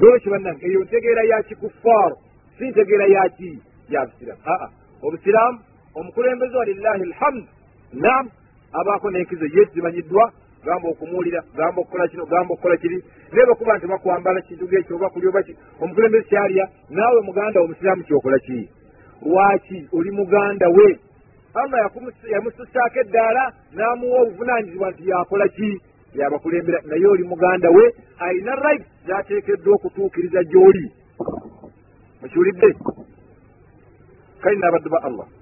lwekyo 0.00 0.30
bannange 0.32 0.66
eyo 0.66 0.80
ntegeera 0.84 1.22
ya 1.30 1.42
kikufaaro 1.42 2.16
si 2.58 2.64
ntegeera 2.70 3.06
yaki 3.06 3.62
ya 3.88 4.06
busiraamu 4.06 4.42
aa 4.46 4.68
obusiraamu 5.02 5.58
omukulembeze 5.94 6.56
walillahi 6.56 7.02
alhamdu. 7.02 7.48
Nam 7.92 8.30
abaako 8.72 9.10
n'enkizo 9.10 9.46
ye 9.46 9.64
zimanyiddwa 9.74 10.32
gamba 10.64 10.88
okumuwulira 10.88 11.40
gamba 11.56 11.80
okukola 11.80 12.08
kino 12.08 12.26
gamba 12.26 12.54
okukola 12.54 12.76
kiri. 12.76 13.04
Naye 13.32 13.46
bakuba 13.46 13.76
nti 13.76 13.86
bakwambala 13.86 14.40
kintu 14.40 14.66
gekyo 14.68 14.96
oba 14.96 15.10
kuli 15.10 15.26
oba 15.28 15.42
ki 15.42 15.56
omukulembeze 15.80 16.28
kyalya 16.28 16.64
naawe 16.90 17.20
muganda 17.22 17.60
omusiraamu 17.60 18.02
kyokola 18.04 18.38
ki? 18.38 18.68
Lwaki 19.22 19.88
oli 19.92 20.10
muganda 20.10 20.68
we? 20.68 20.98
Allah 21.54 21.90
yamususaako 22.30 22.98
eddaala 23.00 23.52
n'amuwa 23.72 24.20
obuvunanyizibwa 24.22 24.90
nti 24.90 25.08
yakola 25.08 25.48
ki? 25.48 25.80
Yabakulembera 26.14 26.80
naye 26.86 27.06
oli 27.06 27.22
muganda 27.22 27.68
we 27.70 27.84
alina 28.18 28.54
right 28.54 28.82
zateekeddwa 29.06 29.74
okutuukiriza 29.74 30.44
gy'oli. 30.44 30.92
Mukiwulidde? 32.22 32.68
Kale 34.40 34.56
n'abaddu 34.58 34.90
ba 34.90 34.98
allah 35.02 35.37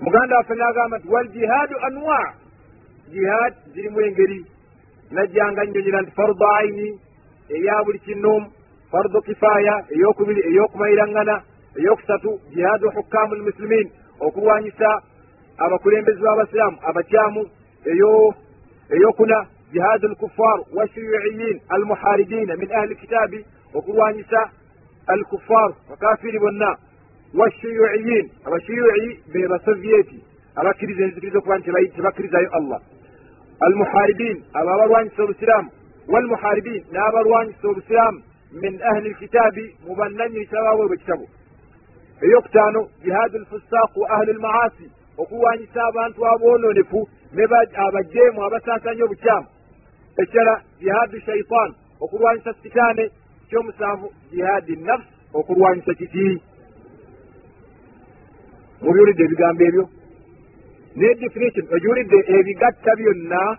muganda 0.00 0.36
waffe 0.36 0.54
n'agamba 0.54 0.98
nti 0.98 1.08
wal 1.08 1.28
jihaadu 1.28 1.76
anwa? 1.86 2.20
Jihaad 3.12 3.54
zirimu 3.74 4.00
engeri. 4.00 4.46
Najjanga 5.10 5.64
nnyonyera 5.64 6.02
nti 6.02 6.10
fardu 6.10 6.46
aini 6.58 7.00
eya 7.48 7.84
buli 7.84 7.98
kinoomu 7.98 8.50
fardu 8.90 9.22
kifaaya 9.22 9.84
eyokubiri 9.94 10.40
eyokumayiraŋŋana 10.50 11.36
eyokusatu 11.78 12.40
jihaadu 12.54 12.90
hukaamu 12.90 13.34
lmusilimin 13.34 13.90
okulwanyisa 14.20 14.88
abakulembezi 15.58 16.20
b'abasiraamu 16.22 16.78
abakyamu 16.88 17.42
eyo 17.92 18.34
eyokuna 18.94 19.46
jihaadu 19.72 20.08
lkuffar 20.08 20.58
washuyuiyin 20.76 21.60
almuharibina 21.68 22.56
min 22.56 22.72
ahli 22.74 22.94
kitaabi 22.96 23.44
okulwanyisa 23.74 24.50
alkuffar 25.06 25.74
bakafiri 25.90 26.38
bonna 26.38 26.76
washuyuiyin 27.34 28.30
abashuyui 28.46 29.20
be 29.32 29.48
basovieti 29.48 30.18
abakkiriza 30.56 31.04
enzikiriza 31.04 31.38
okuba 31.38 31.58
nti 31.58 31.70
tebakkirizayo 31.96 32.48
allah 32.58 32.80
almuharibin 33.60 34.44
abo 34.52 34.70
abalwanyisa 34.70 35.22
obusiraamu 35.22 35.70
walmuharibin 36.08 36.82
n'abalwanyisa 36.92 37.68
obusiraamu 37.68 38.22
min 38.62 38.82
ahli 38.90 39.08
lkitaabi 39.10 39.74
mu 39.86 39.94
bannanyisa 39.94 40.56
baabwe 40.64 40.86
bwekitabo 40.86 41.26
eyokutaano 42.24 42.80
jihaadu 43.02 43.38
lfusaaku 43.38 44.00
wa 44.00 44.10
ahli 44.10 44.32
lmaasi 44.32 44.86
okulwanyisa 45.18 45.80
abantu 45.88 46.26
aboononefu 46.26 47.08
ne 47.32 47.44
abajeemu 47.86 48.44
abasaasanya 48.44 49.04
obukyamu 49.04 49.46
ekirala 50.22 50.62
jihaadu 50.80 51.20
shaitaan 51.20 51.74
okulwanyisa 52.00 52.54
sitaane 52.62 53.10
kyomusanvu 53.48 54.12
jihaadi 54.30 54.76
nafsi 54.76 55.08
okulwanyisa 55.34 55.94
kiki 55.94 56.42
mubiwulidde 58.86 59.22
ebigambo 59.24 59.62
ebyo. 59.68 59.84
Ne 60.96 61.14
definition 61.14 61.66
ogiwulidde 61.74 62.18
ebigatta 62.36 62.96
byonna. 62.96 63.58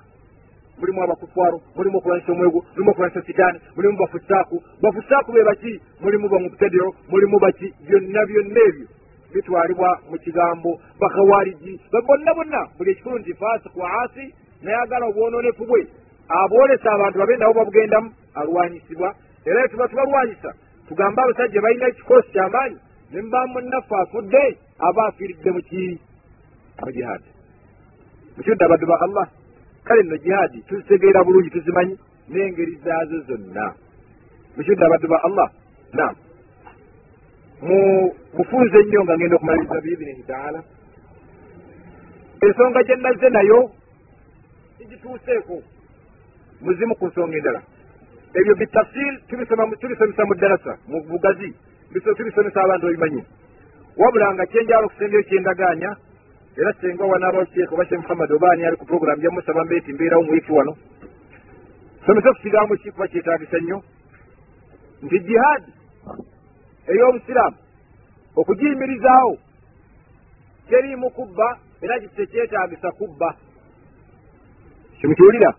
Mulimu 0.80 1.04
abakufaaro 1.04 1.62
mulimu 1.76 1.98
okulwanyisa 1.98 2.32
omwego 2.32 2.60
mulimu 2.74 2.92
okulwanyisa 2.92 3.22
sitaani 3.22 3.60
mulimu 3.76 3.98
bafusaaku. 3.98 4.64
Bafusaaku 4.82 5.32
be 5.32 5.44
baki? 5.44 5.82
Mulimu 6.02 6.30
bamubtadiro 6.30 6.96
mulimu 7.10 7.40
baki? 7.40 7.74
Byonna 7.88 8.26
byonna 8.26 8.62
ebyo 8.68 8.88
bitwalibwa 9.34 10.00
mu 10.10 10.18
kigambo. 10.18 10.80
Bakawariji 11.00 11.80
bonna 12.08 12.34
bonna. 12.34 12.68
Buli 12.78 12.92
ekikulu 12.92 13.20
nti 13.20 13.34
fasiku 13.34 13.84
asi 13.86 14.34
nayagala 14.64 15.06
obwononefu 15.06 15.66
bwe. 15.66 15.88
Abwolesa 16.30 16.92
abantu 16.92 17.20
babe 17.20 17.38
nabo 17.38 17.54
babugendamu 17.54 18.12
alwanyisibwa. 18.34 19.16
Era 19.46 19.68
tuba 19.68 19.88
tubalwanyisa 19.88 20.54
tugambe 20.88 21.22
abasajja 21.22 21.62
balina 21.62 21.88
ekikoosi 21.88 22.32
kyamaanyi 22.32 22.78
ne 23.12 23.22
mubamu 23.22 23.54
munnaffe 23.54 23.96
afudde 23.96 24.58
aba 24.80 25.08
afiiridde 25.08 25.52
muki 25.52 26.00
mu 26.84 26.92
jihaadi 26.92 27.30
mukiudde 28.38 28.64
abaddu 28.66 28.86
ba 28.86 28.98
allah. 29.02 29.28
Kale 29.84 30.04
nno 30.04 30.18
jihaadi 30.18 30.62
tuzitegeera 30.68 31.24
bulungi 31.24 31.50
tuzimanyi 31.50 31.98
n'engeri 32.30 32.80
zaazo 32.84 33.20
zonna. 33.28 33.74
Mukiudde 34.56 34.84
abaddu 34.86 35.08
ba 35.08 35.18
allah. 35.24 35.50
Nam 35.94 36.16
mufunze 38.38 38.78
ennyo 38.80 39.04
nga 39.04 39.16
ngenda 39.18 39.36
okumaliriza 39.36 39.82
biibinihi 39.82 40.24
taala 40.24 40.62
ensonga 42.46 42.84
gye 42.84 42.96
nazze 42.96 43.30
nayo 43.30 43.72
sigituuseeko 44.78 45.62
muzimu 46.62 46.96
ku 46.96 47.06
nsonga 47.08 47.38
endala. 47.38 47.62
Ebyo 48.34 48.54
bitafsir 48.56 49.14
tubisomesa 49.28 50.26
mu 50.26 50.34
ddarasa 50.36 50.78
mu 50.88 51.02
bugazi 51.10 51.50
tubisomesa 51.94 52.64
abantu 52.64 52.86
babimanyi 52.86 53.24
wabula 53.98 54.34
nga 54.34 54.46
kyenjala 54.46 54.86
okusembayo 54.86 55.24
kyendagaanya 55.24 55.92
era 56.58 56.74
senga 56.82 57.04
wanaaba 57.06 57.46
sheekh 57.46 57.74
oba 57.74 57.86
shekh 57.86 58.02
muhammad 58.02 58.32
oba 58.32 58.52
ani 58.52 58.66
ali 58.66 58.78
ku 58.78 58.86
programu 58.86 59.22
jamusaba 59.22 59.66
mbeeti 59.66 59.94
mbeerawo 59.94 60.24
muwiiki 60.24 60.52
wano 60.52 60.78
somesa 62.08 62.34
ku 62.34 62.42
kigambo 62.42 62.76
ki 62.76 62.92
kuba 62.92 63.08
kyetagisa 63.08 63.60
nnyo? 63.60 63.84
Nti 65.02 65.20
jihaadi 65.20 65.72
ey'obusiraamu 66.88 67.58
okugiyimirizaawo 68.36 69.38
teriimu 70.70 71.10
kubba 71.10 71.60
era 71.82 72.00
kitekyetagisa 72.00 72.92
kubba. 72.92 73.36
Kimukiwulira 75.00 75.54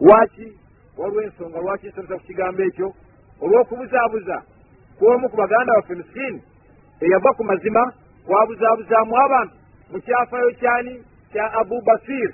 waki 0.00 0.58
waliwo 0.96 1.22
ensonga 1.22 1.58
lwaki 1.60 1.88
nsomesa 1.88 2.18
ku 2.18 2.26
kigambo 2.26 2.62
ekyo? 2.62 2.94
Olw'okubuzaabuza 3.40 4.42
kwomu 4.98 5.28
ku 5.28 5.36
baganda 5.36 5.72
baffe 5.74 5.94
miskini 5.94 6.42
eyava 7.00 7.32
ku 7.36 7.44
mazima 7.44 7.92
kwabuzaabuzaamu 8.26 9.16
abantu. 9.24 9.54
Mu 9.92 10.00
kyafayo 10.00 10.50
kyani? 10.60 11.04
Kya 11.32 11.52
abu 11.60 11.80
basir. 11.86 12.30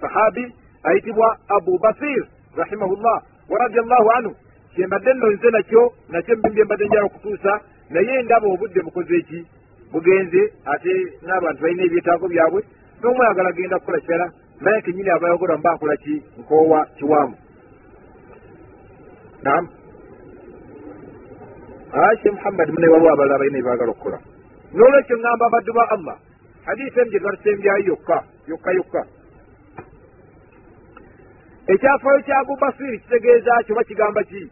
Sahabi 0.00 0.54
ayitibwa 0.82 1.36
abu 1.48 1.78
basir 1.78 2.26
rahimahullah. 2.56 3.22
Wa 3.48 3.58
radiallahu 3.58 4.10
anhu 4.10 4.34
kyembadde 4.74 5.14
nno 5.14 5.30
nze 5.30 5.50
nakyo 5.50 5.92
nakyo 6.08 6.36
mbimbi 6.36 6.60
embadde 6.60 6.86
njala 6.86 7.04
okutuusa 7.06 7.60
naye 7.90 8.22
ndaba 8.22 8.46
obudde 8.48 8.80
bukoze 8.82 9.16
eki 9.16 9.46
bugenze 9.92 10.52
ate 10.64 10.92
n'abantu 11.26 11.62
balina 11.62 11.82
ebyetaago 11.84 12.28
byabwe 12.28 12.60
n'omwagala 13.00 13.48
agenda 13.48 13.78
kukola 13.78 14.00
kirala 14.00 14.26
naye 14.60 14.82
kenyini 14.82 15.10
abayogolwa 15.10 15.58
mba 15.58 15.74
nkola 15.74 15.96
ki? 15.96 16.22
Nkoowa 16.38 16.86
kiwaamu 16.96 17.36
nam 19.42 19.68
ashe 21.92 22.30
muhammadi 22.30 22.72
mune 22.72 22.88
waliwo 22.88 23.12
abalala 23.12 23.38
balina 23.38 23.58
ebyagala 23.58 23.90
okukola 23.90 24.18
n'olwekyo 24.74 25.16
ŋŋamba 25.16 25.44
abaddu 25.46 25.72
ba 25.72 25.84
allah 25.94 26.16
hadisi 26.66 27.00
emu 27.00 27.10
gye 27.10 27.20
twatusembyayo 27.20 27.84
yokka 27.86 28.18
yokka 28.48 28.70
yokka. 28.72 29.02
Ekyafaayo 31.68 32.20
kya 32.22 32.38
abu 32.38 32.56
basiri 32.56 32.98
kitegeeza 32.98 33.62
kyoba 33.66 33.84
kigamba 33.84 34.22
ki? 34.24 34.50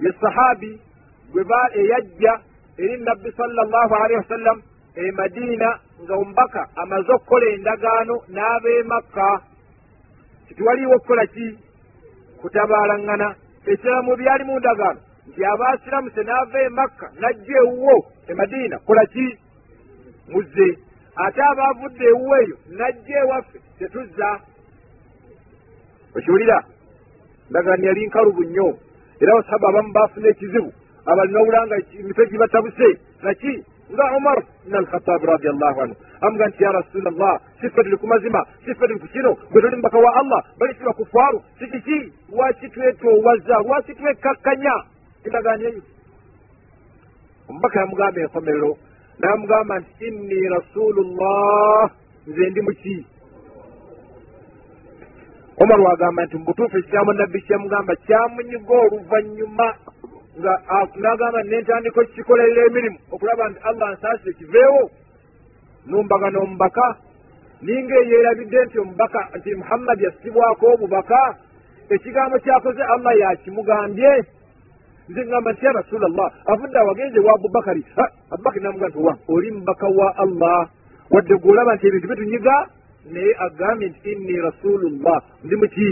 Ye 0.00 0.12
sahabi 0.20 0.80
gwe 1.32 1.44
ba 1.44 1.60
eyajja 1.74 2.40
eri 2.78 2.96
nabbi 3.04 3.30
sallallahu 3.36 3.94
alaihi 3.94 4.20
wasallam 4.24 4.62
e 4.96 5.12
madiina 5.12 5.78
nga 6.02 6.14
omubaka 6.14 6.68
amaze 6.76 7.12
okukola 7.12 7.46
endagaano 7.46 8.14
n'ab'e 8.28 8.82
makka. 8.82 9.40
Titwaliwo 10.48 10.94
okukola 10.96 11.26
ki? 11.26 11.58
Kutabaalangana 12.40 13.34
ekirala 13.66 14.02
mu 14.02 14.16
byali 14.16 14.44
mu 14.44 14.58
ndagaano 14.58 15.00
nti 15.30 15.44
abaasiramuse 15.52 16.22
n'ava 16.22 16.58
e 16.60 16.68
makka 16.68 17.06
najja 17.20 17.56
ewuwo 17.64 17.96
e 18.28 18.34
madiina 18.34 18.78
kola 18.78 19.06
ki? 19.06 19.38
Muzze. 20.28 20.68
Ate 21.16 21.40
abaavudde 21.42 22.04
ewuwo 22.04 22.36
eyo 22.42 22.56
najja 22.78 23.18
ewaffe 23.24 23.58
tetuzza. 23.78 24.40
Okiwulira? 26.16 26.64
Ndagaano 27.50 27.86
yali 27.86 28.06
nkalubu 28.06 28.42
nnyo. 28.44 28.78
Era 29.20 29.34
basaba 29.34 29.68
abamu 29.68 29.92
baafuna 29.92 30.28
ekizibu 30.28 30.72
abalina 31.06 31.40
obulanga 31.40 31.76
emitwe 31.98 32.26
gibatabuse 32.26 32.88
naki 33.22 33.64
nga 33.92 34.04
umar 34.16 34.38
bn 34.66 34.74
alkhatabi 34.76 35.26
radiallahu 35.26 35.80
anhu. 35.80 35.96
Amuga 36.20 36.46
nti 36.48 36.64
ya 36.64 36.72
rasulllah 36.72 37.40
sife 37.60 37.82
tuli 37.82 37.96
ku 37.96 38.06
mazima 38.06 38.46
sife 38.64 38.86
tuli 38.86 39.00
ku 39.00 39.06
kino 39.08 39.34
bwe 39.50 39.60
tuli 39.62 39.76
mubaka 39.76 39.98
wa 39.98 40.14
allah 40.20 40.40
bali 40.58 40.74
si 40.74 40.84
bakufaaru. 40.84 41.42
Sikiki 41.58 42.12
lwaki 42.32 42.68
twetoowaza? 42.68 43.56
Lwaki 43.66 43.94
twekkakkanya 43.94 44.74
endagaano 45.24 45.64
eyo 45.68 45.82
omubaka 47.48 47.76
yamugamba 47.80 48.20
enkomerero 48.20 48.70
namugamba 49.20 49.74
nti 49.80 50.06
inni 50.06 50.38
rasulullah 50.56 51.90
nze 52.26 52.50
ndi 52.50 52.60
muki? 52.66 52.96
Omar 55.62 55.80
wagamba 55.80 56.24
nti 56.24 56.36
mubutuufu 56.36 56.76
ekikyamu 56.78 57.12
nabbi 57.12 57.40
kyamugamba 57.46 57.92
kyamunyiga 58.06 58.74
oluvanyuma 58.84 59.66
nga 60.38 60.52
nagamba 61.02 61.40
nentandika 61.42 62.00
okukikolerera 62.00 62.62
emirimu 62.68 62.98
okulaba 63.12 63.44
nti 63.50 63.60
allah 63.68 63.88
nsaasire 63.94 64.32
kiveewo 64.38 64.82
numbaga 65.86 66.26
n'omubaka 66.30 66.86
ninga 67.62 67.94
eyerabidde 68.02 68.58
nti 68.64 68.76
omubaka 68.78 69.20
nti 69.36 69.48
muhammadi 69.60 70.04
yasibwako 70.04 70.64
obubaka 70.74 71.20
ekigambo 71.94 72.36
kyakoze 72.44 72.82
allah 72.94 73.12
yakimugambye 73.22 74.12
nze 75.10 75.26
ngamba 75.26 75.52
nti 75.52 75.64
ya 75.66 75.72
rasulllah 75.72 76.28
avudde 76.46 76.78
awagenze 76.78 77.18
wa 77.26 77.32
abubakari 77.34 77.82
abubakari 78.30 78.62
namuga 78.64 78.88
nti 78.88 78.98
owa 78.98 79.14
oli 79.28 79.50
mubaka 79.50 79.86
wa 79.98 80.08
allah. 80.24 80.68
Wadde 81.10 81.34
gweolaba 81.42 81.74
nti 81.74 81.86
ebintu 81.86 82.08
bitunyiga 82.08 82.56
naye 83.12 83.32
agambye 83.46 83.88
nti 83.88 84.10
inni 84.12 84.36
rasulullah. 84.46 85.18
Ndi 85.44 85.56
muki 85.56 85.88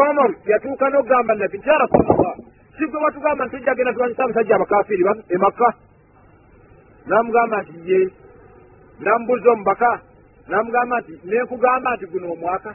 omar 0.00 0.30
yatuuka 0.46 0.86
n'okugamba 0.90 1.34
nabbi 1.34 1.58
nti 1.58 1.68
ya 1.68 1.78
rasulllah 1.78 2.34
si 2.78 2.86
gwe 2.86 2.98
watugamba 3.04 3.44
nti 3.44 3.56
tujja 3.56 3.74
genda 3.74 3.92
tulwanyisa 3.92 4.24
abasajja 4.24 4.54
abakafiri 4.54 5.04
emakka 5.34 5.68
namugamba 7.06 7.62
nti 7.62 7.74
ye 7.90 7.98
namubuuza 9.00 9.50
omubaka. 9.50 10.00
Namugamba 10.48 11.00
nti 11.00 11.12
nenkugamba 11.24 11.96
nti 11.96 12.06
guno 12.06 12.32
omwaka 12.32 12.74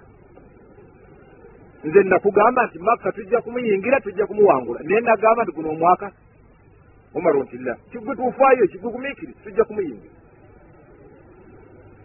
nze 1.88 2.04
nakugamba 2.04 2.66
nti 2.66 2.80
makka 2.80 3.12
tujja 3.12 3.42
kumuyingira 3.42 4.00
tujja 4.02 4.28
kumuwangula. 4.28 4.80
Naye 4.84 5.02
nagamba 5.02 5.44
nti 5.44 5.52
guno 5.52 5.70
omwaka 5.70 6.12
omaro 7.16 7.44
nti 7.44 7.58
la 7.58 7.76
kigwe 7.92 8.16
gumiikiri 8.92 9.34
tujja 9.44 9.64
kumuyingira. 9.64 10.14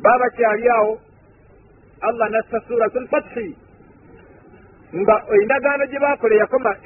Baba 0.01 0.31
kyali 0.31 0.69
awo 0.69 1.01
allah 2.01 2.31
nassa 2.31 2.61
suratu 2.69 3.01
lfathi 3.01 3.57
nga 4.95 5.15
endagaano 5.41 5.87
gye 5.87 5.99
bakole 5.99 6.37
yakoma 6.37 6.77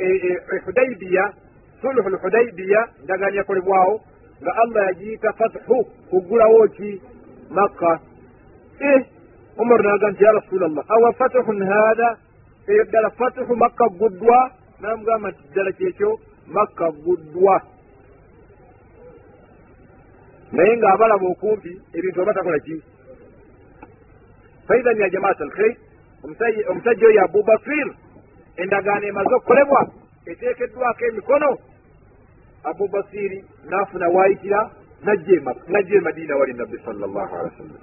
hudaibiya 0.64 1.32
suluhu 1.80 2.08
lhudaibiya 2.08 2.88
endagaano 3.00 3.36
yakolebwawo 3.36 4.00
nga 4.42 4.52
allah 4.62 4.86
yagiyita 4.86 5.32
fathu 5.32 5.84
kuggulawo 6.10 6.68
ki? 6.76 7.00
Makka. 7.50 8.00
E 8.80 9.06
umar 9.58 9.82
naga 9.82 10.10
nti 10.10 10.24
ya 10.24 10.32
rasulllah 10.32 10.84
awa 10.88 11.12
fathun 11.12 11.62
hatha 11.62 12.25
eyo 12.68 12.84
ddala 12.84 13.10
fatuhu 13.10 13.56
makka 13.56 13.86
guddwa 13.98 14.50
namugamba 14.80 15.28
nti 15.30 15.42
ddala 15.50 15.72
kyekyo 15.72 16.10
makka 16.46 16.90
guddwa. 16.90 17.62
Naye 20.52 20.76
ng'abalaba 20.76 21.26
okumpi 21.26 21.72
ebintu 21.96 22.20
oba 22.22 22.34
takola 22.34 22.58
ki 22.58 22.76
faidhan 24.66 24.98
ya 24.98 25.08
jamaat 25.10 25.40
alkhair 25.40 25.76
omusajja 26.70 27.06
oyo 27.06 27.20
abubakir 27.24 27.88
endagaano 28.56 29.06
emaze 29.06 29.34
okukolebwa 29.34 29.80
eteekeddwako 30.26 31.02
emikono 31.08 31.50
abubasiri 32.64 33.38
n'afuna 33.68 34.08
waayitira 34.08 34.70
najja 35.04 35.96
emadiina 35.98 36.36
wali 36.36 36.52
nabbi 36.54 36.78
sal 36.84 36.96
llahu 36.98 37.34
alehi 37.36 37.52
wasallam. 37.54 37.80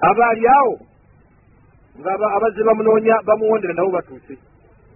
Abaali 0.00 0.46
awo 0.48 0.78
nga 1.98 2.12
abazze 2.36 2.62
bamunoonya 2.64 3.16
bamuwondera 3.26 3.74
nabo 3.74 3.90
batuuse. 3.90 4.34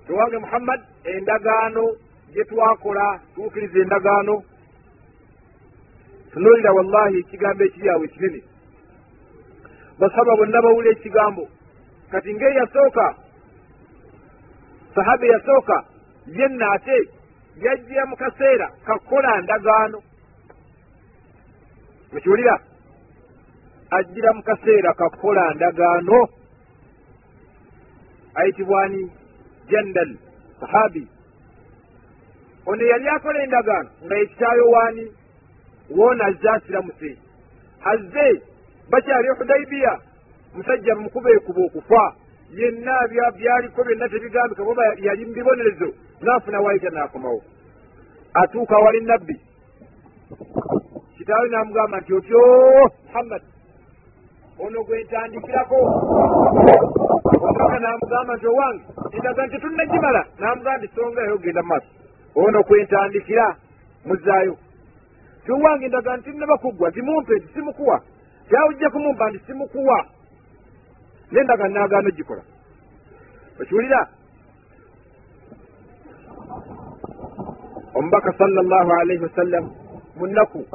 Towange 0.07 0.39
muhammad 0.39 0.81
endagaano 1.05 1.85
gye 2.33 2.45
twakola 2.45 3.21
tuukiriza 3.35 3.79
endagaano. 3.79 4.43
Tunuulira 6.33 6.73
wallahi 6.73 7.19
ekigambo 7.19 7.65
ekiri 7.65 7.89
awo 7.91 8.05
ekinene. 8.05 8.41
Basaba 9.99 10.37
bonna 10.37 10.63
bawula 10.63 10.91
ekigambo. 10.91 11.49
Kati 12.11 12.35
ngaeyasooka 12.35 13.07
sahaba 14.95 15.27
eyasooka 15.27 15.85
yenna 16.27 16.73
ate 16.73 16.99
yajjira 17.63 18.07
mu 18.07 18.17
kaseera 18.17 18.67
kakukola 18.87 19.41
ndagaano. 19.41 20.03
Mukiwulira? 22.13 22.61
Ajjira 23.91 24.33
mu 24.33 24.43
kaseera 24.43 24.95
kakukola 24.95 25.55
ndagaano 25.55 26.29
ayitibwani 28.39 29.11
jandal 29.71 30.11
sahabi. 30.61 31.09
Ono 32.67 32.85
yali 32.85 33.09
akola 33.09 33.43
endagaano 33.43 33.91
nga 34.05 34.15
yekitaayo 34.17 34.65
waani 34.71 35.05
woona 35.97 36.25
azze 36.25 36.49
asiramuse 36.49 37.11
azze 37.93 38.27
bakyali 38.91 39.29
hudaibiya 39.39 40.01
musajja 40.55 40.95
mukuba 40.95 41.31
ekuba 41.31 41.63
okufa. 41.67 42.15
Yenna 42.59 42.95
byaliko 43.37 43.85
byonna 43.85 44.09
tebigambika 44.09 44.63
oba 44.63 44.83
yali 45.07 45.25
mu 45.27 45.33
bibonerezo 45.33 45.89
naafuna 46.21 46.61
waayita 46.61 46.91
naakomawo 46.91 47.43
atuuka 48.35 48.77
wali 48.77 49.01
nabbi 49.01 49.41
kitaawe 51.19 51.49
namugamba 51.49 52.01
nti 52.01 52.15
otyo 52.15 52.41
muhammad 53.07 53.43
ono 54.59 54.85
gwe 54.85 55.05
ntandikirako 55.05 55.77
omubaka 57.43 57.79
namugamba 57.79 58.37
nti 58.37 58.47
owange 58.47 58.85
endaga 59.17 59.47
nti 59.47 59.59
tunnagimala 59.63 60.23
namugamba 60.39 60.79
nti 60.79 60.89
songayo 60.95 61.35
ogenda 61.35 61.63
mu 61.63 61.69
maaso. 61.69 61.91
Ono 62.35 62.63
kwentandikira 62.65 63.57
muzaayo 64.07 64.55
ti 65.45 65.53
owange 65.53 65.85
endaga 65.87 66.17
nti 66.17 66.31
nnabakuggwa 66.31 66.89
nti 66.91 67.03
mumpe 67.03 67.35
nti 67.37 67.49
simukuwa. 67.55 67.97
Kyawujja 68.49 68.91
kumumpa 68.91 69.31
nti 69.31 69.39
simukuwa. 69.47 70.07
Nendaga 71.33 71.69
nagaano 71.69 72.11
gikola. 72.11 72.43
Okiwulira? 73.61 74.09
Omubaka 77.95 78.33
sala 78.39 78.63
llahu 78.63 78.93
alaihi 78.93 79.23
wasallam 79.23 79.71
munaku 80.17 80.67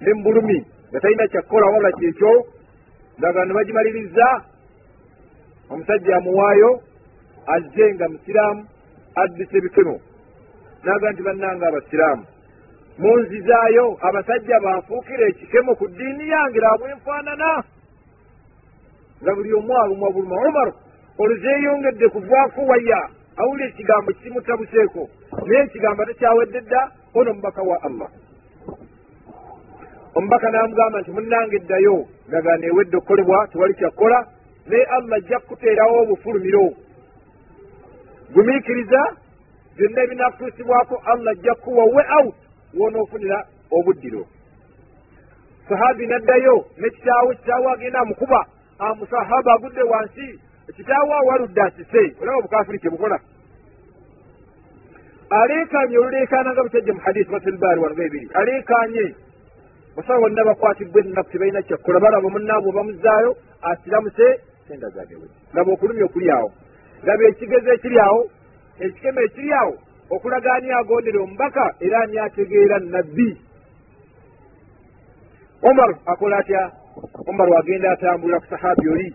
ne 0.00 0.14
mbulumi 0.14 0.66
nga 0.90 1.00
talina 1.00 1.28
kyakukola 1.28 1.66
wabula 1.66 1.92
kyekyo 1.92 2.46
ndagaano 3.18 3.54
bagimaliriza 3.54 4.26
omusajja 5.70 6.16
amuwaayo 6.16 6.70
azze 7.54 7.94
nga 7.94 8.08
musiraamu 8.08 8.62
addisa 9.14 9.56
ebikemo 9.58 9.96
naga 10.84 11.10
nti 11.12 11.22
bannanga 11.22 11.66
abasiraamu 11.68 12.24
munzizaayo 12.98 13.86
abasajja 14.08 14.60
banfuukira 14.64 15.24
ekikemo 15.28 15.74
ku 15.78 15.84
ddiini 15.88 16.28
yange 16.28 16.58
labwenfaanana 16.60 17.64
nga 19.22 19.32
buli 19.34 19.52
omu 19.54 19.72
alumwa 19.82 20.12
buluma. 20.12 20.36
Omar 20.48 20.68
oluzeeyongedde 21.18 22.08
kuvaako 22.08 22.60
waya 22.70 23.00
awulira 23.36 23.68
ekigambo 23.68 24.12
kimutabuseeko 24.12 25.02
naye 25.46 25.62
ekigambo 25.64 26.04
takyawedde 26.04 26.60
dda 26.60 26.82
ono 27.14 27.34
mubaka 27.34 27.62
wa 27.62 27.76
allah 27.82 28.08
omubaka 30.16 30.50
n'amugamba 30.50 31.00
nti 31.00 31.10
munnange 31.10 31.56
eddayo 31.56 31.96
ndagana 32.28 32.66
ewedde 32.66 32.96
okukolebwa 32.96 33.48
tewali 33.50 33.74
kyakkola 33.74 34.18
naye 34.66 34.84
allah 34.84 35.16
ajja 35.18 35.38
kukuteerawo 35.38 36.02
obufulumiro. 36.02 36.64
Gumiikiriza 38.32 39.00
byonna 39.76 40.00
ebinakutuusibwako 40.02 41.02
allah 41.10 41.32
ajja 41.32 41.54
kukuwa 41.54 41.84
we 41.84 42.02
out 42.18 42.36
wonoofunira 42.78 43.38
obuddiro. 43.70 44.26
Sahabi 45.68 46.06
n'addayo 46.06 46.56
ne 46.78 46.90
kitaawe 46.90 47.34
kitaawe 47.36 47.72
agenda 47.72 47.98
amukuba. 48.00 48.46
Amusahaba 48.78 49.52
agudde 49.52 49.82
wansi. 49.82 50.40
Kitaawe 50.76 51.12
awaludde 51.14 51.62
asise. 51.62 52.16
Olaba 52.20 52.38
obukafiri 52.38 52.78
kyebukola 52.78 53.20
aleekanye 55.30 55.98
oluleekaana 55.98 56.52
nga 56.52 56.62
bukyajja 56.62 56.92
mu 56.94 57.00
hadisi 57.00 57.30
maselbaari 57.30 57.80
wano 57.80 58.02
ebiri 58.04 58.30
aleekanye 58.34 59.14
basawo 59.96 60.20
bonna 60.20 60.44
bakwatibwa 60.44 61.00
ennaku 61.00 61.30
tebalina 61.30 61.62
kyakkola 61.62 62.00
balaba 62.00 62.28
munnaabwe 62.30 62.72
bamuzaayo 62.72 63.36
asiramuse 63.62 64.26
senda 64.68 64.88
zagewe 64.88 65.28
laba 65.54 65.72
okulumya 65.72 66.04
okuli 66.04 66.30
awo. 66.30 66.52
Laba 67.04 67.24
ekigezo 67.28 67.72
ekiri 67.72 67.98
awo 67.98 68.30
ekikemo 68.80 69.20
ekiri 69.20 69.52
awo 69.52 69.74
okulaga 70.10 70.52
ani 70.54 70.72
agondera 70.72 71.20
omubaka 71.20 71.74
era 71.80 72.00
ani 72.00 72.18
ategeera 72.18 72.78
nabbi 72.78 73.36
omar 75.62 75.90
akola 76.06 76.36
atya? 76.38 76.72
Omar 77.26 77.48
agenda 77.58 77.90
atambulira 77.92 78.40
ku 78.40 78.46
sahabi 78.46 78.88
oli 78.88 79.14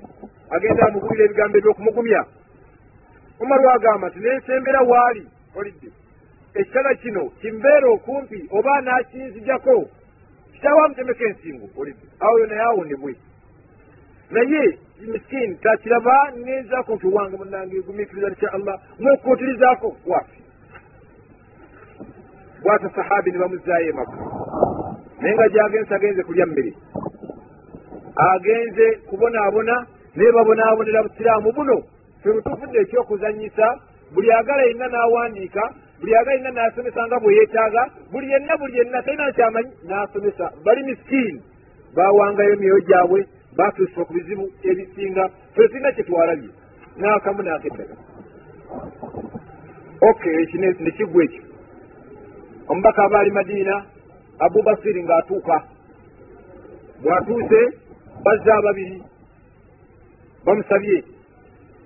agenda 0.49 0.87
amugulira 0.87 1.25
ebigambo 1.25 1.57
ebyokumugumya 1.57 2.21
omar 3.41 3.59
wagamba 3.65 4.07
nti 4.09 4.19
nensembera 4.19 4.81
waali 4.81 5.27
olidde. 5.55 5.89
Ekitala 6.53 6.95
kino 6.95 7.29
kimbeera 7.41 7.87
okumpi 7.89 8.47
oba 8.51 8.73
anakinzijako 8.75 9.89
kitaawo 10.61 10.85
amutemeka 10.85 11.23
ensingo 11.25 11.65
olidde 11.77 12.05
awoyo 12.19 12.45
naye 12.45 12.61
awonebwe 12.61 13.15
naye 14.31 14.77
miskini 15.07 15.55
takiraba 15.55 16.31
ngenzaako 16.37 16.95
nti 16.95 17.07
owange 17.07 17.37
munange 17.37 17.81
gumiikiriza 17.81 18.27
insha 18.27 18.53
allah. 18.53 18.79
Mwokuutirizaako 18.99 19.97
waafi 20.07 20.41
bwata 22.63 22.89
sahabi 22.95 23.31
ne 23.31 23.37
bamuzaayo 23.37 23.89
emaka 23.89 24.17
naye 25.21 25.33
nga 25.35 25.49
gyagenze 25.49 25.95
agenze 25.95 26.23
kulya 26.23 26.45
mmere 26.45 26.73
agenze 28.15 28.85
kubonaabona 29.09 29.87
naye 30.15 30.31
babonaabonera 30.31 31.03
busiraamu 31.03 31.51
buno. 31.51 31.83
Febutufudde 32.23 32.79
ekyokuzanyisa 32.81 33.79
buli 34.13 34.31
agala 34.31 34.61
yenna 34.63 34.87
n'awandiika 34.87 35.73
buli 36.01 36.15
agala 36.15 36.33
yenna 36.35 36.51
n'asomesa 36.51 37.01
nga 37.07 37.19
bwe 37.19 37.35
yeetaaga 37.37 37.83
buli 38.11 38.27
yenna 38.31 38.57
buli 38.57 38.77
yenna 38.77 39.01
talina 39.05 39.31
kyamanyi 39.31 39.71
n'asomesa. 39.87 40.45
Bali 40.65 40.83
miskiini 40.83 41.41
bawangayo 41.95 42.53
emyoyo 42.53 42.79
gyabwe 42.87 43.19
batuusa 43.57 44.01
ku 44.05 44.13
bizibu 44.13 44.45
ebisinga 44.69 45.29
fe 45.55 45.67
tulina 45.67 45.91
kyetwalabye 45.95 46.49
n'akamu 46.97 47.41
n'akeddala 47.43 47.95
okay 50.01 50.35
ekine 50.43 50.67
nekigwa 50.79 51.23
ekyo. 51.23 51.43
Omubaka 52.69 53.03
aba 53.03 53.19
ali 53.19 53.31
madiina 53.31 53.85
abubasiri 54.39 55.03
ng'atuuka. 55.03 55.57
Bw'atuuse 57.01 57.61
bazza 58.23 58.53
ababiri 58.57 58.97
bamusabye 60.45 60.97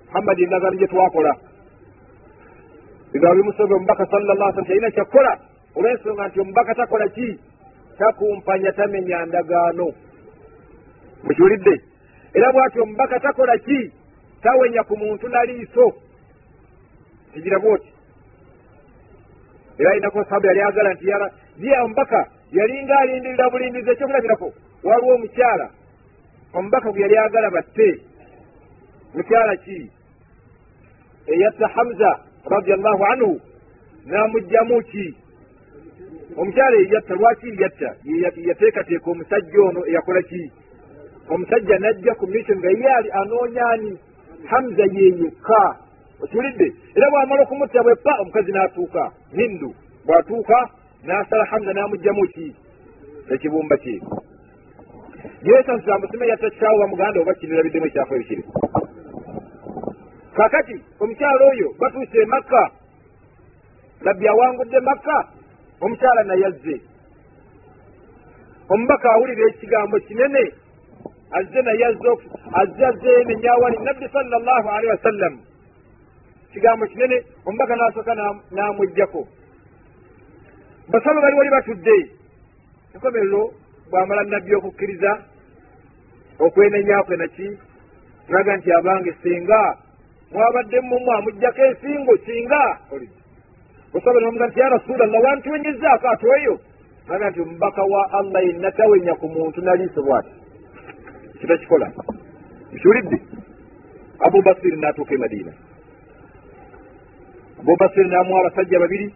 muhammadi 0.06 0.42
endagaano 0.44 0.76
gye 0.76 0.86
twakola 0.86 1.32
bigaba 3.16 3.34
bimusobe 3.34 3.74
omubaka 3.74 4.04
sallallah 4.12 4.52
sallam 4.52 4.68
talina 4.68 4.90
kyakkola 4.90 5.32
olw'ensonga 5.76 6.28
nti 6.28 6.40
omubaka 6.40 6.74
takola 6.74 7.08
ki 7.08 7.28
takumpanya 7.98 8.72
tamenya 8.72 9.24
ndagaano 9.26 9.88
mukiwulidde 11.24 11.74
era 12.36 12.52
bw'ati 12.52 12.80
omubaka 12.80 13.20
takola 13.20 13.56
ki 13.58 13.92
tawenya 14.44 14.82
ku 14.84 14.94
muntu 15.00 15.28
naliiso 15.28 15.86
kigira 17.32 17.58
bwoti 17.58 17.88
era 19.78 19.90
ayinako 19.90 20.24
sahabu 20.24 20.46
yali 20.46 20.60
agala 20.60 20.90
nti 20.92 21.06
ye 21.64 21.80
omubaka 21.80 22.20
yalinga 22.52 22.98
alindirira 22.98 23.50
bulindiriza 23.50 23.92
ekyokulabirako 23.92 24.52
waliwo 24.84 25.14
omukyala. 25.14 25.70
Omubaka 26.52 26.92
gwe 26.92 27.00
yali 27.00 27.16
agala 27.18 27.50
batte. 27.50 28.00
Mukyala 29.14 29.56
ki 29.56 29.90
eyatta 31.26 31.66
hamza 31.68 32.25
radiallahu 32.50 33.04
anhu 33.12 33.40
n'amugjamu 34.06 34.82
ki 34.90 35.06
omukyala 36.36 36.76
eyatta 36.76 37.14
lwaki 37.14 37.48
yatta? 37.62 37.90
Yateekateeka 38.48 39.10
omusajja 39.10 39.60
ono 39.68 39.80
eyakola 39.86 40.22
ki? 40.22 40.42
Omusajja 41.30 41.78
najja 41.78 42.14
ku 42.14 42.26
mission 42.26 42.58
nga 42.58 42.70
ye 42.70 42.88
ali 42.98 43.10
anoonyaani 43.10 43.98
hamza 44.50 44.84
yeyekka 44.96 45.62
okiwulidde? 46.22 46.68
Era 46.96 47.10
bw'amala 47.10 47.42
okumutta 47.42 47.82
bweppa 47.82 48.12
omukazi 48.20 48.52
n'atuuka. 48.52 49.12
Hindu 49.32 49.74
bw'atuuka 50.06 50.58
n'asala 51.04 51.44
hamza 51.50 51.72
n'amugjamu 51.72 52.26
ki 52.34 52.54
ekibumba 53.34 53.76
kye. 53.76 54.00
Yesansiza 55.42 55.94
amusime 55.94 56.26
yatta 56.26 56.50
kitaawo 56.50 56.78
bamuganda 56.78 57.20
oba 57.20 57.34
kinirabiddemu 57.34 57.86
ekyafu 57.86 58.14
ebikiri 58.14 58.44
kakati 60.36 60.76
omukyala 61.00 61.44
oyo 61.52 61.68
batuuse 61.80 62.18
e 62.22 62.26
makka. 62.26 62.62
Nabbi 64.04 64.28
awangudde 64.28 64.80
makka 64.80 65.18
omukyala 65.80 66.22
nayazze 66.24 66.76
omubaka 68.68 69.08
awulira 69.12 69.48
ekigambo 69.50 69.96
kinene 70.06 70.44
azze 71.38 71.60
naye 71.62 71.84
azze 72.60 72.84
azze 72.90 73.12
nenyawali 73.26 73.76
nabbi 73.84 74.06
sala 74.12 74.38
llahu 74.38 74.68
alehi 74.68 74.92
wasallam 74.96 75.34
kigambo 76.52 76.86
kinene 76.86 77.16
omubaka 77.46 77.74
n'asooka 77.76 78.12
n'amuggjako 78.54 79.22
basaba 80.90 81.20
bali 81.20 81.36
wali 81.36 81.50
batudde. 81.50 81.96
Enkomerero 82.94 83.42
bw'amala 83.90 84.22
nabbi 84.24 84.54
okukkiriza 84.54 85.12
okwenenyakwe 86.38 87.16
naki 87.16 87.48
raga 88.28 88.56
nti 88.56 88.72
abange 88.72 89.12
singa 89.22 89.60
mwabadde 90.32 90.80
mumu 90.80 91.12
amuggjako 91.12 91.64
ensingo 91.64 92.16
singa 92.26 92.78
osaba 93.94 94.20
nomuga 94.20 94.46
nti 94.46 94.60
ya 94.60 94.68
rasulallah 94.68 95.22
wantuwenyezaako 95.24 96.08
ate 96.08 96.26
oyo? 96.36 96.60
Raga 97.08 97.30
nti 97.30 97.40
omubaka 97.40 97.82
wa 97.82 98.12
allah 98.12 98.42
yenna 98.46 98.70
tawenya 98.72 99.14
ku 99.14 99.28
muntu 99.28 99.60
naliiso 99.62 100.02
bwati. 100.02 100.30
Kitakikola 101.40 101.92
nkiwulidde 102.72 103.18
abubasiri 104.26 104.76
n'atuuka 104.76 105.14
e 105.14 105.18
madiina. 105.18 105.52
Abubasiri 107.60 108.08
n'amuwa 108.08 108.40
abasajja 108.40 108.78
babiri. 108.78 109.14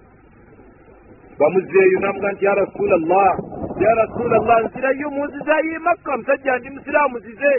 Bamuzzeeyo 1.39 2.01
namuga 2.01 2.33
nti 2.33 2.45
ya 2.45 2.55
rasulallah 2.55 3.39
ya 3.81 3.95
rasulallah 3.95 4.59
nzirayo 4.65 5.11
munzizayo 5.11 5.71
emakka 5.77 6.15
omusajja 6.15 6.59
ndi 6.59 6.71
musiraamu 6.71 7.19
zize 7.19 7.53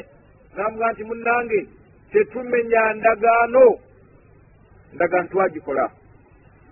namuga 0.57 0.91
nti 0.91 1.03
munnange 1.03 1.67
tetumenya 2.11 2.93
ndagaano. 2.93 3.77
Ndagaano 4.93 5.27
twagikola 5.27 5.91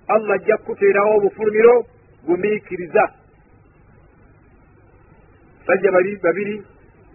allah 0.08 0.36
ajja 0.36 0.58
kukuteerawo 0.58 1.18
obufulumiro 1.18 1.86
gumiikiriza 2.26 3.12
basajja 5.68 5.92
babiri 6.24 6.64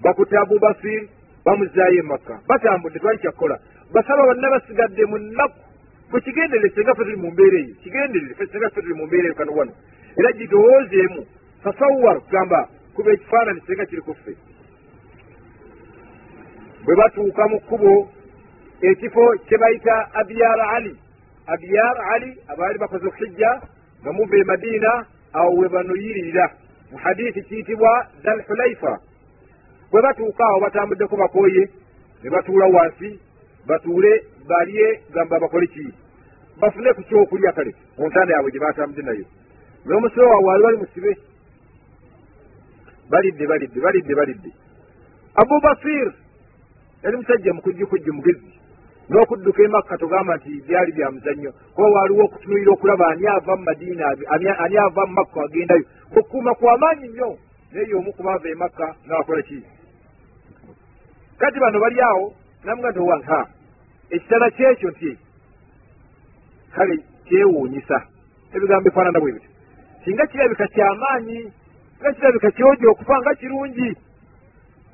bakutte 0.03 0.37
abubasir 0.39 1.09
bamuzaayo 1.45 1.99
emakka 2.01 2.41
batambudde 2.49 2.99
twali 2.99 3.19
kyakkola 3.19 3.59
basaba 3.93 4.23
bonna 4.27 4.51
basigadde 4.51 5.05
mu 5.07 5.19
nnaku. 5.19 5.59
Bwekigenderere 6.11 6.71
senga 6.75 6.95
fe 6.95 7.03
tuli 7.05 7.17
mu 7.17 7.31
mbeera 7.31 7.59
eyo. 7.59 7.75
Kigenderere 7.83 8.35
senga 8.53 8.71
fe 8.71 8.81
tuli 8.81 8.95
mu 8.95 9.07
mbeera 9.07 9.25
eyo 9.25 9.35
kano 9.35 9.53
wano. 9.53 9.73
Era 10.17 10.33
gitowoozeemu 10.33 11.27
tasawwar 11.65 12.21
kugamba 12.21 12.69
kuba 12.95 13.13
ekifaananyi 13.13 13.61
senga 13.67 13.87
kiri 13.87 14.03
ku 14.03 14.15
ffe 14.15 14.37
bwe 16.85 16.95
batuuka 16.97 17.49
mu 17.49 17.61
kkubo 17.61 18.09
ekifo 18.81 19.25
kye 19.47 19.59
bayita 19.59 20.09
abiyar 20.15 20.61
ali. 20.77 20.97
Abiyar 21.47 21.97
ali 22.15 22.39
abaali 22.49 22.79
bakoze 22.79 23.07
okuhijja 23.07 23.61
nga 24.01 24.13
muva 24.13 24.37
e 24.37 24.45
madiina 24.45 25.07
awo 25.33 25.51
we 25.57 25.69
banoyiririra 25.69 26.51
mu 26.91 26.99
hadiisi 26.99 27.43
kiyitibwa 27.43 28.07
dal 28.23 28.43
hulaifa 28.47 29.01
bwe 29.91 30.03
batuuka 30.03 30.45
awo 30.45 30.61
batambuddeko 30.61 31.17
bakooye 31.17 31.69
ne 32.23 32.31
batuula 32.31 32.67
wansi 32.67 33.21
batuule 33.67 34.25
balye 34.49 35.01
gamba 35.13 35.41
bakole 35.41 35.67
ki? 35.67 35.95
Bafune 36.61 36.93
ku 36.95 37.03
kyokulya 37.03 37.53
kale 37.53 37.75
mu 37.99 38.09
ntanda 38.09 38.33
yaabwe 38.33 38.51
gye 38.51 38.61
batambudde 38.61 39.03
nayo. 39.03 39.25
N'omusibe 39.87 40.23
waabwe 40.23 40.49
wali 40.49 40.63
bali 40.63 40.77
musibe. 40.77 41.13
Balidde 43.11 43.47
balidde 43.47 43.81
balidde 43.81 44.15
balidde. 44.15 44.51
Abu 45.35 45.61
basir 45.61 46.24
yali 47.05 47.17
musajja 47.17 47.55
mukujjukujju 47.55 48.13
mugezi 48.13 48.53
n'okudduka 49.09 49.63
emakka 49.63 49.99
togamba 49.99 50.37
nti 50.37 50.63
byali 50.67 50.93
bya 50.93 51.11
muzannyo. 51.11 51.53
Kuba 51.75 51.89
waaliwo 51.89 52.25
okutunulira 52.25 52.73
okulaba 52.73 53.07
ani 53.09 53.27
ava 53.27 53.57
mu 53.57 53.65
madiina 53.65 54.05
ani 54.65 54.77
ava 54.79 55.07
mu 55.07 55.13
makka 55.13 55.41
agendayo. 55.45 55.85
Okukuuma 56.17 56.55
kwamaanyi 56.55 57.09
nnyo 57.09 57.39
naye 57.73 57.95
omu 57.95 58.13
kubaava 58.13 58.49
emakka 58.49 58.87
n'abakola 59.07 59.43
ki? 59.43 59.59
Kati 61.39 61.61
bano 61.61 61.81
bali 61.81 62.01
awo 62.01 62.33
namuga 62.65 62.91
nti 62.91 62.99
owanha 62.99 63.47
ekitala 64.11 64.51
kyekyo 64.51 64.91
nti 64.91 65.19
kale 66.75 66.95
kyewuunyisa. 67.27 67.99
Ebigambo 68.55 68.89
efaanana 68.89 69.21
bwe 69.21 69.33
bityo 69.33 69.51
singa 70.05 70.27
kirabika 70.27 70.67
kyamaanyi 70.69 71.53
nga 72.01 72.13
kirabika 72.13 72.51
kyojo 72.51 72.91
okufa 72.91 73.21
nga 73.21 73.35
kirungi 73.35 73.97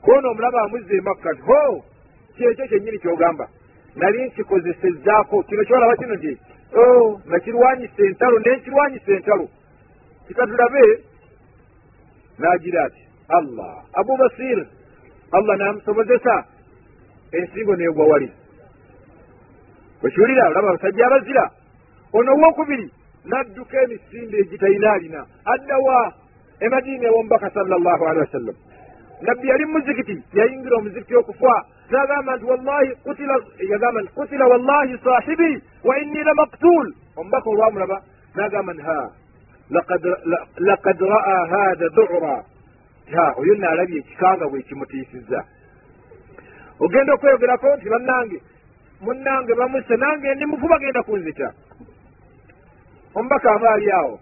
koona 0.03 0.29
omulaba 0.29 0.63
amuzza 0.63 0.95
emakka 0.95 1.33
nti 1.33 1.43
ho 1.43 1.85
kyekyo 2.41 2.67
kyennyini 2.67 2.99
kyogamba. 2.99 3.49
Nali 3.97 4.27
nkikozesezzaako 4.27 5.43
kino 5.43 5.65
kyolaba 5.65 5.97
kino 5.97 6.15
nti 6.15 6.33
o 6.73 7.21
nakirwanyisa 7.27 8.03
entalo 8.09 8.39
nenkirwanyisa 8.39 9.13
entalo. 9.13 9.49
Kikatulabe 10.27 10.83
n'agira 12.39 12.85
ati 12.85 13.03
allah 13.29 13.85
abu 13.93 14.17
basir 14.17 14.67
allah 15.33 15.57
namusobozesa. 15.59 16.45
Ensingo 17.33 17.77
neegwa 17.77 18.07
wali. 18.07 18.33
Wekiwulira 20.03 20.49
olaba 20.49 20.69
abasajja 20.71 21.07
abazira. 21.07 21.51
Ono 22.13 22.33
owokubiri 22.33 22.91
n'adduka 23.25 23.83
emisinde 23.83 24.37
egitalina 24.39 24.93
alina 24.93 25.27
addawa 25.45 26.15
emadiina 26.61 27.07
ew'omubaka 27.09 27.51
sala 27.51 27.79
llahu 27.79 28.05
alehi 28.09 28.25
wasallam 28.27 28.57
nabbi 29.21 29.49
yali 29.49 29.65
mumuzikiti 29.65 30.23
yayingira 30.33 30.77
omuzikiti 30.77 31.17
okufa 31.17 31.65
nagamba 31.91 32.37
nti 32.37 32.45
wallahi 32.45 32.91
yagamba 33.71 34.01
nti 34.03 34.13
kutila 34.13 34.47
wallahi 34.47 34.99
sahibi 35.05 35.63
wa 35.85 35.99
inni 35.99 36.23
la 36.25 36.35
maktul 36.35 36.95
omubaka 37.17 37.51
olwamulaba 37.51 38.03
nagamba 38.35 38.73
nti 38.73 38.83
ha 38.83 39.11
lakad 40.59 41.01
ra'a 41.01 41.47
hatha 41.47 41.89
dura. 41.89 42.45
Ha 43.13 43.35
oyo 43.39 43.55
naalabye 43.55 43.99
ekikanga 43.99 44.49
bwe 44.49 44.63
kimutiisizza. 44.63 45.45
Ogenda 46.81 47.15
okweyogerako 47.15 47.77
nti 47.77 47.89
bannange 47.89 48.43
munnange 49.01 49.55
bamuse 49.55 49.97
nange 49.97 50.35
ndi 50.35 50.47
mufu 50.47 50.69
bagenda 50.69 51.03
kunzita. 51.03 51.53
Omubaka 53.15 53.51
aba 53.55 53.71
ali 53.73 53.91
awo 53.91 54.21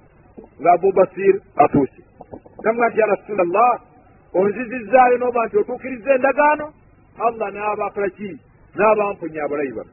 nga 0.60 0.72
abubasir 0.72 1.40
atuuse. 1.56 2.02
Namuga 2.62 2.88
nti 2.88 3.00
ya 3.00 3.06
rasula 3.06 3.44
llah 3.44 3.80
onzizizzaayo 4.38 5.16
noba 5.18 5.46
nti 5.46 5.56
otuukiriza 5.58 6.14
endagaano? 6.14 6.66
Allah 7.26 7.48
n'aba 7.52 7.86
akola 7.86 8.08
ki 8.16 8.30
n'abampunya 8.76 9.44
abulayi 9.44 9.72
bano. 9.76 9.92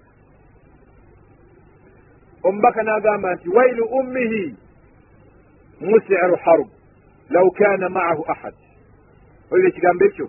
Omubaka 2.43 2.81
n'agamba 2.83 3.35
nti 3.35 3.49
wailu 3.49 3.83
ummihi 3.99 4.55
musiru 5.81 6.35
harb 6.45 6.67
lau 7.29 7.51
kana 7.51 7.89
maahu 7.89 8.23
ahad. 8.33 8.53
Olira 9.51 9.69
ekigambo 9.69 10.05
ekyo? 10.05 10.27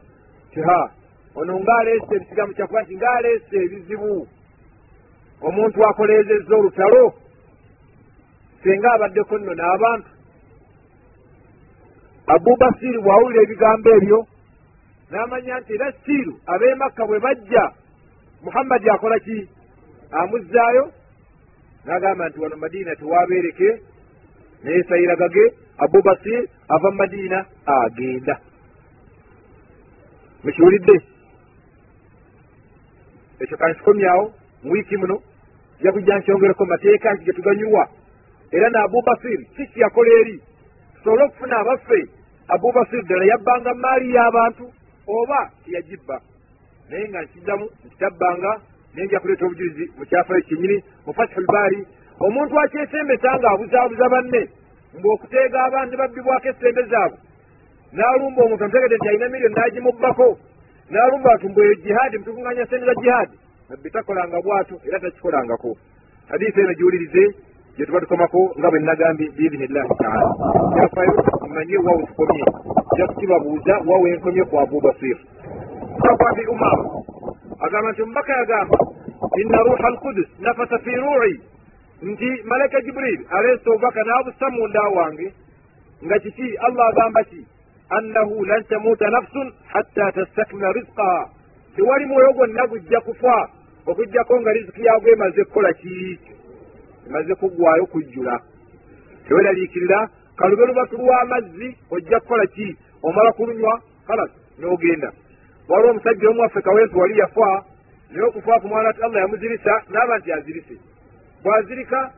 Ti 0.53 0.61
ha 0.61 0.91
ono 1.35 1.61
ngaaleese 1.61 2.15
ekigambo 2.17 2.53
kyakuba 2.55 2.83
nti 2.83 2.97
ngaaleese 2.97 3.57
ebizibu. 3.65 4.29
Omuntu 5.47 5.79
akoleezezza 5.89 6.57
olutalo 6.57 7.15
senga 8.63 8.89
abaddeko 8.93 9.39
nno 9.39 9.53
n'abantu 9.55 10.16
abubasiiri 12.35 12.99
bw'awulira 13.05 13.43
ebigambo 13.43 13.89
ebyo 13.99 14.19
n'amanya 15.11 15.61
nti 15.61 15.73
era 15.75 15.89
siiru 16.05 16.35
ab'emakka 16.53 17.03
bwe 17.07 17.19
bajja 17.25 17.65
muhammadi 18.43 18.91
akola 18.91 19.19
ki? 19.19 19.49
Amuzzaayo 20.11 20.85
n'agamba 21.85 22.29
nti 22.29 22.39
wano 22.41 22.57
madiina 22.57 22.97
tewabeereke 22.97 23.69
neyesayiragage 24.65 25.45
abubasir 25.79 26.43
ava 26.69 26.91
madiina 26.91 27.47
agenda. 27.67 28.35
Mukiwulidde? 30.45 30.97
Ekyo 33.41 33.57
kansikomyawo 33.57 34.33
mu 34.63 34.73
wiiki 34.73 34.97
muno 34.97 35.23
ja 35.83 35.93
kujja 35.93 36.19
nkyongereko 36.19 36.65
mateeka 36.65 37.15
nti 37.15 37.25
getuganyulwa 37.25 37.89
era 38.51 38.71
ne 38.71 38.79
abubasir 38.79 39.41
kiki 39.57 39.81
yakola 39.81 40.11
eri 40.21 40.43
tusobole 41.07 41.25
okufuna 41.25 41.59
abaffe 41.59 42.09
abubasir 42.49 43.03
ddala 43.03 43.25
yabbanga 43.25 43.75
maali 43.75 44.15
y'abantu 44.15 44.65
oba 45.07 45.51
teyagibba. 45.65 46.21
Naye 46.91 47.09
nga 47.09 47.23
nkiddamu 47.23 47.65
nkitabbanga 47.87 48.61
naye 48.95 49.07
nja 49.07 49.21
kuleeta 49.21 49.47
obujulizi 49.47 49.85
mu 49.99 50.05
kyafayo 50.07 50.41
kyenyini 50.41 50.85
mu 51.07 51.13
fatihul 51.15 51.47
baari. 51.47 51.87
Omuntu 52.21 52.59
akyesembesa 52.61 53.39
nga 53.39 53.49
abuzaabuza 53.51 54.09
banne 54.09 54.43
ng'okuteega 54.99 55.59
abandi 55.65 55.97
babbibwako 55.97 56.49
essembe 56.49 56.83
zaabwe. 56.91 57.19
N'alumba 57.93 58.41
omuntu 58.45 58.65
amutegedde 58.65 58.97
nti 58.97 59.09
alina 59.09 59.29
miliyoni 59.29 59.55
n'agimubbako. 59.55 60.29
N'alumba 60.91 61.31
atumbueyo 61.35 61.75
jihaadi 61.75 62.19
mutukuŋŋanya 62.19 62.67
sente 62.67 62.87
za 62.87 62.95
jihaadi 63.03 63.37
nabbi 63.69 63.91
takolanga 63.91 64.39
bw'ato 64.43 64.75
era 64.87 64.99
takikolangako. 65.01 65.71
Hadiisi 66.31 66.61
eno 66.61 66.75
giwulirize 66.75 67.25
gye 67.77 67.87
tuba 67.87 68.01
tukomako 68.01 68.41
nga 68.59 68.71
bwe 68.71 68.81
nagambye 68.81 69.27
biidhinillahi 69.37 69.89
taala 70.03 70.31
kyafayo 70.75 71.15
mmanye 71.49 71.77
wawe 71.87 72.03
tukomye 72.07 72.45
ja 72.97 73.07
kukibabuuza 73.07 73.75
wawe 73.87 74.11
enkomye 74.11 74.43
ku 74.45 74.55
abubasir 74.61 75.19
safabi 76.03 76.47
umar 76.47 76.79
agamba 77.61 77.93
nti 77.93 78.03
omubaka 78.03 78.33
yagamba 78.33 78.79
inna 79.41 79.59
ruha 79.63 79.89
alkudus 79.89 80.29
nafasa 80.41 80.79
fi 80.79 80.93
ruuci 81.03 81.41
nti 82.03 82.29
malaika 82.45 82.81
jibril 82.81 83.21
aleesa 83.31 83.71
obubaka 83.71 84.01
n'abusa 84.05 84.47
munda 84.51 84.83
wange 84.97 85.29
nga 86.05 86.17
kiki? 86.21 86.49
Allah 86.61 86.85
agamba 86.93 87.25
ki? 87.25 87.41
Annahu 87.89 88.45
lan 88.45 88.63
tamuuta 88.69 89.09
nafsun 89.11 89.49
hatta 89.73 90.13
tastakmila 90.13 90.73
rizqaha. 90.73 91.31
Tewali 91.77 92.05
mwoyo 92.07 92.33
gwonna 92.33 92.67
gujja 92.67 93.01
kufa 93.01 93.49
okugjako 93.87 94.41
nga 94.41 94.53
riziki 94.53 94.85
yagwo 94.85 95.09
emaze 95.09 95.45
kukola 95.45 95.73
ki 95.73 96.19
emaze 97.07 97.35
kuggwayo 97.35 97.87
kujjula. 97.87 98.41
Teweraliikirira 99.29 100.09
kalube 100.37 100.67
lubatu 100.67 100.97
lw'amazzi 100.97 101.77
ojja 101.91 102.21
kukola 102.21 102.47
ki? 102.47 102.77
Omala 103.03 103.33
kulunywa 103.33 103.81
kalas 104.07 104.31
n'ogenda. 104.59 105.13
Waliwo 105.69 105.91
omusajja 105.91 106.31
omu 106.31 106.41
waffe 106.41 106.61
kawempe 106.61 106.99
wali 106.99 107.19
yafa 107.19 107.65
naye 108.11 108.27
okufa 108.29 108.61
ku 108.61 108.69
mwana 108.69 108.93
ti 108.93 109.03
allah 109.03 109.21
yamuzirisa 109.23 109.83
n'aba 109.91 110.19
nti 110.19 110.33
azirise. 110.33 110.77
Bw'azirika 111.43 112.13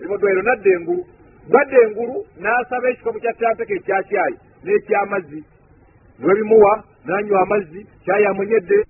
erimodwairo 0.00 0.42
nadda 0.42 0.70
engulu. 0.70 1.04
Badda 1.52 1.82
engulu 1.82 2.26
n'asaba 2.40 2.88
ekikopo 2.90 3.18
kya 3.20 3.32
tampeka 3.32 3.74
ekyakyayi 3.74 4.36
n'ekyamazzi. 4.64 5.44
Niwebimuwa 6.18 6.84
n'anywa 7.06 7.42
amazzi 7.42 7.86
kyayi 8.04 8.26
amunyedde 8.26 8.84